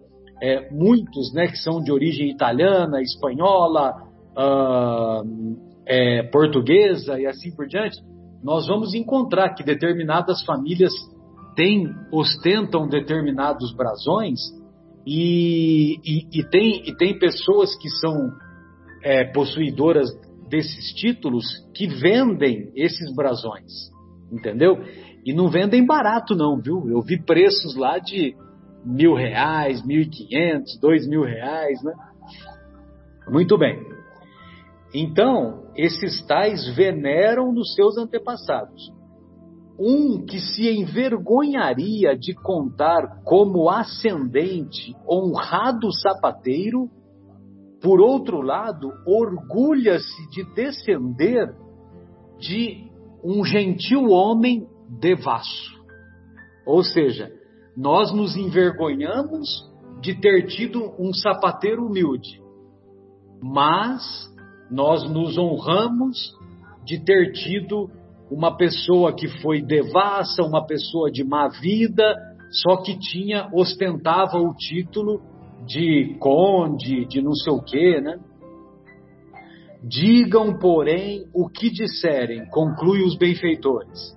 é, 0.42 0.70
muitos 0.70 1.32
né, 1.32 1.46
que 1.46 1.56
são 1.56 1.82
de 1.82 1.92
origem 1.92 2.30
italiana, 2.30 3.00
espanhola, 3.00 3.94
uh, 4.36 5.56
é, 5.86 6.22
portuguesa 6.24 7.18
e 7.20 7.26
assim 7.26 7.54
por 7.54 7.66
diante, 7.66 7.98
nós 8.42 8.66
vamos 8.66 8.94
encontrar 8.94 9.54
que 9.54 9.62
determinadas 9.62 10.44
famílias 10.44 10.92
têm, 11.54 11.88
ostentam 12.12 12.88
determinados 12.88 13.74
brasões 13.74 14.40
e, 15.06 15.98
e, 16.04 16.40
e, 16.40 16.44
tem, 16.44 16.82
e 16.86 16.96
tem 16.96 17.18
pessoas 17.18 17.76
que 17.76 17.88
são 17.88 18.32
é, 19.02 19.24
possuidoras 19.32 20.08
desses 20.48 20.92
títulos 20.94 21.44
que 21.74 21.86
vendem 21.86 22.70
esses 22.74 23.14
brasões, 23.14 23.90
entendeu? 24.32 24.78
E 25.24 25.32
não 25.32 25.48
vendem 25.48 25.84
barato, 25.84 26.34
não, 26.34 26.60
viu? 26.60 26.88
Eu 26.88 27.00
vi 27.00 27.22
preços 27.22 27.76
lá 27.76 27.98
de 27.98 28.34
mil 28.84 29.14
reais, 29.14 29.84
mil 29.84 30.02
e 30.02 30.08
quinhentos, 30.08 30.78
dois 30.80 31.06
mil 31.06 31.22
reais, 31.22 31.82
né? 31.82 31.92
Muito 33.28 33.56
bem. 33.56 33.82
Então, 34.94 35.64
esses 35.76 36.24
tais 36.26 36.68
veneram 36.76 37.52
nos 37.52 37.74
seus 37.74 37.96
antepassados. 37.96 38.92
Um 39.78 40.24
que 40.24 40.38
se 40.38 40.70
envergonharia 40.70 42.16
de 42.16 42.32
contar 42.32 43.22
como 43.24 43.68
ascendente 43.68 44.94
honrado 45.08 45.92
sapateiro, 45.92 46.88
por 47.82 48.00
outro 48.00 48.40
lado, 48.40 48.92
orgulha-se 49.04 50.30
de 50.30 50.44
descender 50.54 51.48
de 52.38 52.88
um 53.24 53.44
gentil 53.44 54.10
homem 54.10 54.66
devasso. 55.00 55.74
Ou 56.64 56.84
seja, 56.84 57.32
nós 57.76 58.12
nos 58.12 58.36
envergonhamos 58.36 59.48
de 60.00 60.14
ter 60.20 60.46
tido 60.46 60.92
um 60.98 61.12
sapateiro 61.12 61.86
humilde, 61.86 62.40
mas 63.42 64.02
nós 64.70 65.08
nos 65.08 65.36
honramos 65.36 66.34
de 66.84 67.02
ter 67.02 67.32
tido 67.32 67.90
uma 68.30 68.56
pessoa 68.56 69.14
que 69.14 69.28
foi 69.40 69.62
devassa, 69.62 70.42
uma 70.42 70.66
pessoa 70.66 71.10
de 71.10 71.24
má 71.24 71.48
vida, 71.48 72.14
só 72.50 72.76
que 72.76 72.98
tinha 72.98 73.48
ostentava 73.52 74.38
o 74.38 74.54
título 74.54 75.20
de 75.66 76.16
conde, 76.18 77.06
de 77.06 77.22
não 77.22 77.32
sei 77.34 77.52
o 77.52 77.62
quê, 77.62 78.00
né? 78.00 78.18
Digam, 79.82 80.58
porém, 80.58 81.26
o 81.34 81.48
que 81.48 81.70
disserem, 81.70 82.46
conclui 82.50 83.02
os 83.02 83.16
benfeitores 83.16 84.16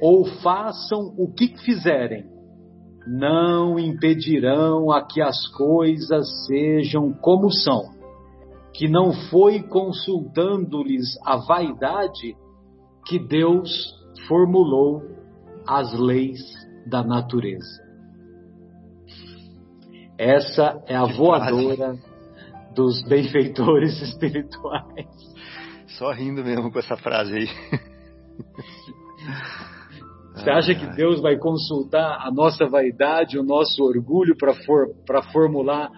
ou 0.00 0.24
façam 0.24 1.14
o 1.16 1.32
que 1.32 1.56
fizerem, 1.58 2.24
não 3.08 3.78
impedirão 3.78 4.92
a 4.92 5.02
que 5.02 5.22
as 5.22 5.46
coisas 5.48 6.28
sejam 6.46 7.10
como 7.10 7.50
são, 7.50 7.94
que 8.74 8.86
não 8.86 9.12
foi 9.30 9.62
consultando-lhes 9.62 11.16
a 11.24 11.38
vaidade 11.38 12.36
que 13.06 13.18
Deus 13.18 13.70
formulou 14.26 15.02
as 15.66 15.94
leis 15.94 16.38
da 16.86 17.02
natureza. 17.02 17.82
Essa 20.18 20.82
é 20.86 20.94
a 20.94 21.06
voadora 21.06 21.96
dos 22.74 23.02
benfeitores 23.08 24.00
espirituais. 24.02 25.08
Só 25.96 26.12
rindo 26.12 26.44
mesmo 26.44 26.70
com 26.70 26.78
essa 26.78 26.96
frase 26.96 27.34
aí. 27.34 27.48
Você 30.48 30.52
acha 30.52 30.74
que 30.74 30.96
Deus 30.96 31.20
vai 31.20 31.36
consultar 31.36 32.26
a 32.26 32.30
nossa 32.30 32.64
vaidade, 32.66 33.38
o 33.38 33.42
nosso 33.42 33.84
orgulho 33.84 34.34
para 34.34 34.54
for, 34.64 34.86
formular 35.30 35.90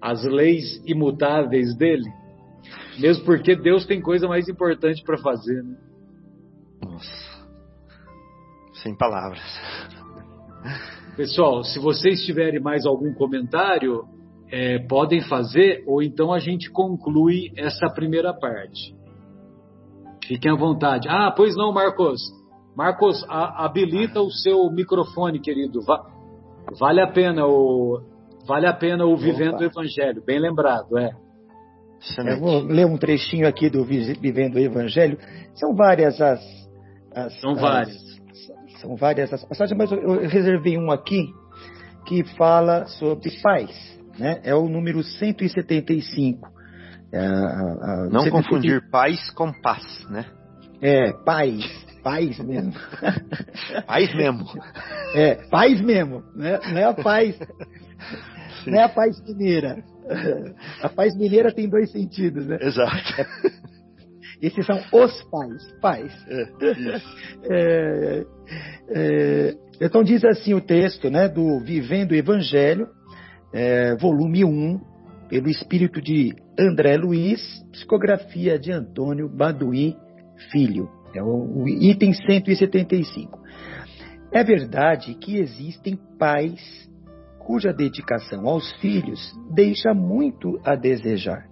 as 0.00 0.24
leis 0.24 0.82
imutáveis 0.86 1.76
dele? 1.76 2.10
Mesmo 2.98 3.26
porque 3.26 3.54
Deus 3.54 3.84
tem 3.84 4.00
coisa 4.00 4.26
mais 4.26 4.48
importante 4.48 5.02
para 5.04 5.18
fazer, 5.18 5.62
né? 5.62 5.76
Nossa. 6.82 7.46
Sem 8.82 8.96
palavras. 8.96 9.42
Pessoal, 11.14 11.62
se 11.62 11.78
vocês 11.78 12.24
tiverem 12.24 12.58
mais 12.58 12.86
algum 12.86 13.12
comentário, 13.12 14.04
é, 14.50 14.78
podem 14.78 15.20
fazer, 15.20 15.84
ou 15.86 16.02
então 16.02 16.32
a 16.32 16.38
gente 16.38 16.70
conclui 16.70 17.52
essa 17.54 17.86
primeira 17.90 18.32
parte. 18.32 18.94
Fiquem 20.26 20.50
à 20.50 20.56
vontade. 20.56 21.06
Ah, 21.06 21.30
pois 21.30 21.54
não, 21.54 21.70
Marcos. 21.70 22.39
Marcos, 22.80 23.22
a, 23.28 23.66
habilita 23.66 24.22
o 24.22 24.30
seu 24.30 24.70
microfone, 24.70 25.38
querido. 25.38 25.82
Va, 25.82 26.02
vale 26.78 27.02
a 27.02 27.06
pena 27.06 27.46
o 27.46 28.00
vale 28.46 28.66
a 28.66 28.72
pena 28.72 29.04
o 29.04 29.14
Vivendo 29.18 29.56
Opa. 29.56 29.64
o 29.64 29.66
Evangelho. 29.66 30.24
Bem 30.24 30.40
lembrado, 30.40 30.98
é. 30.98 31.10
Eu 32.26 32.40
vou 32.40 32.62
ler 32.62 32.86
um 32.86 32.96
trechinho 32.96 33.46
aqui 33.46 33.68
do 33.68 33.84
Vivendo 33.84 34.54
o 34.54 34.58
Evangelho. 34.58 35.18
São 35.56 35.74
várias 35.74 36.18
as, 36.22 36.40
as 37.14 37.38
são 37.38 37.50
as, 37.50 37.60
várias 37.60 37.96
são 38.80 38.96
várias 38.96 39.30
as 39.30 39.44
passagens, 39.44 39.76
mas 39.76 39.92
eu, 39.92 40.26
reservei 40.26 40.78
um 40.78 40.90
aqui 40.90 41.26
que 42.06 42.24
fala 42.38 42.86
sobre 42.86 43.30
paz. 43.42 44.00
Né? 44.18 44.40
É 44.42 44.54
o 44.54 44.70
número 44.70 45.02
175. 45.02 46.48
É, 47.12 47.18
a, 47.18 47.26
a, 47.26 48.08
Não 48.10 48.22
175. 48.22 48.30
confundir 48.30 48.90
paz 48.90 49.30
com 49.32 49.52
paz, 49.60 49.84
né? 50.08 50.24
É, 50.80 51.12
paz. 51.26 51.89
Paz 52.02 52.38
mesmo. 52.38 52.72
paz 53.86 54.14
mesmo. 54.14 54.44
É, 55.14 55.34
paz 55.48 55.80
mesmo. 55.80 56.22
Né? 56.34 56.58
Não 56.72 56.78
é 56.78 56.84
a 56.84 56.94
paz. 56.94 57.36
Sim. 58.64 58.70
Não 58.70 58.80
é 58.80 58.84
a 58.84 58.88
paz 58.88 59.20
mineira. 59.22 59.82
A 60.82 60.88
paz 60.88 61.16
mineira 61.16 61.52
tem 61.52 61.68
dois 61.68 61.90
sentidos, 61.90 62.46
né? 62.46 62.58
Exato. 62.60 63.20
É, 63.20 63.26
esses 64.42 64.64
são 64.64 64.76
os 64.92 65.22
pais. 65.24 65.72
Pais. 65.80 66.26
É, 66.28 66.42
é, 67.50 68.26
é, 68.88 69.54
então 69.80 70.02
diz 70.02 70.24
assim 70.24 70.54
o 70.54 70.60
texto 70.60 71.10
né, 71.10 71.28
do 71.28 71.60
Vivendo 71.60 72.12
o 72.12 72.16
Evangelho, 72.16 72.88
é, 73.52 73.94
volume 73.96 74.44
1, 74.44 74.80
pelo 75.28 75.48
espírito 75.48 76.00
de 76.00 76.34
André 76.58 76.96
Luiz, 76.96 77.40
psicografia 77.72 78.58
de 78.58 78.72
Antônio 78.72 79.28
Baduí 79.28 79.96
Filho. 80.50 80.88
É 81.14 81.22
o, 81.22 81.62
o 81.62 81.68
item 81.68 82.12
175. 82.12 83.40
É 84.32 84.44
verdade 84.44 85.14
que 85.14 85.38
existem 85.38 85.98
pais 86.18 86.88
cuja 87.38 87.72
dedicação 87.72 88.46
aos 88.46 88.70
filhos 88.74 89.34
deixa 89.52 89.92
muito 89.92 90.60
a 90.64 90.76
desejar. 90.76 91.48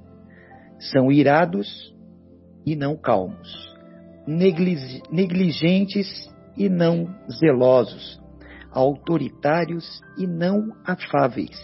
São 0.92 1.11
irados 1.11 1.92
e 2.64 2.76
não 2.76 2.96
calmos, 2.96 3.48
negligentes 5.11 6.32
e 6.56 6.68
não 6.68 7.12
zelosos, 7.40 8.20
autoritários 8.70 10.00
e 10.16 10.26
não 10.26 10.72
afáveis, 10.84 11.59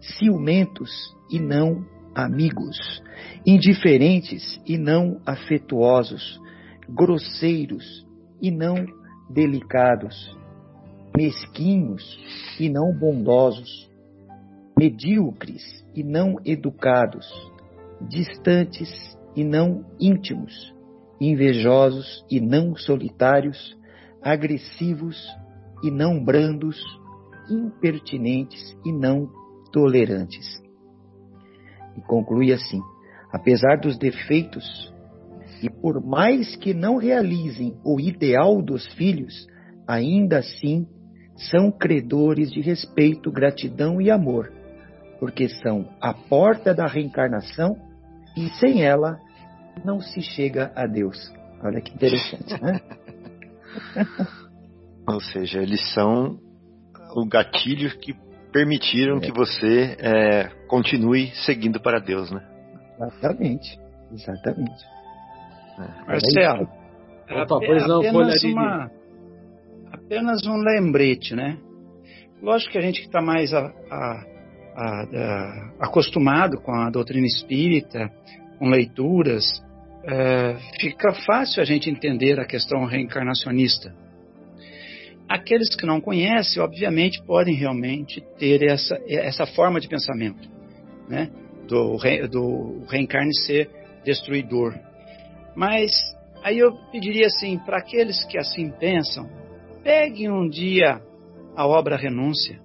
ciumentos 0.00 0.90
e 1.30 1.38
não 1.38 1.86
amigos, 2.14 3.00
indiferentes 3.46 4.60
e 4.66 4.76
não 4.76 5.20
afetuosos, 5.24 6.40
grosseiros 6.88 8.06
e 8.40 8.50
não 8.50 8.86
delicados, 9.28 10.36
mesquinhos 11.16 12.02
e 12.58 12.68
não 12.68 12.92
bondosos, 12.92 13.90
medíocres 14.78 15.84
e 15.94 16.02
não 16.02 16.36
educados, 16.44 17.26
distantes 18.00 18.88
e 19.34 19.44
não 19.44 19.84
íntimos, 20.00 20.74
invejosos 21.20 22.24
e 22.30 22.40
não 22.40 22.76
solitários, 22.76 23.76
agressivos 24.22 25.16
e 25.82 25.90
não 25.90 26.22
brandos, 26.22 26.80
impertinentes 27.50 28.76
e 28.84 28.92
não 28.92 29.28
tolerantes. 29.72 30.62
E 31.96 32.00
conclui 32.02 32.52
assim: 32.52 32.80
apesar 33.32 33.78
dos 33.80 33.98
defeitos, 33.98 34.64
e 35.62 35.68
por 35.68 36.04
mais 36.04 36.56
que 36.56 36.72
não 36.72 36.96
realizem 36.96 37.76
o 37.84 37.98
ideal 37.98 38.62
dos 38.62 38.86
filhos, 38.94 39.46
ainda 39.86 40.38
assim 40.38 40.86
são 41.50 41.70
credores 41.70 42.50
de 42.50 42.60
respeito, 42.60 43.30
gratidão 43.30 44.00
e 44.00 44.10
amor, 44.10 44.52
porque 45.20 45.48
são 45.48 45.88
a 46.00 46.12
porta 46.12 46.74
da 46.74 46.86
reencarnação 46.86 47.76
e 48.36 48.48
sem 48.60 48.82
ela 48.82 49.18
não 49.84 50.00
se 50.00 50.20
chega 50.20 50.72
a 50.74 50.86
Deus. 50.86 51.32
Olha 51.62 51.80
que 51.80 51.94
interessante, 51.94 52.60
né? 52.60 52.80
Ou 55.08 55.20
seja, 55.20 55.62
eles 55.62 55.80
são 55.94 56.38
o 57.14 57.26
gatilho 57.26 57.98
que 57.98 58.14
permitiram 58.52 59.18
é. 59.18 59.20
que 59.20 59.32
você 59.32 59.96
é, 59.98 60.48
continue 60.66 61.30
seguindo 61.46 61.80
para 61.80 61.98
Deus, 61.98 62.30
né? 62.30 62.40
Exatamente, 63.00 63.78
exatamente. 64.12 64.97
É. 65.78 66.06
Marcelo, 66.06 66.68
Opa, 67.30 67.58
pois 67.66 67.86
não, 67.86 68.00
apenas, 68.00 68.44
uma, 68.44 68.90
apenas 69.92 70.46
um 70.46 70.56
lembrete, 70.56 71.34
né? 71.34 71.58
Lógico 72.42 72.72
que 72.72 72.78
a 72.78 72.80
gente 72.80 73.00
que 73.00 73.06
está 73.06 73.20
mais 73.20 73.52
a, 73.52 73.72
a, 73.90 74.24
a, 74.76 75.70
acostumado 75.80 76.60
com 76.60 76.72
a 76.72 76.90
doutrina 76.90 77.26
espírita, 77.26 78.10
com 78.58 78.68
leituras, 78.68 79.44
é, 80.04 80.56
fica 80.80 81.12
fácil 81.26 81.60
a 81.60 81.64
gente 81.64 81.90
entender 81.90 82.40
a 82.40 82.46
questão 82.46 82.84
reencarnacionista. 82.84 83.92
Aqueles 85.28 85.76
que 85.76 85.84
não 85.84 86.00
conhecem, 86.00 86.62
obviamente, 86.62 87.22
podem 87.22 87.54
realmente 87.54 88.22
ter 88.38 88.62
essa, 88.62 88.98
essa 89.06 89.46
forma 89.46 89.78
de 89.78 89.88
pensamento, 89.88 90.48
né? 91.08 91.30
do, 91.68 91.96
re, 91.96 92.26
do 92.26 92.84
reencarne 92.88 93.34
ser 93.34 93.70
destruidor. 94.04 94.74
Mas 95.58 95.90
aí 96.44 96.60
eu 96.60 96.72
pediria 96.92 97.26
assim, 97.26 97.58
para 97.58 97.78
aqueles 97.78 98.24
que 98.26 98.38
assim 98.38 98.70
pensam, 98.70 99.28
peguem 99.82 100.30
um 100.30 100.48
dia 100.48 101.02
a 101.56 101.66
obra 101.66 101.96
Renúncia, 101.96 102.60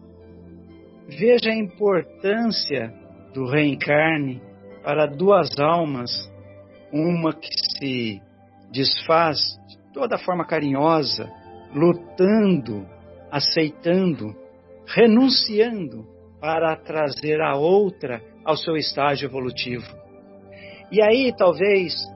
veja 1.07 1.49
a 1.49 1.55
importância 1.55 2.93
do 3.33 3.47
reencarne 3.49 4.39
para 4.83 5.07
duas 5.07 5.49
almas 5.59 6.11
uma 6.91 7.33
que 7.33 7.49
se 7.79 8.21
desfaz 8.71 9.39
de 9.67 9.91
toda 9.91 10.19
forma 10.19 10.45
carinhosa, 10.45 11.27
lutando, 11.73 12.85
aceitando, 13.31 14.35
renunciando 14.85 16.07
para 16.39 16.75
trazer 16.75 17.41
a 17.41 17.55
outra 17.55 18.21
ao 18.45 18.55
seu 18.55 18.77
estágio 18.77 19.25
evolutivo. 19.25 19.87
E 20.91 21.01
aí 21.01 21.33
talvez 21.35 22.12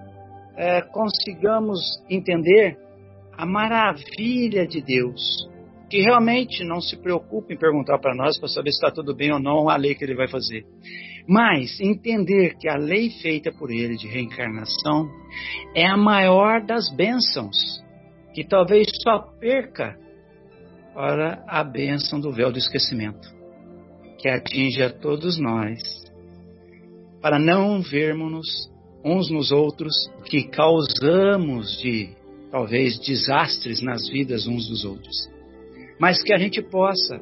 é, 0.58 0.82
consigamos 0.82 1.80
entender 2.10 2.78
a 3.38 3.46
maravilha 3.46 4.66
de 4.68 4.82
Deus, 4.82 5.48
que 5.88 6.02
realmente 6.02 6.64
não 6.66 6.82
se 6.82 6.98
preocupa 6.98 7.54
em 7.54 7.58
perguntar 7.58 8.00
para 8.00 8.16
nós 8.16 8.40
para 8.40 8.50
saber 8.50 8.72
se 8.72 8.78
está 8.78 8.92
tudo 8.92 9.16
bem 9.16 9.32
ou 9.32 9.40
não 9.40 9.70
a 9.70 9.78
lei 9.78 9.94
que 9.94 10.04
ele 10.04 10.16
vai 10.16 10.28
fazer. 10.28 10.66
Mas 11.28 11.80
entender 11.80 12.58
que 12.58 12.68
a 12.68 12.76
lei 12.76 13.12
feita 13.22 13.52
por 13.52 13.70
ele 13.70 13.96
de 13.96 14.08
reencarnação 14.08 15.08
é 15.76 15.86
a 15.86 15.96
maior 15.96 16.66
das 16.66 16.90
bênçãos, 16.96 17.56
que 18.34 18.44
talvez 18.44 18.88
só 19.04 19.20
perca 19.40 19.96
para 20.96 21.44
a 21.48 21.64
bênção 21.64 22.20
do 22.20 22.32
véu 22.32 22.52
do 22.52 22.58
esquecimento, 22.58 23.30
que 24.18 24.28
atinge 24.28 24.82
a 24.82 24.90
todos 24.90 25.38
nós, 25.40 25.80
para 27.22 27.38
não 27.38 27.82
vermos 27.82 28.48
uns 29.04 29.30
nos 29.30 29.52
outros 29.52 29.94
que 30.26 30.44
causamos 30.50 31.78
de 31.82 32.10
talvez 32.52 32.98
desastres 33.00 33.82
nas 33.82 34.08
vidas 34.10 34.48
uns 34.48 34.68
dos 34.68 34.86
outros, 34.86 35.30
mas 36.00 36.22
que 36.24 36.34
a 36.34 36.38
gente 36.38 36.62
possa 36.62 37.20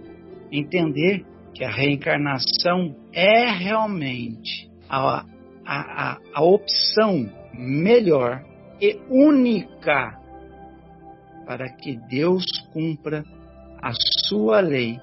entender 0.51 1.26
que 1.53 1.63
a 1.63 1.71
reencarnação 1.71 2.95
é 3.13 3.49
realmente 3.49 4.69
a, 4.89 5.26
a, 5.65 6.19
a, 6.34 6.43
opção 6.43 7.30
melhor 7.53 8.43
e 8.82 8.99
única 9.09 10.19
para 11.45 11.69
que 11.69 11.97
Deus 12.09 12.45
cumpra 12.73 13.23
a 13.82 13.91
sua 14.28 14.59
lei 14.59 14.99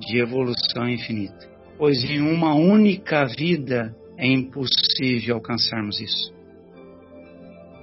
de 0.00 0.18
evolução 0.18 0.88
infinita. 0.88 1.48
Pois 1.78 2.04
em 2.04 2.20
uma 2.20 2.54
única 2.54 3.24
vida 3.24 3.94
é 4.16 4.26
impossível 4.26 5.36
alcançarmos 5.36 6.00
isso. 6.00 6.34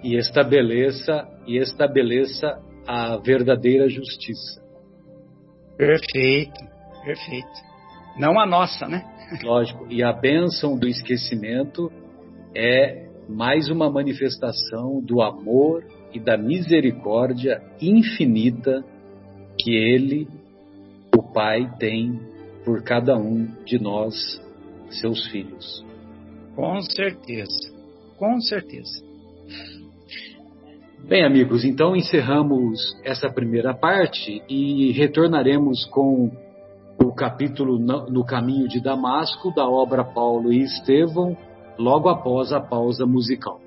E 0.04 0.16
estabeleça 0.16 1.28
e 1.48 1.58
estabeleça 1.58 2.62
a 2.88 3.18
verdadeira 3.18 3.88
justiça. 3.88 4.62
Perfeito, 5.78 6.60
perfeito. 7.04 7.74
Não 8.18 8.40
a 8.40 8.46
nossa, 8.46 8.88
né? 8.88 9.04
Lógico. 9.44 9.88
E 9.90 10.04
a 10.04 10.12
bênção 10.14 10.78
do 10.78 10.88
esquecimento 10.88 11.92
é 12.56 13.08
mais 13.28 13.70
uma 13.70 13.90
manifestação 13.90 15.02
do 15.02 15.22
amor 15.22 15.84
e 16.14 16.20
da 16.20 16.38
misericórdia 16.38 17.62
infinita 17.82 18.84
que 19.58 19.72
Ele, 19.72 20.28
o 21.16 21.24
Pai, 21.24 21.72
tem 21.80 22.20
por 22.64 22.84
cada 22.84 23.18
um 23.18 23.46
de 23.66 23.80
nós, 23.80 24.42
seus 24.90 25.26
filhos. 25.28 25.84
Com 26.56 26.82
certeza, 26.82 27.74
com 28.18 28.40
certeza. 28.40 29.04
Bem, 31.08 31.26
amigos, 31.26 31.66
então 31.66 31.96
encerramos 31.96 32.98
essa 33.04 33.30
primeira 33.30 33.74
parte 33.74 34.42
e 34.48 34.92
retornaremos 34.92 35.84
com 35.86 36.32
o 37.04 37.14
capítulo 37.14 37.78
No 37.78 38.24
Caminho 38.24 38.68
de 38.68 38.80
Damasco 38.82 39.54
da 39.54 39.68
obra 39.68 40.04
Paulo 40.04 40.54
e 40.54 40.62
Estevão, 40.62 41.36
logo 41.78 42.08
após 42.08 42.54
a 42.54 42.62
pausa 42.62 43.06
musical. 43.06 43.63